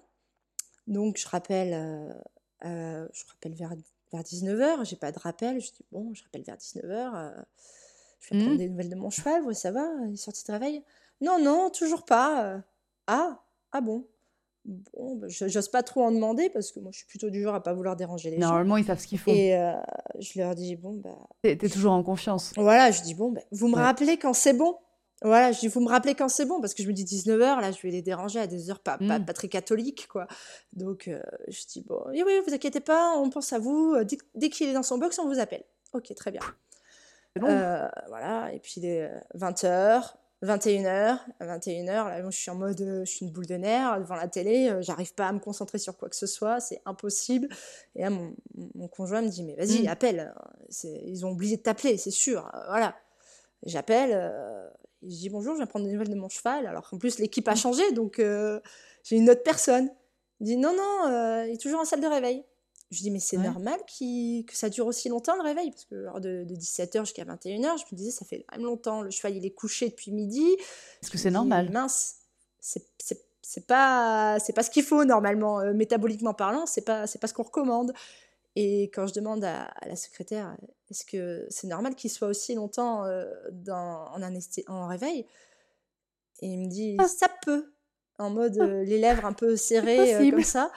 Donc, 0.86 1.18
je 1.18 1.28
rappelle 1.28 2.16
euh, 2.64 3.06
je 3.12 3.24
rappelle 3.28 3.54
vers, 3.54 3.74
vers 4.12 4.22
19h, 4.22 4.84
j'ai 4.84 4.96
pas 4.96 5.12
de 5.12 5.18
rappel. 5.18 5.60
Je 5.60 5.72
dis, 5.72 5.84
bon, 5.92 6.12
je 6.14 6.22
rappelle 6.24 6.42
vers 6.42 6.56
19h. 6.56 7.14
Euh, 7.14 7.42
je 8.20 8.34
vais 8.34 8.40
prendre 8.40 8.54
mmh. 8.54 8.58
des 8.58 8.68
nouvelles 8.68 8.88
de 8.88 8.96
mon 8.96 9.10
cheval, 9.10 9.54
ça 9.54 9.70
va 9.70 9.86
Il 10.06 10.14
est 10.14 10.16
sorti 10.16 10.44
de 10.46 10.52
réveil? 10.52 10.82
Non, 11.20 11.42
non, 11.42 11.70
toujours 11.70 12.04
pas. 12.04 12.44
Euh. 12.44 12.58
Ah, 13.06 13.42
ah 13.72 13.80
bon 13.80 14.06
Bon, 14.66 15.16
bah, 15.16 15.28
j'ose 15.28 15.68
pas 15.68 15.82
trop 15.82 16.02
en 16.02 16.10
demander 16.10 16.50
parce 16.50 16.72
que 16.72 16.80
moi 16.80 16.90
je 16.92 16.98
suis 16.98 17.06
plutôt 17.06 17.30
du 17.30 17.40
genre 17.40 17.54
à 17.54 17.62
pas 17.62 17.72
vouloir 17.72 17.96
déranger 17.96 18.30
les 18.30 18.36
gens. 18.36 18.48
Normalement, 18.48 18.76
ils 18.76 18.84
savent 18.84 18.98
ce 18.98 19.06
qu'ils 19.06 19.18
font. 19.18 19.30
Et 19.30 19.56
je 20.18 20.38
leur 20.38 20.54
dis, 20.54 20.76
bon, 20.76 20.94
bah. 20.94 21.16
T'es 21.42 21.56
toujours 21.56 21.92
en 21.92 22.02
confiance. 22.02 22.52
Voilà, 22.56 22.90
je 22.90 23.02
dis, 23.02 23.14
bon, 23.14 23.32
bah, 23.32 23.42
vous 23.52 23.68
me 23.68 23.76
rappelez 23.76 24.16
quand 24.16 24.34
c'est 24.34 24.54
bon 24.54 24.76
voilà, 25.22 25.50
je 25.50 25.60
dis, 25.60 25.68
vous 25.68 25.80
me 25.80 25.88
rappelez 25.88 26.14
quand 26.14 26.28
c'est 26.28 26.44
bon, 26.44 26.60
parce 26.60 26.74
que 26.74 26.82
je 26.82 26.88
me 26.88 26.92
dis 26.92 27.04
19h, 27.04 27.60
là, 27.60 27.72
je 27.72 27.80
vais 27.80 27.90
les 27.90 28.02
déranger 28.02 28.38
à 28.38 28.46
des 28.46 28.70
heures 28.70 28.80
pas, 28.80 28.98
pas, 28.98 29.18
mmh. 29.18 29.24
très 29.34 29.48
catholiques, 29.48 30.08
quoi. 30.08 30.26
Donc, 30.74 31.08
euh, 31.08 31.22
je 31.48 31.64
dis, 31.66 31.80
bon, 31.80 32.02
oui, 32.08 32.22
oui, 32.26 32.32
vous 32.46 32.52
inquiétez 32.52 32.80
pas, 32.80 33.16
on 33.16 33.30
pense 33.30 33.52
à 33.52 33.58
vous. 33.58 33.94
Euh, 33.94 34.04
dès, 34.34 34.50
qu'il 34.50 34.68
est 34.68 34.74
dans 34.74 34.82
son 34.82 34.98
box, 34.98 35.18
on 35.18 35.26
vous 35.26 35.38
appelle. 35.38 35.64
Ok, 35.94 36.14
très 36.14 36.30
bien. 36.30 36.42
Euh, 37.42 37.88
voilà, 38.08 38.52
et 38.52 38.60
puis 38.60 38.74
il 38.76 38.86
est 38.86 39.10
20h, 39.34 40.14
21h, 40.46 41.18
21h, 41.40 41.86
là, 41.86 42.30
je 42.30 42.36
suis 42.36 42.50
en 42.50 42.54
mode, 42.54 42.78
je 42.78 43.04
suis 43.04 43.26
une 43.26 43.32
boule 43.32 43.46
de 43.46 43.56
nerfs 43.56 43.98
devant 44.00 44.14
la 44.14 44.28
télé, 44.28 44.74
j'arrive 44.80 45.14
pas 45.14 45.28
à 45.28 45.32
me 45.32 45.38
concentrer 45.38 45.78
sur 45.78 45.96
quoi 45.96 46.08
que 46.08 46.16
ce 46.16 46.26
soit, 46.26 46.60
c'est 46.60 46.80
impossible. 46.84 47.48
Et 47.94 48.02
là, 48.02 48.10
mon, 48.10 48.34
mon, 48.74 48.88
conjoint 48.88 49.22
me 49.22 49.28
dit, 49.28 49.42
mais 49.42 49.54
vas-y, 49.54 49.84
mmh. 49.84 49.88
appelle. 49.88 50.34
Ils 50.84 51.26
ont 51.26 51.30
oublié 51.30 51.56
de 51.56 51.62
t'appeler, 51.62 51.98
c'est 51.98 52.10
sûr. 52.10 52.50
voilà. 52.68 52.94
J'appelle, 53.64 54.12
je 55.02 55.08
dis 55.08 55.28
bonjour, 55.28 55.54
je 55.54 55.58
viens 55.58 55.66
prendre 55.66 55.86
des 55.86 55.92
nouvelles 55.92 56.08
de 56.08 56.14
mon 56.14 56.28
cheval. 56.28 56.66
Alors 56.66 56.88
qu'en 56.88 56.98
plus, 56.98 57.18
l'équipe 57.18 57.46
a 57.48 57.52
mmh. 57.52 57.56
changé, 57.56 57.92
donc 57.92 58.18
euh, 58.18 58.60
j'ai 59.02 59.16
une 59.16 59.30
autre 59.30 59.42
personne. 59.42 59.90
Il 60.40 60.46
dit 60.46 60.56
non, 60.56 60.74
non, 60.74 61.10
euh, 61.10 61.46
il 61.46 61.54
est 61.54 61.60
toujours 61.60 61.80
en 61.80 61.84
salle 61.84 62.00
de 62.00 62.06
réveil. 62.06 62.44
Je 62.90 63.00
dis 63.00 63.10
mais 63.10 63.18
c'est 63.18 63.36
normal 63.36 63.80
que 63.86 64.56
ça 64.56 64.68
dure 64.68 64.86
aussi 64.86 65.08
longtemps 65.08 65.36
le 65.36 65.42
réveil? 65.42 65.70
Parce 65.70 65.84
que 65.84 66.20
de, 66.20 66.54
17h 66.54 67.00
jusqu'à 67.00 67.24
21h, 67.24 67.78
je 67.78 67.84
me 67.92 67.96
disais 67.96 68.10
ça 68.12 68.24
fait 68.24 68.44
quand 68.48 68.56
même 68.56 68.66
longtemps. 68.66 69.02
Le 69.02 69.10
cheval 69.10 69.36
il 69.36 69.44
est 69.44 69.50
couché 69.50 69.88
depuis 69.88 70.12
midi. 70.12 70.46
Est-ce 71.02 71.10
que 71.10 71.18
c'est 71.18 71.30
normal 71.30 71.70
Mince, 71.70 72.16
c'est 72.60 73.66
pas, 73.66 74.38
pas 74.54 74.62
ce 74.62 74.70
qu'il 74.70 74.84
faut 74.84 75.04
normalement. 75.04 75.60
Euh, 75.60 75.72
métaboliquement 75.72 76.34
parlant, 76.34 76.66
c'est 76.66 76.84
pas, 76.84 77.06
pas 77.06 77.26
ce 77.26 77.34
qu'on 77.34 77.42
recommande. 77.42 77.92
Et 78.56 78.84
quand 78.84 79.06
je 79.06 79.12
demande 79.12 79.44
à, 79.44 79.70
la 79.86 79.96
secrétaire, 79.96 80.56
est-ce 80.90 81.04
que 81.04 81.46
c'est 81.50 81.66
normal 81.66 81.94
qu'il 81.94 82.10
soit 82.10 82.28
aussi 82.28 82.54
longtemps 82.54 83.04
euh, 83.04 83.26
dans, 83.52 84.06
en, 84.14 84.22
en 84.68 84.86
réveil? 84.88 85.26
Et 86.40 86.48
il 86.48 86.58
me 86.58 86.68
dit, 86.68 86.96
ah. 86.98 87.06
ça 87.06 87.28
peut, 87.44 87.72
en 88.18 88.30
mode 88.30 88.56
ah. 88.60 88.64
euh, 88.64 88.84
les 88.84 88.98
lèvres 88.98 89.26
un 89.26 89.32
peu 89.32 89.56
serrées 89.56 90.14
euh, 90.14 90.30
comme 90.30 90.42
ça. 90.42 90.70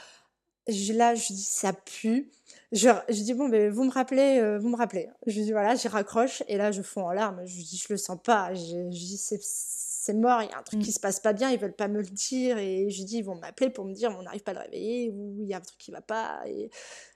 Je, 0.70 0.94
là, 0.94 1.16
je 1.16 1.34
dis, 1.34 1.44
ça 1.44 1.74
pue. 1.74 2.32
Je, 2.72 2.90
je 3.10 3.24
dis, 3.24 3.34
bon, 3.34 3.50
ben, 3.50 3.72
vous 3.72 3.84
me 3.84 3.92
rappelez, 3.92 4.58
vous 4.60 4.70
me 4.70 4.78
rappelez. 4.78 5.10
Je 5.26 5.42
dis, 5.42 5.52
voilà, 5.52 5.76
j'y 5.76 5.88
raccroche, 5.88 6.44
et 6.48 6.58
là, 6.58 6.72
je 6.72 6.82
fonds 6.82 7.08
en 7.08 7.12
larmes. 7.12 7.42
Je 7.46 7.56
dis, 7.56 7.84
je 7.84 7.94
le 7.94 7.98
sens 7.98 8.18
pas. 8.24 8.54
Je, 8.54 8.62
je 8.62 8.90
dis, 8.90 9.18
c'est 9.18 10.14
mort, 10.14 10.42
il 10.42 10.50
y 10.50 10.54
a 10.54 10.58
un 10.58 10.64
truc 10.64 10.80
mmh. 10.80 10.84
qui 10.84 10.92
se 10.92 11.00
passe 11.00 11.20
pas 11.20 11.34
bien, 11.34 11.52
ils 11.52 11.60
veulent 11.60 11.76
pas 11.76 11.88
me 11.88 12.00
le 12.00 12.10
dire. 12.10 12.58
Et 12.58 12.90
je 12.90 13.04
dis, 13.04 13.18
ils 13.18 13.24
vont 13.24 13.36
m'appeler 13.36 13.70
pour 13.70 13.86
me 13.86 13.94
dire, 13.94 14.16
on 14.18 14.24
n'arrive 14.24 14.44
pas 14.44 14.52
à 14.52 14.54
le 14.56 14.60
réveiller, 14.62 15.12
ou 15.12 15.38
il 15.42 15.48
y 15.48 15.54
a 15.54 15.58
un 15.58 15.62
truc 15.62 15.78
qui 15.78 15.92
va 15.92 16.02
pas. 16.02 16.42
Et, 16.48 16.70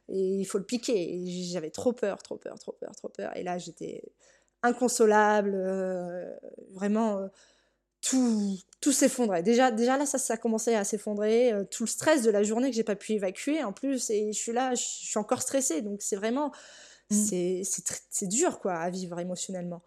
et 0.10 0.36
il 0.39 0.45
faut 0.45 0.58
le 0.58 0.66
piquer. 0.66 1.24
J'avais 1.51 1.72
trop 1.72 1.93
peur, 1.93 2.22
trop 2.22 2.36
peur, 2.36 2.60
trop 2.60 2.74
peur, 2.74 2.91
trop 2.95 3.10
peur. 3.10 3.36
Et 3.38 3.43
là, 3.43 3.58
j'étais 3.58 4.04
inconsolable, 4.64 5.54
euh, 5.56 6.30
vraiment. 6.72 7.20
Euh, 7.20 7.28
tout, 8.04 8.58
tout 8.82 8.91
s'effondrait. 8.91 9.43
Déjà, 9.43 9.72
déjà 9.72 9.97
là, 9.97 10.06
ça, 10.06 10.18
ça 10.18 10.38
commençait 10.38 10.76
à 10.76 10.84
s'effondrer. 10.84 11.54
Euh, 11.54 11.64
tout 11.64 11.84
le 11.84 11.89
stress 11.89 12.22
de 12.22 12.30
la 12.30 12.43
journée 12.43 12.70
que 12.70 12.76
j'ai 12.76 12.84
pas 12.84 12.95
pu 12.95 13.14
évacuer 13.14 13.64
en 13.64 13.72
plus. 13.72 14.10
Et 14.10 14.34
je 14.34 14.38
suis 14.38 14.51
là, 14.51 14.76
je 14.76 14.84
suis 14.84 15.18
encore 15.18 15.41
stressée. 15.41 15.82
Donc 15.82 16.01
c'est 16.01 16.18
vraiment, 16.18 16.51
mmh. 17.10 17.64
c'est 17.66 18.28
dur 18.28 18.60
quoi 18.60 18.74
à 18.74 18.89
vivre 18.89 19.20
émotionnellement. 19.20 19.82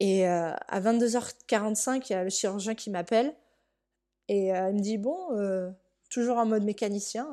Et 0.00 0.26
à 0.26 0.80
22h45, 0.80 2.06
il 2.10 2.12
y 2.12 2.16
a 2.16 2.24
le 2.24 2.30
chirurgien 2.30 2.74
qui 2.74 2.90
m'appelle. 2.90 3.36
Et 4.28 4.48
il 4.48 4.74
me 4.74 4.80
dit, 4.80 4.98
bon, 4.98 5.28
toujours 6.10 6.38
en 6.38 6.46
mode 6.46 6.64
mécanicien, 6.64 7.28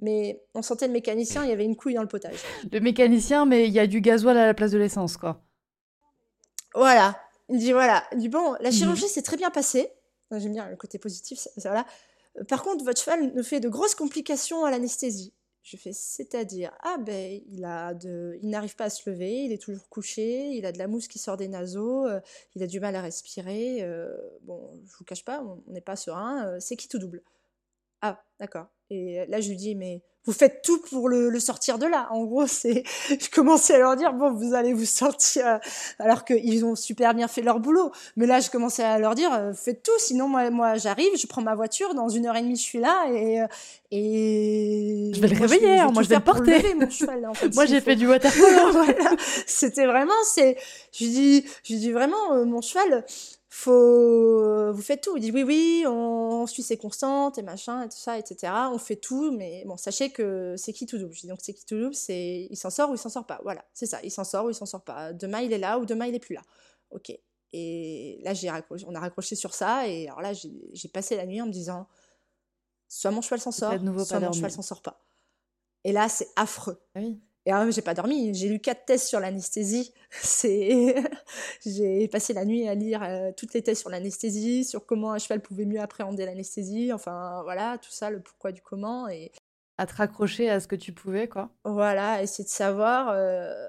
mais 0.00 0.42
on 0.54 0.62
sentait 0.62 0.88
le 0.88 0.92
mécanicien, 0.92 1.44
il 1.44 1.50
y 1.50 1.52
avait 1.52 1.64
une 1.64 1.76
couille 1.76 1.94
dans 1.94 2.02
le 2.02 2.08
potage. 2.08 2.38
Le 2.72 2.80
mécanicien, 2.80 3.46
mais 3.46 3.68
il 3.68 3.72
y 3.72 3.78
a 3.78 3.86
du 3.86 4.00
gasoil 4.00 4.36
à 4.36 4.46
la 4.46 4.54
place 4.54 4.72
de 4.72 4.78
l'essence, 4.78 5.16
quoi. 5.16 5.40
Voilà. 6.74 7.20
Il 7.48 7.58
dit 7.58 7.72
voilà. 7.72 8.04
Il 8.12 8.18
dit 8.18 8.28
bon, 8.28 8.54
la 8.60 8.70
chirurgie 8.70 9.04
mhm. 9.04 9.10
s'est 9.10 9.22
très 9.22 9.36
bien 9.36 9.50
passée. 9.50 9.90
J'aime 10.30 10.52
bien 10.52 10.68
le 10.68 10.76
côté 10.76 10.98
positif. 10.98 11.38
Ça, 11.38 11.50
voilà. 11.56 11.86
Par 12.48 12.62
contre, 12.62 12.84
votre 12.84 13.00
cheval 13.00 13.32
nous 13.34 13.42
fait 13.42 13.60
de 13.60 13.68
grosses 13.68 13.94
complications 13.94 14.64
à 14.64 14.70
l'anesthésie. 14.70 15.32
Je 15.62 15.76
fais 15.76 15.92
c'est-à-dire 15.92 16.72
ah 16.80 16.96
ben 16.98 17.42
il 17.46 17.64
a 17.64 17.92
de, 17.92 18.38
il 18.40 18.48
n'arrive 18.48 18.74
pas 18.74 18.84
à 18.84 18.90
se 18.90 19.08
lever, 19.10 19.44
il 19.44 19.52
est 19.52 19.60
toujours 19.60 19.88
couché, 19.90 20.50
il 20.52 20.64
a 20.64 20.72
de 20.72 20.78
la 20.78 20.86
mousse 20.86 21.08
qui 21.08 21.18
sort 21.18 21.36
des 21.36 21.48
naseaux, 21.48 22.06
euh, 22.06 22.20
il 22.54 22.62
a 22.62 22.66
du 22.66 22.80
mal 22.80 22.96
à 22.96 23.02
respirer. 23.02 23.82
Euh, 23.82 24.16
bon, 24.42 24.80
je 24.86 24.96
vous 24.96 25.04
cache 25.04 25.24
pas, 25.24 25.42
on 25.42 25.62
n'est 25.70 25.82
pas 25.82 25.96
serein. 25.96 26.46
Euh, 26.46 26.56
c'est 26.60 26.76
qui 26.76 26.88
tout 26.88 26.98
double? 26.98 27.22
Ah 28.02 28.22
d'accord. 28.40 28.66
Et 28.90 29.24
là, 29.28 29.40
je 29.40 29.50
lui 29.50 29.56
dis, 29.56 29.74
mais 29.74 30.02
vous 30.28 30.34
faites 30.34 30.60
tout 30.62 30.78
pour 30.90 31.08
le, 31.08 31.40
sortir 31.40 31.78
de 31.78 31.86
là. 31.86 32.06
En 32.10 32.24
gros, 32.24 32.46
c'est, 32.46 32.82
je 33.08 33.30
commençais 33.30 33.76
à 33.76 33.78
leur 33.78 33.96
dire, 33.96 34.12
bon, 34.12 34.30
vous 34.30 34.52
allez 34.52 34.74
vous 34.74 34.84
sortir, 34.84 35.58
alors 35.98 36.26
qu'ils 36.26 36.66
ont 36.66 36.74
super 36.74 37.14
bien 37.14 37.28
fait 37.28 37.40
leur 37.40 37.60
boulot. 37.60 37.92
Mais 38.16 38.26
là, 38.26 38.40
je 38.40 38.50
commençais 38.50 38.84
à 38.84 38.98
leur 38.98 39.14
dire, 39.14 39.32
euh, 39.32 39.54
faites 39.54 39.82
tout, 39.82 39.98
sinon 39.98 40.28
moi, 40.28 40.50
moi, 40.50 40.76
j'arrive, 40.76 41.16
je 41.16 41.26
prends 41.26 41.40
ma 41.40 41.54
voiture, 41.54 41.94
dans 41.94 42.10
une 42.10 42.26
heure 42.26 42.36
et 42.36 42.42
demie, 42.42 42.56
je 42.56 42.62
suis 42.62 42.78
là 42.78 43.06
et, 43.10 43.40
euh, 43.40 43.46
et 43.90 45.12
je 45.14 45.20
vais 45.20 45.28
le 45.28 45.40
réveiller, 45.40 45.82
moi, 45.92 46.02
je 46.02 46.08
vais 46.08 46.16
le 46.16 46.20
porter. 46.20 46.74
moi, 47.54 47.64
j'ai 47.64 47.80
fait 47.80 47.96
du 47.96 48.06
waterpolo. 48.08 48.72
voilà. 48.72 49.10
C'était 49.46 49.86
vraiment, 49.86 50.12
c'est, 50.24 50.58
je 50.92 51.04
dis, 51.06 51.44
je 51.64 51.74
dis 51.74 51.90
vraiment, 51.90 52.34
euh, 52.34 52.44
mon 52.44 52.60
cheval, 52.60 53.06
faut 53.48 54.42
euh, 54.42 54.72
vous 54.72 54.82
faites 54.82 55.02
tout. 55.02 55.16
Il 55.16 55.20
dit 55.20 55.30
oui 55.30 55.42
oui 55.42 55.84
on, 55.86 56.46
suit 56.46 56.62
ses 56.62 56.76
constantes 56.76 57.38
et 57.38 57.42
machin 57.42 57.82
et 57.82 57.88
tout 57.88 57.98
ça 57.98 58.18
etc 58.18 58.52
on 58.72 58.78
fait 58.78 58.96
tout 58.96 59.32
mais 59.32 59.64
bon 59.66 59.76
sachez 59.76 60.10
que 60.10 60.54
c'est 60.56 60.72
qui 60.72 60.86
tout 60.86 60.98
double. 60.98 61.12
Je 61.14 61.22
dis 61.22 61.26
donc 61.26 61.40
c'est 61.42 61.54
qui 61.54 61.64
tout 61.64 61.78
double? 61.78 61.94
C'est 61.94 62.46
il 62.50 62.56
s'en 62.56 62.70
sort 62.70 62.90
ou 62.90 62.94
il 62.94 62.98
s'en 62.98 63.08
sort 63.08 63.26
pas. 63.26 63.40
Voilà 63.42 63.64
c'est 63.74 63.86
ça. 63.86 64.00
Il 64.02 64.10
s'en 64.10 64.24
sort 64.24 64.46
ou 64.46 64.50
il 64.50 64.54
s'en 64.54 64.66
sort 64.66 64.84
pas. 64.84 65.12
Demain 65.12 65.40
il 65.40 65.52
est 65.52 65.58
là 65.58 65.78
ou 65.78 65.86
demain 65.86 66.06
il 66.06 66.14
est 66.14 66.20
plus 66.20 66.34
là. 66.34 66.42
Ok. 66.90 67.12
Et 67.52 68.20
là 68.22 68.34
j'ai 68.34 68.50
raccroché 68.50 68.84
on 68.88 68.94
a 68.94 69.00
raccroché 69.00 69.34
sur 69.34 69.54
ça. 69.54 69.88
Et 69.88 70.08
alors 70.08 70.20
là 70.20 70.32
j'ai 70.34 70.88
passé 70.88 71.16
la 71.16 71.26
nuit 71.26 71.40
en 71.40 71.46
me 71.46 71.52
disant 71.52 71.88
soit 72.88 73.10
mon 73.10 73.22
cheval 73.22 73.40
s'en 73.40 73.52
sort 73.52 73.72
soit 74.04 74.20
mon 74.20 74.32
cheval 74.32 74.50
s'en 74.50 74.62
sort 74.62 74.82
pas. 74.82 75.02
Et 75.84 75.92
là 75.92 76.08
c'est 76.08 76.28
affreux. 76.36 76.80
Ah 76.94 77.00
oui. 77.00 77.20
Et 77.48 77.50
alors, 77.50 77.70
j'ai 77.70 77.80
pas 77.80 77.94
dormi. 77.94 78.34
J'ai 78.34 78.46
lu 78.50 78.58
quatre 78.58 78.84
tests 78.84 79.08
sur 79.08 79.20
l'anesthésie. 79.20 79.94
C'est, 80.10 80.94
j'ai 81.64 82.06
passé 82.08 82.34
la 82.34 82.44
nuit 82.44 82.68
à 82.68 82.74
lire 82.74 83.02
euh, 83.02 83.32
toutes 83.34 83.54
les 83.54 83.62
tests 83.62 83.80
sur 83.80 83.88
l'anesthésie, 83.88 84.66
sur 84.66 84.84
comment 84.84 85.12
un 85.12 85.18
cheval 85.18 85.40
pouvait 85.40 85.64
mieux 85.64 85.80
appréhender 85.80 86.26
l'anesthésie. 86.26 86.92
Enfin, 86.92 87.40
voilà, 87.44 87.78
tout 87.78 87.90
ça, 87.90 88.10
le 88.10 88.20
pourquoi 88.20 88.52
du 88.52 88.60
comment. 88.60 89.08
Et 89.08 89.32
à 89.78 89.86
te 89.86 89.94
raccrocher 89.94 90.50
à 90.50 90.60
ce 90.60 90.68
que 90.68 90.76
tu 90.76 90.92
pouvais, 90.92 91.26
quoi. 91.26 91.50
Voilà, 91.64 92.22
essayer 92.22 92.44
de 92.44 92.50
savoir. 92.50 93.12
Euh, 93.12 93.66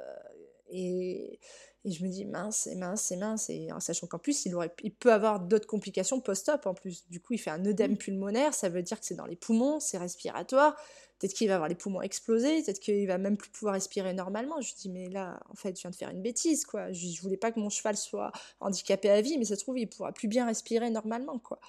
et, 0.68 1.40
et, 1.86 1.92
je 1.92 2.04
me 2.04 2.10
dis 2.10 2.26
mince, 2.26 2.58
c'est 2.66 2.76
mince, 2.76 3.04
c'est 3.04 3.16
mince. 3.16 3.50
Et 3.50 3.72
en 3.72 3.80
sachant 3.80 4.08
qu'en 4.08 4.20
plus, 4.20 4.46
il, 4.46 4.56
aurait, 4.56 4.74
il 4.84 4.94
peut 4.94 5.14
avoir 5.14 5.40
d'autres 5.40 5.68
complications 5.68 6.20
post-op 6.20 6.66
en 6.66 6.74
plus. 6.74 7.10
Du 7.10 7.22
coup, 7.22 7.32
il 7.32 7.38
fait 7.38 7.52
un 7.52 7.64
œdème 7.66 7.96
pulmonaire. 7.96 8.54
Ça 8.54 8.68
veut 8.68 8.82
dire 8.82 9.00
que 9.00 9.06
c'est 9.06 9.16
dans 9.16 9.26
les 9.26 9.38
poumons, 9.38 9.80
c'est 9.80 9.98
respiratoire 9.98 10.76
peut-être 11.20 11.34
qu'il 11.34 11.48
va 11.50 11.56
avoir 11.56 11.70
les 11.70 11.76
poumons 11.76 12.02
explosés, 12.02 12.64
peut-être 12.64 12.80
qu'il 12.80 13.06
va 13.08 13.18
même 13.18 13.38
plus 13.38 13.50
pouvoir 13.50 13.74
respirer 13.74 14.14
normalement. 14.14 14.62
Je 14.62 14.74
dis, 14.74 14.90
mais 14.90 15.10
là, 15.10 15.40
en 15.50 15.56
fait, 15.56 15.76
je 15.76 15.82
viens 15.82 15.92
de 15.92 15.96
faire 15.96 16.10
une 16.10 16.22
bêtise, 16.22 16.66
quoi. 16.66 16.92
Je, 16.92 17.08
je 17.08 17.22
voulais 17.22 17.38
pas 17.38 17.52
que 17.52 17.60
mon 17.60 17.70
cheval 17.70 17.98
soit 17.98 18.32
handicapé 18.60 19.10
à 19.10 19.22
vie, 19.22 19.38
mais 19.38 19.46
ça 19.46 19.56
se 19.56 19.62
trouve, 19.62 19.78
il 19.78 19.88
pourra 19.88 20.14
plus 20.14 20.28
bien 20.28 20.46
respirer 20.46 20.90
normalement, 20.90 21.38
quoi. 21.40 21.60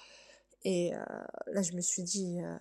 Et 0.63 0.95
euh, 0.95 0.99
là, 1.47 1.61
je 1.61 1.73
me 1.73 1.81
suis 1.81 2.03
dit, 2.03 2.39
euh, 2.39 2.55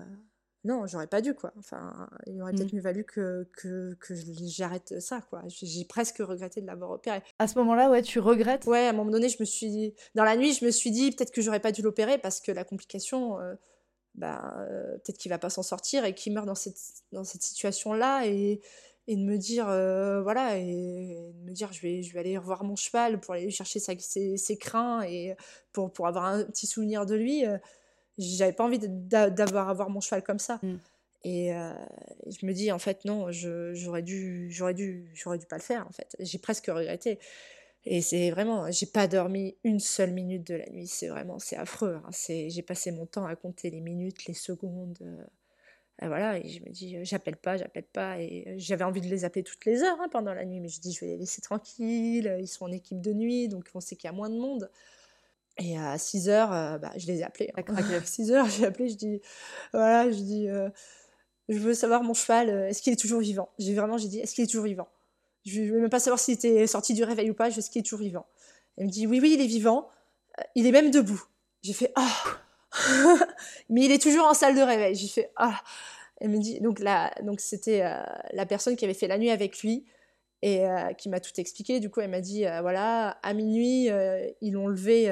non, 0.64 0.86
j'aurais 0.86 1.06
pas 1.06 1.20
dû, 1.20 1.34
quoi. 1.34 1.52
Enfin, 1.58 2.08
il 2.26 2.40
aurait 2.42 2.52
peut-être 2.52 2.72
mmh. 2.72 2.76
mieux 2.76 2.82
valu 2.82 3.04
que, 3.04 3.48
que, 3.52 3.94
que 4.00 4.14
j'arrête 4.46 5.00
ça, 5.00 5.20
quoi. 5.20 5.42
J'ai 5.46 5.84
presque 5.84 6.18
regretté 6.18 6.60
de 6.60 6.66
l'avoir 6.66 6.90
opéré. 6.90 7.22
À 7.38 7.46
ce 7.46 7.58
moment-là, 7.58 7.90
ouais, 7.90 8.02
tu 8.02 8.18
regrettes? 8.18 8.66
Ouais, 8.66 8.86
à 8.86 8.90
un 8.90 8.92
moment 8.92 9.10
donné, 9.10 9.28
je 9.28 9.36
me 9.40 9.44
suis 9.44 9.70
dit, 9.70 9.94
dans 10.14 10.24
la 10.24 10.36
nuit, 10.36 10.54
je 10.54 10.64
me 10.64 10.70
suis 10.70 10.90
dit, 10.90 11.12
peut-être 11.12 11.30
que 11.30 11.40
j'aurais 11.40 11.60
pas 11.60 11.72
dû 11.72 11.82
l'opérer 11.82 12.18
parce 12.18 12.40
que 12.40 12.52
la 12.52 12.64
complication, 12.64 13.38
euh, 13.38 13.54
bah, 14.14 14.66
peut-être 15.04 15.18
qu'il 15.18 15.30
va 15.30 15.38
pas 15.38 15.50
s'en 15.50 15.62
sortir 15.62 16.04
et 16.04 16.14
qu'il 16.14 16.32
meurt 16.32 16.46
dans 16.46 16.54
cette, 16.54 16.78
dans 17.12 17.24
cette 17.24 17.42
situation-là. 17.42 18.26
Et, 18.26 18.60
et 19.10 19.16
de 19.16 19.22
me 19.22 19.38
dire, 19.38 19.68
euh, 19.68 20.22
voilà, 20.22 20.56
et 20.56 21.32
de 21.34 21.44
me 21.44 21.50
dire, 21.50 21.72
je 21.72 21.80
vais, 21.80 22.00
je 22.00 22.12
vais 22.12 22.20
aller 22.20 22.38
revoir 22.38 22.62
mon 22.62 22.76
cheval 22.76 23.18
pour 23.18 23.34
aller 23.34 23.50
chercher 23.50 23.80
ses, 23.80 24.36
ses, 24.36 24.56
crins 24.56 25.02
et 25.02 25.34
pour, 25.72 25.92
pour 25.92 26.06
avoir 26.06 26.26
un 26.26 26.44
petit 26.44 26.68
souvenir 26.68 27.06
de 27.06 27.16
lui. 27.16 27.44
Euh, 27.44 27.58
j'avais 28.18 28.52
pas 28.52 28.62
envie 28.62 28.78
d'avoir 28.78 29.68
à 29.68 29.74
voir 29.74 29.90
mon 29.90 30.00
cheval 30.00 30.22
comme 30.22 30.38
ça. 30.38 30.60
Mm. 30.62 30.76
Et 31.24 31.52
euh, 31.52 31.72
je 32.28 32.46
me 32.46 32.52
dis, 32.52 32.70
en 32.70 32.78
fait, 32.78 33.04
non, 33.04 33.32
j'aurais 33.32 34.02
dû, 34.02 34.48
j'aurais 34.52 34.74
dû, 34.74 35.10
j'aurais 35.14 35.38
dû 35.38 35.46
pas 35.46 35.56
le 35.56 35.62
faire, 35.62 35.86
en 35.88 35.92
fait. 35.92 36.14
J'ai 36.20 36.38
presque 36.38 36.66
regretté. 36.66 37.18
Et 37.86 38.02
c'est 38.02 38.30
vraiment, 38.30 38.70
j'ai 38.70 38.86
pas 38.86 39.08
dormi 39.08 39.56
une 39.64 39.80
seule 39.80 40.12
minute 40.12 40.46
de 40.46 40.54
la 40.54 40.68
nuit. 40.70 40.86
C'est 40.86 41.08
vraiment, 41.08 41.38
c'est 41.38 41.56
affreux. 41.56 42.00
Hein. 42.04 42.08
C'est, 42.12 42.50
j'ai 42.50 42.62
passé 42.62 42.92
mon 42.92 43.06
temps 43.06 43.24
à 43.26 43.34
compter 43.36 43.70
les 43.70 43.80
minutes, 43.80 44.26
les 44.26 44.34
secondes. 44.34 44.98
Et 46.02 46.06
voilà, 46.06 46.38
et 46.38 46.48
je 46.48 46.62
me 46.62 46.70
dis, 46.70 46.96
j'appelle 47.04 47.36
pas, 47.36 47.56
j'appelle 47.56 47.84
pas. 47.84 48.20
Et 48.20 48.54
j'avais 48.58 48.84
envie 48.84 49.00
de 49.00 49.06
les 49.08 49.24
appeler 49.24 49.42
toutes 49.42 49.64
les 49.64 49.82
heures 49.82 49.98
hein, 50.00 50.08
pendant 50.10 50.34
la 50.34 50.44
nuit, 50.44 50.60
mais 50.60 50.68
je 50.68 50.80
dis, 50.80 50.92
je 50.92 51.00
vais 51.00 51.12
les 51.12 51.18
laisser 51.18 51.40
tranquilles. 51.40 52.36
Ils 52.38 52.48
sont 52.48 52.64
en 52.66 52.72
équipe 52.72 53.00
de 53.00 53.12
nuit, 53.12 53.48
donc 53.48 53.70
on 53.74 53.80
sait 53.80 53.96
qu'il 53.96 54.08
y 54.08 54.12
a 54.12 54.16
moins 54.16 54.30
de 54.30 54.38
monde. 54.38 54.70
Et 55.58 55.78
à 55.78 55.98
6 55.98 56.28
heures, 56.28 56.50
bah, 56.80 56.92
je 56.96 57.06
les 57.06 57.20
ai 57.20 57.22
appelés. 57.22 57.50
Hein. 57.56 57.62
À 57.76 58.04
6 58.04 58.32
heures, 58.32 58.48
j'ai 58.48 58.66
appelé, 58.66 58.88
je 58.88 58.96
dis, 58.96 59.20
voilà, 59.72 60.10
je 60.10 60.16
dis, 60.16 60.48
je 61.48 61.58
veux 61.58 61.74
savoir 61.74 62.02
mon 62.02 62.14
cheval, 62.14 62.48
est-ce 62.68 62.82
qu'il 62.82 62.92
est 62.92 63.00
toujours 63.00 63.20
vivant? 63.20 63.50
J'ai 63.58 63.74
vraiment, 63.74 63.98
j'ai 63.98 64.08
dit, 64.08 64.20
est-ce 64.20 64.34
qu'il 64.34 64.44
est 64.44 64.48
toujours 64.48 64.64
vivant? 64.66 64.88
Je 65.44 65.62
veux 65.62 65.80
même 65.80 65.90
pas 65.90 66.00
savoir 66.00 66.18
s'il 66.18 66.34
était 66.34 66.66
sorti 66.66 66.94
du 66.94 67.04
réveil 67.04 67.30
ou 67.30 67.34
pas, 67.34 67.50
je 67.50 67.58
est-ce 67.58 67.70
qu'il 67.70 67.80
est 67.80 67.84
toujours 67.84 68.00
vivant 68.00 68.26
Elle 68.76 68.86
me 68.86 68.90
dit, 68.90 69.06
oui, 69.06 69.20
oui, 69.20 69.32
il 69.34 69.40
est 69.40 69.46
vivant, 69.46 69.88
il 70.54 70.66
est 70.66 70.72
même 70.72 70.90
debout. 70.90 71.22
J'ai 71.62 71.72
fait, 71.72 71.92
ah 71.94 72.40
mais 73.68 73.84
il 73.84 73.92
est 73.92 74.02
toujours 74.02 74.26
en 74.26 74.34
salle 74.34 74.56
de 74.56 74.62
réveil. 74.62 74.94
J'ai 74.94 75.08
fait 75.08 75.30
ah. 75.36 75.60
Elle 76.20 76.30
me 76.30 76.38
dit 76.38 76.60
donc 76.60 76.80
là 76.80 77.12
donc 77.22 77.40
c'était 77.40 77.82
euh, 77.82 78.02
la 78.32 78.44
personne 78.44 78.76
qui 78.76 78.84
avait 78.84 78.94
fait 78.94 79.08
la 79.08 79.16
nuit 79.16 79.30
avec 79.30 79.62
lui 79.62 79.86
et 80.42 80.66
euh, 80.66 80.92
qui 80.92 81.08
m'a 81.08 81.20
tout 81.20 81.32
expliqué. 81.38 81.80
Du 81.80 81.90
coup, 81.90 82.00
elle 82.00 82.10
m'a 82.10 82.20
dit 82.20 82.46
euh, 82.46 82.60
voilà 82.60 83.18
à 83.22 83.34
minuit 83.34 83.88
ils 84.40 84.52
l'ont 84.52 84.68
levé 84.68 85.10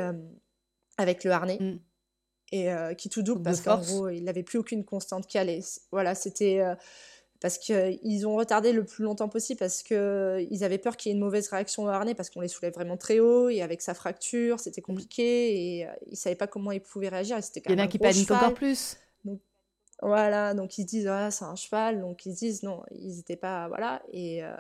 avec 0.97 1.25
le 1.25 1.31
harnais. 1.31 1.59
Mm. 1.61 1.81
Et 2.51 2.71
qui 2.97 3.11
tout 3.11 3.21
double 3.21 3.43
parce 3.43 3.61
qu'en 3.61 3.79
gros 3.79 4.09
il 4.09 4.25
n'avait 4.25 4.43
plus 4.43 4.59
aucune 4.59 4.85
constante 4.85 5.27
calée. 5.27 5.61
Voilà, 5.93 6.15
c'était 6.15 6.63
parce 7.41 7.59
qu'ils 7.59 8.27
ont 8.27 8.37
retardé 8.37 8.73
le 8.73 8.85
plus 8.85 9.05
longtemps 9.05 9.29
possible 9.29 9.59
parce 9.59 9.83
qu'ils 9.83 10.65
avaient 10.65 10.79
peur 10.79 10.97
qu'il 10.97 11.11
y 11.11 11.13
ait 11.13 11.17
une 11.17 11.23
mauvaise 11.23 11.49
réaction 11.49 11.85
au 11.85 11.89
harnais 11.89 12.15
parce 12.15 12.31
qu'on 12.31 12.41
les 12.41 12.49
soulève 12.49 12.75
vraiment 12.75 12.97
très 12.97 13.21
haut 13.21 13.49
et 13.49 13.63
avec 13.63 13.81
sa 13.81 13.95
fracture 13.95 14.59
c'était 14.59 14.81
mmh. 14.81 14.85
compliqué 14.85 15.77
et 15.77 15.87
euh, 15.87 15.93
ils 16.11 16.17
savaient 16.17 16.37
pas 16.37 16.49
comment 16.49 16.73
ils 16.73 16.81
pouvaient 16.81 17.09
réagir. 17.09 17.39
Il 17.39 17.73
y 17.73 17.75
en 17.75 17.79
a 17.79 17.87
qui 17.87 17.99
paniquent 17.99 18.31
encore 18.31 18.55
plus. 18.55 18.97
Donc, 19.25 19.41
voilà, 20.03 20.55
donc 20.55 20.79
ils 20.79 20.83
se 20.83 20.87
disent 20.87 21.07
ah, 21.07 21.31
c'est 21.31 21.45
un 21.45 21.57
cheval, 21.57 22.01
donc 22.01 22.27
ils 22.27 22.35
se 22.35 22.39
disent 22.39 22.63
non, 22.63 22.83
ils 22.91 23.17
n'étaient 23.17 23.37
pas 23.37 23.69
voilà 23.69 24.03
et 24.13 24.43
euh, 24.43 24.53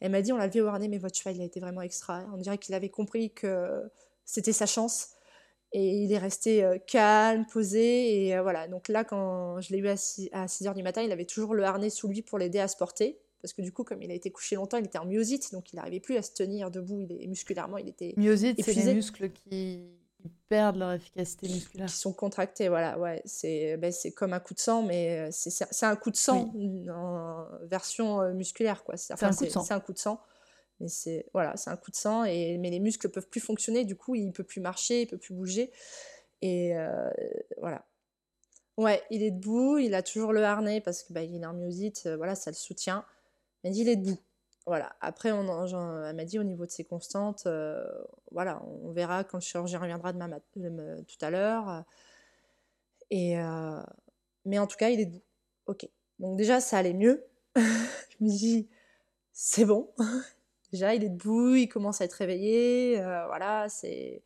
elle 0.00 0.10
m'a 0.10 0.20
dit 0.20 0.32
on 0.32 0.36
l'a 0.36 0.48
vu 0.48 0.60
au 0.60 0.66
harnais 0.66 0.88
mais 0.88 0.98
votre 0.98 1.16
cheval 1.16 1.36
il 1.36 1.42
a 1.42 1.44
été 1.44 1.60
vraiment 1.60 1.82
extra. 1.82 2.26
On 2.34 2.36
dirait 2.36 2.58
qu'il 2.58 2.74
avait 2.74 2.90
compris 2.90 3.30
que 3.32 3.90
c'était 4.26 4.52
sa 4.52 4.66
chance 4.66 5.15
et 5.78 5.98
il 5.98 6.10
est 6.10 6.18
resté 6.18 6.64
euh, 6.64 6.78
calme, 6.78 7.44
posé. 7.52 8.24
Et 8.24 8.34
euh, 8.34 8.40
voilà. 8.40 8.66
Donc 8.66 8.88
là, 8.88 9.04
quand 9.04 9.60
je 9.60 9.74
l'ai 9.74 9.78
eu 9.78 9.88
à 9.88 9.96
6, 9.96 10.30
à 10.32 10.48
6 10.48 10.66
heures 10.66 10.74
du 10.74 10.82
matin, 10.82 11.02
il 11.02 11.12
avait 11.12 11.26
toujours 11.26 11.52
le 11.54 11.64
harnais 11.64 11.90
sous 11.90 12.08
lui 12.08 12.22
pour 12.22 12.38
l'aider 12.38 12.58
à 12.58 12.66
se 12.66 12.78
porter. 12.78 13.18
Parce 13.42 13.52
que 13.52 13.60
du 13.60 13.72
coup, 13.72 13.84
comme 13.84 14.00
il 14.00 14.10
a 14.10 14.14
été 14.14 14.30
couché 14.30 14.56
longtemps, 14.56 14.78
il 14.78 14.86
était 14.86 14.96
en 14.96 15.04
myosite, 15.04 15.52
donc 15.52 15.74
il 15.74 15.76
n'arrivait 15.76 16.00
plus 16.00 16.16
à 16.16 16.22
se 16.22 16.32
tenir 16.32 16.70
debout. 16.70 17.02
Il 17.02 17.12
est, 17.12 17.26
musculairement, 17.26 17.76
il 17.76 17.90
était. 17.90 18.14
Myosite, 18.16 18.58
c'est 18.64 18.72
les 18.72 18.94
muscles 18.94 19.30
qui 19.30 19.82
perdent 20.48 20.76
leur 20.76 20.92
efficacité 20.92 21.46
musculaire. 21.46 21.88
Qui 21.88 21.94
sont 21.94 22.14
contractés, 22.14 22.68
voilà. 22.68 22.98
Ouais, 22.98 23.20
c'est 23.26 23.76
ben, 23.76 23.92
comme 24.16 24.32
un 24.32 24.40
coup 24.40 24.54
de 24.54 24.58
sang, 24.58 24.82
mais 24.82 25.28
euh, 25.28 25.28
c'est 25.30 25.84
un 25.84 25.96
coup 25.96 26.10
de 26.10 26.16
sang 26.16 26.54
en 26.90 27.44
version 27.64 28.32
musculaire, 28.32 28.82
quoi. 28.82 28.96
C'est 28.96 29.12
un 29.12 29.30
coup 29.30 29.44
de 29.44 29.50
sang. 29.50 29.62
C'est 29.62 29.74
un 29.74 29.80
coup 29.80 29.92
de 29.92 29.98
sang. 29.98 30.22
Mais 30.80 30.88
c'est 30.88 31.26
voilà, 31.32 31.56
c'est 31.56 31.70
un 31.70 31.76
coup 31.76 31.90
de 31.90 31.96
sang 31.96 32.24
et 32.24 32.58
mais 32.58 32.70
les 32.70 32.80
muscles 32.80 33.08
peuvent 33.08 33.28
plus 33.28 33.40
fonctionner, 33.40 33.84
du 33.84 33.96
coup 33.96 34.14
il 34.14 34.32
peut 34.32 34.44
plus 34.44 34.60
marcher, 34.60 35.02
il 35.02 35.06
peut 35.06 35.18
plus 35.18 35.34
bouger 35.34 35.72
et 36.42 36.76
euh, 36.76 37.10
voilà. 37.58 37.84
Ouais, 38.76 39.02
il 39.10 39.22
est 39.22 39.30
debout, 39.30 39.78
il 39.78 39.94
a 39.94 40.02
toujours 40.02 40.32
le 40.32 40.44
harnais 40.44 40.80
parce 40.80 41.02
que 41.02 41.12
bah, 41.12 41.22
il 41.22 41.42
est 41.42 41.46
en 41.46 41.54
myosite, 41.54 42.04
euh, 42.06 42.16
voilà, 42.16 42.34
ça 42.34 42.50
le 42.50 42.56
soutient. 42.56 43.04
Mais 43.64 43.74
il 43.74 43.88
est 43.88 43.96
debout. 43.96 44.18
Voilà. 44.66 44.94
Après, 45.00 45.32
on, 45.32 45.66
elle 46.04 46.16
m'a 46.16 46.24
dit 46.24 46.38
au 46.38 46.42
niveau 46.44 46.66
de 46.66 46.70
ses 46.70 46.84
constantes, 46.84 47.44
euh, 47.46 47.84
voilà, 48.32 48.62
on 48.64 48.90
verra 48.92 49.24
quand 49.24 49.38
le 49.38 49.42
chirurgien 49.42 49.78
reviendra 49.78 50.12
de 50.12 51.02
tout 51.02 51.18
à 51.24 51.30
l'heure. 51.30 51.84
Et 53.10 53.36
mais 54.44 54.58
en 54.58 54.66
tout 54.66 54.76
cas, 54.76 54.90
il 54.90 55.00
est 55.00 55.06
debout. 55.06 55.22
Ok. 55.66 55.88
Donc 56.18 56.36
déjà, 56.36 56.60
ça 56.60 56.78
allait 56.78 56.94
mieux. 56.94 57.24
je 57.56 58.16
me 58.20 58.28
dis, 58.28 58.68
c'est 59.32 59.64
bon, 59.64 59.90
Il 60.76 61.04
est 61.04 61.08
debout, 61.08 61.54
il 61.54 61.68
commence 61.68 62.00
à 62.00 62.04
être 62.04 62.14
réveillé. 62.14 63.00
Euh, 63.00 63.26
voilà, 63.26 63.68
c'est. 63.68 64.22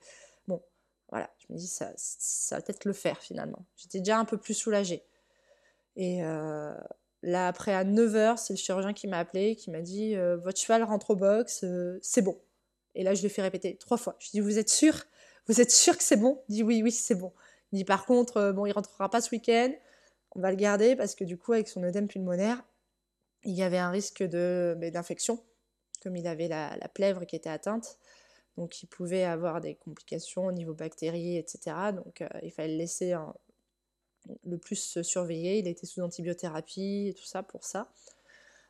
Bon, 0.46 0.62
voilà. 1.08 1.30
Je 1.38 1.52
me 1.52 1.58
dis, 1.58 1.66
ça, 1.66 1.92
ça 1.96 2.56
va 2.56 2.62
peut-être 2.62 2.84
le 2.84 2.92
faire 2.92 3.18
finalement. 3.18 3.64
J'étais 3.76 3.98
déjà 3.98 4.18
un 4.18 4.24
peu 4.24 4.36
plus 4.36 4.54
soulagée. 4.54 5.04
Et 5.96 6.24
euh, 6.24 6.74
là, 7.22 7.48
après, 7.48 7.74
à 7.74 7.84
9h, 7.84 8.36
c'est 8.36 8.52
le 8.52 8.58
chirurgien 8.58 8.92
qui 8.92 9.06
m'a 9.06 9.18
appelé, 9.18 9.56
qui 9.56 9.70
m'a 9.70 9.80
dit 9.80 10.16
euh, 10.16 10.36
Votre 10.36 10.58
cheval 10.58 10.82
rentre 10.82 11.10
au 11.10 11.16
box, 11.16 11.64
c'est 12.02 12.22
bon. 12.22 12.38
Et 12.94 13.04
là, 13.04 13.14
je 13.14 13.20
lui 13.20 13.26
ai 13.26 13.30
fait 13.30 13.42
répéter 13.42 13.76
trois 13.76 13.96
fois. 13.96 14.16
Je 14.18 14.30
dis 14.30 14.40
Vous 14.40 14.58
êtes 14.58 14.70
sûr? 14.70 14.94
Vous 15.46 15.60
êtes 15.60 15.70
sûr 15.70 15.96
que 15.96 16.02
c'est 16.02 16.16
bon? 16.16 16.42
Il 16.48 16.56
dit 16.56 16.62
Oui, 16.62 16.82
oui, 16.82 16.92
c'est 16.92 17.14
bon. 17.14 17.32
Il 17.72 17.76
dit 17.76 17.84
Par 17.84 18.06
contre, 18.06 18.52
bon, 18.52 18.66
il 18.66 18.72
rentrera 18.72 19.08
pas 19.10 19.20
ce 19.20 19.30
week-end. 19.30 19.72
On 20.32 20.40
va 20.40 20.50
le 20.50 20.56
garder 20.56 20.96
parce 20.96 21.14
que 21.14 21.24
du 21.24 21.36
coup, 21.36 21.52
avec 21.52 21.68
son 21.68 21.82
œdème 21.82 22.06
pulmonaire, 22.06 22.62
il 23.44 23.54
y 23.54 23.62
avait 23.62 23.78
un 23.78 23.90
risque 23.90 24.22
ben, 24.22 24.90
d'infection 24.90 25.42
comme 26.02 26.16
il 26.16 26.26
avait 26.26 26.48
la, 26.48 26.76
plèvre 26.92 27.24
qui 27.24 27.36
était 27.36 27.50
atteinte. 27.50 27.98
Donc 28.56 28.82
il 28.82 28.86
pouvait 28.86 29.24
avoir 29.24 29.60
des 29.60 29.74
complications 29.74 30.46
au 30.46 30.52
niveau 30.52 30.74
bactéries, 30.74 31.36
etc. 31.36 31.76
Donc 31.94 32.20
euh, 32.20 32.28
il 32.42 32.50
fallait 32.50 32.72
le 32.72 32.78
laisser 32.78 33.14
le 34.44 34.58
plus 34.58 34.76
se 34.76 35.02
surveiller. 35.02 35.58
Il 35.58 35.68
était 35.68 35.86
sous 35.86 36.00
antibiothérapie 36.00 37.08
et 37.08 37.14
tout 37.14 37.24
ça 37.24 37.42
pour 37.42 37.64
ça. 37.64 37.90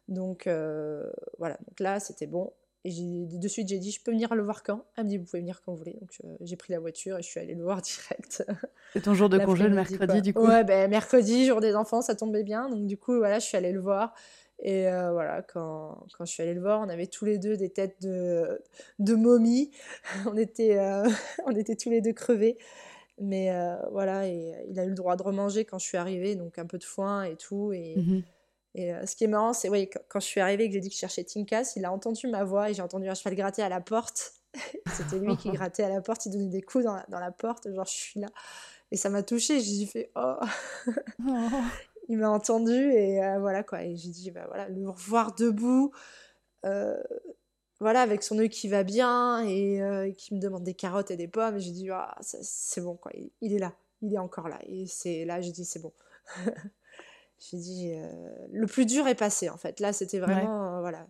Donc 0.08 0.46
euh, 0.46 1.10
voilà, 1.38 1.56
donc 1.66 1.80
là 1.80 2.00
c'était 2.00 2.26
bon. 2.26 2.52
Et 2.84 2.90
de 2.90 3.48
suite 3.48 3.68
j'ai 3.68 3.78
dit 3.78 3.90
je 3.90 4.02
peux 4.02 4.10
venir 4.10 4.34
le 4.34 4.42
voir 4.42 4.62
quand? 4.62 4.84
Elle 4.96 5.04
me 5.04 5.08
dit 5.10 5.18
vous 5.18 5.24
pouvez 5.24 5.40
venir 5.40 5.60
quand 5.62 5.72
vous 5.72 5.78
voulez. 5.78 5.96
Donc 6.00 6.12
euh, 6.24 6.36
j'ai 6.40 6.56
pris 6.56 6.72
la 6.72 6.80
voiture 6.80 7.18
et 7.18 7.22
je 7.22 7.28
suis 7.28 7.38
allée 7.38 7.54
le 7.54 7.62
voir 7.62 7.80
direct. 7.82 8.44
C'est 8.92 9.02
ton 9.02 9.14
jour 9.14 9.28
de 9.28 9.38
congé 9.38 9.68
le 9.68 9.74
mercredi 9.74 10.22
du 10.22 10.34
coup? 10.34 10.46
Ouais, 10.46 10.64
ben, 10.64 10.90
mercredi, 10.90 11.46
jour 11.46 11.60
des 11.60 11.74
enfants, 11.74 12.02
ça 12.02 12.14
tombait 12.14 12.42
bien. 12.42 12.68
Donc 12.68 12.86
du 12.86 12.96
coup 12.96 13.16
voilà, 13.16 13.38
je 13.38 13.46
suis 13.46 13.56
allée 13.56 13.72
le 13.72 13.80
voir. 13.80 14.14
Et 14.62 14.88
euh, 14.88 15.12
voilà, 15.12 15.42
quand, 15.42 16.06
quand, 16.16 16.24
je 16.24 16.32
suis 16.32 16.42
allée 16.42 16.54
le 16.54 16.60
voir, 16.60 16.80
on 16.80 16.88
avait 16.88 17.06
tous 17.06 17.24
les 17.24 17.38
deux 17.38 17.56
des 17.56 17.70
têtes 17.70 18.00
de, 18.02 18.62
de 18.98 19.14
momies. 19.14 19.70
on, 20.26 20.36
était, 20.36 20.78
euh, 20.78 21.08
on 21.46 21.54
était 21.56 21.76
tous 21.76 21.90
les 21.90 22.00
deux 22.00 22.12
crevés. 22.12 22.58
Mais 23.18 23.52
euh, 23.52 23.76
voilà, 23.90 24.26
et 24.26 24.54
il 24.68 24.78
a 24.78 24.84
eu 24.84 24.88
le 24.88 24.94
droit 24.94 25.16
de 25.16 25.22
remanger 25.22 25.64
quand 25.64 25.78
je 25.78 25.86
suis 25.86 25.98
arrivée, 25.98 26.36
donc 26.36 26.58
un 26.58 26.66
peu 26.66 26.78
de 26.78 26.84
foin 26.84 27.24
et 27.24 27.36
tout. 27.36 27.72
Et, 27.72 27.96
mmh 27.96 28.22
et 28.76 28.92
ce 29.04 29.16
qui 29.16 29.24
est 29.24 29.26
marrant, 29.26 29.52
c'est 29.52 29.68
oui, 29.68 29.90
quand 30.08 30.20
je 30.20 30.26
suis 30.26 30.40
arrivée 30.40 30.62
et 30.62 30.68
que 30.68 30.74
j'ai 30.74 30.80
dit 30.80 30.90
que 30.90 30.94
je 30.94 31.00
cherchais 31.00 31.24
Tinkas, 31.24 31.72
il 31.74 31.84
a 31.84 31.90
entendu 31.90 32.28
ma 32.28 32.44
voix 32.44 32.70
et 32.70 32.74
j'ai 32.74 32.82
entendu 32.82 33.08
un 33.08 33.14
cheval 33.14 33.34
gratter 33.34 33.62
à 33.62 33.68
la 33.68 33.80
porte. 33.80 34.34
C'était 34.94 35.18
lui 35.18 35.36
qui 35.36 35.50
grattait 35.50 35.82
à 35.82 35.88
la 35.88 36.00
porte, 36.00 36.26
il 36.26 36.30
donnait 36.30 36.46
des 36.46 36.62
coups 36.62 36.84
dans 36.84 36.94
la, 36.94 37.04
dans 37.08 37.18
la 37.18 37.32
porte, 37.32 37.68
genre 37.74 37.84
je 37.84 37.90
suis 37.90 38.20
là. 38.20 38.28
Et 38.92 38.96
ça 38.96 39.08
m'a 39.08 39.24
touchée, 39.24 39.58
j'ai 39.58 39.86
fait 39.86 40.12
oh. 40.14 40.36
Il 42.10 42.18
m'a 42.18 42.28
entendu 42.28 42.72
et 42.72 43.22
euh, 43.22 43.38
voilà 43.38 43.62
quoi. 43.62 43.84
Et 43.84 43.96
j'ai 43.96 44.10
dit, 44.10 44.30
bah 44.32 44.44
voilà, 44.48 44.68
le 44.68 44.88
revoir 44.90 45.32
debout, 45.32 45.92
euh, 46.66 47.00
voilà, 47.78 48.02
avec 48.02 48.24
son 48.24 48.38
œil 48.40 48.48
qui 48.50 48.66
va 48.68 48.82
bien 48.82 49.42
et 49.46 49.80
euh, 49.80 50.10
qui 50.12 50.34
me 50.34 50.40
demande 50.40 50.64
des 50.64 50.74
carottes 50.74 51.12
et 51.12 51.16
des 51.16 51.28
pommes. 51.28 51.58
J'ai 51.58 51.70
dit, 51.70 51.88
ah, 51.90 52.16
c'est 52.20 52.80
bon 52.80 52.96
quoi, 52.96 53.12
il, 53.40 53.54
est 53.54 53.60
là, 53.60 53.72
il 54.02 54.12
est 54.12 54.18
encore 54.18 54.48
là. 54.48 54.58
Et 54.66 54.86
c'est 54.86 55.24
là, 55.24 55.40
j'ai 55.40 55.52
dit, 55.52 55.64
c'est 55.64 55.78
bon. 55.78 55.92
j'ai 57.38 57.56
dit, 57.58 57.94
le 58.50 58.66
plus 58.66 58.86
dur 58.86 59.06
est 59.06 59.14
passé 59.14 59.48
en 59.48 59.56
fait. 59.56 59.78
Là, 59.78 59.92
c'était 59.92 60.18
vraiment, 60.18 60.80
voilà. 60.80 61.06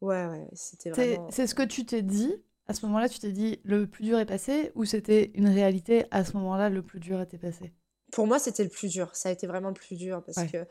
Ouais, 0.00 0.26
ouais, 0.26 0.48
c'était 0.52 0.90
vraiment. 0.90 1.28
C'est 1.30 1.46
ce 1.46 1.54
que 1.54 1.62
tu 1.62 1.86
t'es 1.86 2.02
dit 2.02 2.34
à 2.66 2.74
ce 2.74 2.86
moment-là, 2.86 3.08
tu 3.08 3.20
t'es 3.20 3.32
dit 3.32 3.60
le 3.62 3.86
plus 3.86 4.04
dur 4.04 4.18
est 4.18 4.26
passé 4.26 4.72
ou 4.74 4.84
c'était 4.84 5.30
une 5.34 5.48
réalité 5.48 6.06
à 6.10 6.24
ce 6.24 6.36
moment-là, 6.36 6.70
le 6.70 6.82
plus 6.82 6.98
dur 6.98 7.20
était 7.20 7.38
passé? 7.38 7.72
Pour 8.10 8.26
moi, 8.26 8.38
c'était 8.38 8.64
le 8.64 8.68
plus 8.68 8.88
dur. 8.88 9.14
Ça 9.14 9.28
a 9.28 9.32
été 9.32 9.46
vraiment 9.46 9.68
le 9.68 9.74
plus 9.74 9.96
dur 9.96 10.22
parce 10.24 10.50
que 10.50 10.66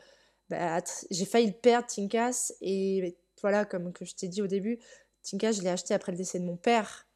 bah, 0.48 0.80
j'ai 1.10 1.24
failli 1.24 1.52
perdre, 1.52 1.86
Tinkas. 1.86 2.52
Et 2.60 3.16
voilà, 3.40 3.64
comme 3.64 3.92
que 3.92 4.04
je 4.04 4.14
t'ai 4.14 4.28
dit 4.28 4.42
au 4.42 4.46
début, 4.46 4.78
Tinkas, 5.22 5.52
je 5.52 5.62
l'ai 5.62 5.70
acheté 5.70 5.94
après 5.94 6.12
le 6.12 6.18
décès 6.18 6.38
de 6.38 6.44
mon 6.44 6.56
père. 6.56 7.06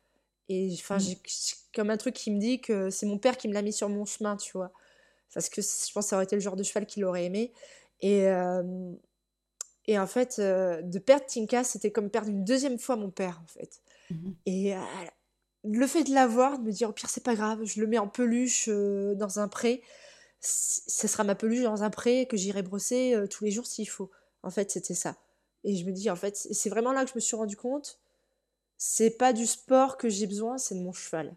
Et 0.48 0.70
enfin, 0.74 0.96
mmh. 0.96 1.00
j'ai 1.00 1.18
comme 1.74 1.90
un 1.90 1.96
truc 1.96 2.14
qui 2.14 2.30
me 2.30 2.38
dit 2.38 2.60
que 2.60 2.90
c'est 2.90 3.06
mon 3.06 3.18
père 3.18 3.36
qui 3.36 3.48
me 3.48 3.54
l'a 3.54 3.62
mis 3.62 3.72
sur 3.72 3.88
mon 3.88 4.04
chemin, 4.04 4.36
tu 4.36 4.52
vois. 4.52 4.72
Parce 5.32 5.48
que 5.48 5.62
je 5.62 5.92
pense 5.92 6.04
que 6.04 6.08
ça 6.10 6.16
aurait 6.16 6.24
été 6.24 6.36
le 6.36 6.40
genre 6.40 6.56
de 6.56 6.62
cheval 6.62 6.86
qu'il 6.86 7.04
aurait 7.04 7.24
aimé. 7.24 7.52
Et, 8.00 8.26
et 9.86 9.98
en 9.98 10.06
fait, 10.06 10.38
de 10.38 10.98
perdre 10.98 11.24
Tinkas, 11.26 11.64
c'était 11.64 11.90
comme 11.90 12.10
perdre 12.10 12.28
une 12.28 12.44
deuxième 12.44 12.78
fois 12.78 12.96
mon 12.96 13.10
père, 13.10 13.40
en 13.42 13.46
fait. 13.46 13.80
Mmh 14.10 14.32
et 14.46 14.74
le 15.66 15.86
fait 15.86 16.04
de 16.04 16.12
l'avoir, 16.12 16.58
de 16.58 16.64
me 16.64 16.70
dire 16.70 16.90
au 16.90 16.92
pire, 16.92 17.08
c'est 17.08 17.24
pas 17.24 17.34
grave, 17.34 17.64
je 17.64 17.80
le 17.80 17.86
mets 17.86 17.96
en 17.96 18.06
peluche 18.06 18.68
dans 18.68 19.38
un 19.38 19.48
pré 19.48 19.82
ce 20.44 21.08
sera 21.08 21.24
ma 21.24 21.34
peluche 21.34 21.62
dans 21.62 21.82
un 21.82 21.90
pré 21.90 22.26
que 22.26 22.36
j'irai 22.36 22.62
brosser 22.62 23.14
euh, 23.14 23.26
tous 23.26 23.44
les 23.44 23.50
jours 23.50 23.66
s'il 23.66 23.88
faut. 23.88 24.10
En 24.42 24.50
fait, 24.50 24.70
c'était 24.70 24.94
ça. 24.94 25.16
Et 25.64 25.76
je 25.76 25.84
me 25.86 25.92
dis, 25.92 26.10
en 26.10 26.16
fait, 26.16 26.36
c'est 26.36 26.68
vraiment 26.68 26.92
là 26.92 27.04
que 27.04 27.10
je 27.10 27.14
me 27.16 27.20
suis 27.20 27.36
rendu 27.36 27.56
compte, 27.56 27.98
c'est 28.76 29.10
pas 29.10 29.32
du 29.32 29.46
sport 29.46 29.96
que 29.96 30.08
j'ai 30.08 30.26
besoin, 30.26 30.58
c'est 30.58 30.74
de 30.74 30.80
mon 30.80 30.92
cheval. 30.92 31.34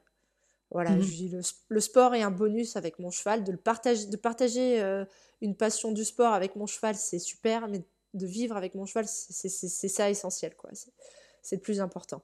Voilà, 0.71 0.97
Mhm. 0.97 1.01
je 1.01 1.07
dis 1.07 1.29
le, 1.29 1.41
le 1.69 1.79
sport 1.79 2.13
est 2.15 2.21
un 2.23 2.31
bonus 2.31 2.75
avec 2.75 2.99
mon 2.99 3.09
cheval. 3.11 3.43
De, 3.43 3.51
le 3.53 3.57
partager, 3.57 4.05
de 4.07 4.17
partager 4.17 4.81
euh, 4.81 5.05
une 5.41 5.55
passion 5.55 5.91
du 5.93 6.03
sport 6.03 6.33
avec 6.33 6.55
mon 6.57 6.67
cheval, 6.67 6.95
c'est 6.95 7.19
super, 7.19 7.69
mais 7.69 7.83
de 8.13 8.25
vivre 8.25 8.57
avec 8.57 8.75
mon 8.75 8.85
cheval, 8.85 9.05
c'est 9.07 9.49
ça 9.49 10.09
essentiel, 10.09 10.55
quoi. 10.55 10.71
C'est 11.41 11.55
le 11.55 11.61
plus 11.61 11.79
important. 11.79 12.21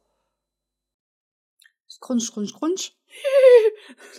Scrunch, 1.94 2.24
scrunch, 2.24 2.50
scrunch. 2.50 2.98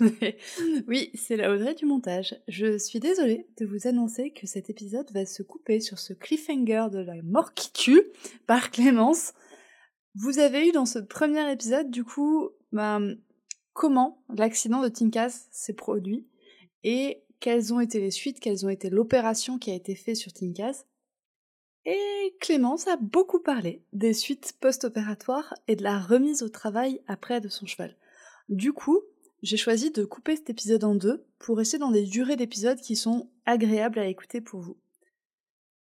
oui, 0.86 1.10
c'est 1.14 1.36
la 1.36 1.52
Audrey 1.52 1.74
du 1.74 1.86
montage. 1.86 2.40
Je 2.46 2.78
suis 2.78 3.00
désolée 3.00 3.48
de 3.58 3.66
vous 3.66 3.88
annoncer 3.88 4.30
que 4.30 4.46
cet 4.46 4.70
épisode 4.70 5.10
va 5.10 5.26
se 5.26 5.42
couper 5.42 5.80
sur 5.80 5.98
ce 5.98 6.12
cliffhanger 6.12 6.86
de 6.92 7.00
la 7.00 7.20
mort 7.22 7.52
qui 7.52 7.72
tue 7.72 8.04
par 8.46 8.70
Clémence. 8.70 9.32
Vous 10.14 10.38
avez 10.38 10.68
eu 10.68 10.70
dans 10.72 10.86
ce 10.86 11.00
premier 11.00 11.50
épisode, 11.50 11.90
du 11.90 12.04
coup, 12.04 12.50
ben, 12.70 13.16
comment 13.72 14.22
l'accident 14.32 14.80
de 14.80 14.88
Tinkas 14.88 15.48
s'est 15.50 15.74
produit 15.74 16.28
et 16.84 17.24
quelles 17.40 17.74
ont 17.74 17.80
été 17.80 17.98
les 17.98 18.12
suites, 18.12 18.38
quelles 18.38 18.64
ont 18.64 18.70
été 18.70 18.88
l'opération 18.88 19.58
qui 19.58 19.72
a 19.72 19.74
été 19.74 19.96
faite 19.96 20.16
sur 20.16 20.32
Tinkas. 20.32 20.84
Et 21.86 22.34
Clémence 22.40 22.88
a 22.88 22.96
beaucoup 22.96 23.40
parlé 23.40 23.82
des 23.92 24.14
suites 24.14 24.54
post-opératoires 24.60 25.54
et 25.68 25.76
de 25.76 25.82
la 25.82 25.98
remise 25.98 26.42
au 26.42 26.48
travail 26.48 27.02
après 27.06 27.40
de 27.40 27.48
son 27.48 27.66
cheval. 27.66 27.96
Du 28.48 28.72
coup, 28.72 29.02
j'ai 29.42 29.58
choisi 29.58 29.90
de 29.90 30.04
couper 30.04 30.36
cet 30.36 30.48
épisode 30.48 30.84
en 30.84 30.94
deux 30.94 31.26
pour 31.38 31.58
rester 31.58 31.76
dans 31.76 31.90
des 31.90 32.04
durées 32.04 32.36
d'épisodes 32.36 32.80
qui 32.80 32.96
sont 32.96 33.30
agréables 33.44 33.98
à 33.98 34.06
écouter 34.06 34.40
pour 34.40 34.60
vous. 34.60 34.78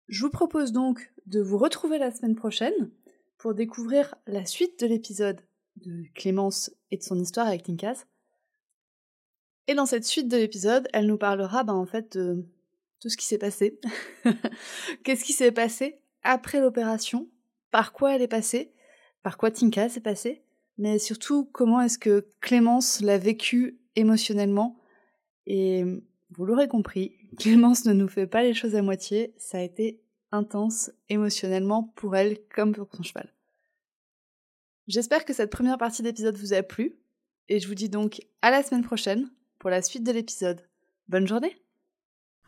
Je 0.06 0.24
vous 0.24 0.30
propose 0.30 0.72
donc 0.72 1.12
de 1.26 1.40
vous 1.40 1.58
retrouver 1.58 1.98
la 1.98 2.12
semaine 2.12 2.36
prochaine 2.36 2.90
pour 3.36 3.54
découvrir 3.54 4.14
la 4.26 4.46
suite 4.46 4.78
de 4.80 4.86
l'épisode 4.86 5.40
de 5.76 6.04
Clémence 6.14 6.70
et 6.90 6.96
de 6.96 7.02
son 7.02 7.18
histoire 7.18 7.48
avec 7.48 7.64
Tinkas. 7.64 8.04
Et 9.66 9.74
dans 9.74 9.86
cette 9.86 10.06
suite 10.06 10.28
de 10.28 10.36
l'épisode, 10.36 10.88
elle 10.92 11.06
nous 11.06 11.18
parlera 11.18 11.64
ben, 11.64 11.74
en 11.74 11.86
fait 11.86 12.16
de 12.16 12.46
tout 13.00 13.08
ce 13.08 13.16
qui 13.16 13.26
s'est 13.26 13.38
passé. 13.38 13.80
Qu'est-ce 15.04 15.24
qui 15.24 15.32
s'est 15.32 15.52
passé 15.52 16.00
après 16.22 16.60
l'opération? 16.60 17.28
Par 17.70 17.92
quoi 17.92 18.14
elle 18.14 18.22
est 18.22 18.28
passée? 18.28 18.72
Par 19.22 19.36
quoi 19.36 19.50
Tinka 19.50 19.88
s'est 19.88 20.00
passée? 20.00 20.42
Mais 20.78 20.98
surtout, 20.98 21.44
comment 21.52 21.80
est-ce 21.80 21.98
que 21.98 22.28
Clémence 22.40 23.00
l'a 23.00 23.18
vécu 23.18 23.78
émotionnellement? 23.96 24.78
Et 25.46 25.84
vous 26.30 26.44
l'aurez 26.44 26.68
compris, 26.68 27.16
Clémence 27.38 27.84
ne 27.84 27.92
nous 27.92 28.08
fait 28.08 28.26
pas 28.26 28.42
les 28.42 28.54
choses 28.54 28.74
à 28.74 28.82
moitié. 28.82 29.34
Ça 29.38 29.58
a 29.58 29.62
été 29.62 30.00
intense 30.30 30.90
émotionnellement 31.08 31.92
pour 31.96 32.16
elle 32.16 32.38
comme 32.54 32.74
pour 32.74 32.88
son 32.94 33.02
cheval. 33.02 33.32
J'espère 34.86 35.24
que 35.24 35.34
cette 35.34 35.50
première 35.50 35.78
partie 35.78 36.02
d'épisode 36.02 36.36
vous 36.36 36.54
a 36.54 36.62
plu. 36.62 36.96
Et 37.48 37.60
je 37.60 37.68
vous 37.68 37.74
dis 37.74 37.88
donc 37.88 38.20
à 38.42 38.50
la 38.50 38.62
semaine 38.62 38.84
prochaine 38.84 39.30
pour 39.58 39.70
la 39.70 39.82
suite 39.82 40.04
de 40.04 40.12
l'épisode. 40.12 40.62
Bonne 41.08 41.26
journée 41.26 41.56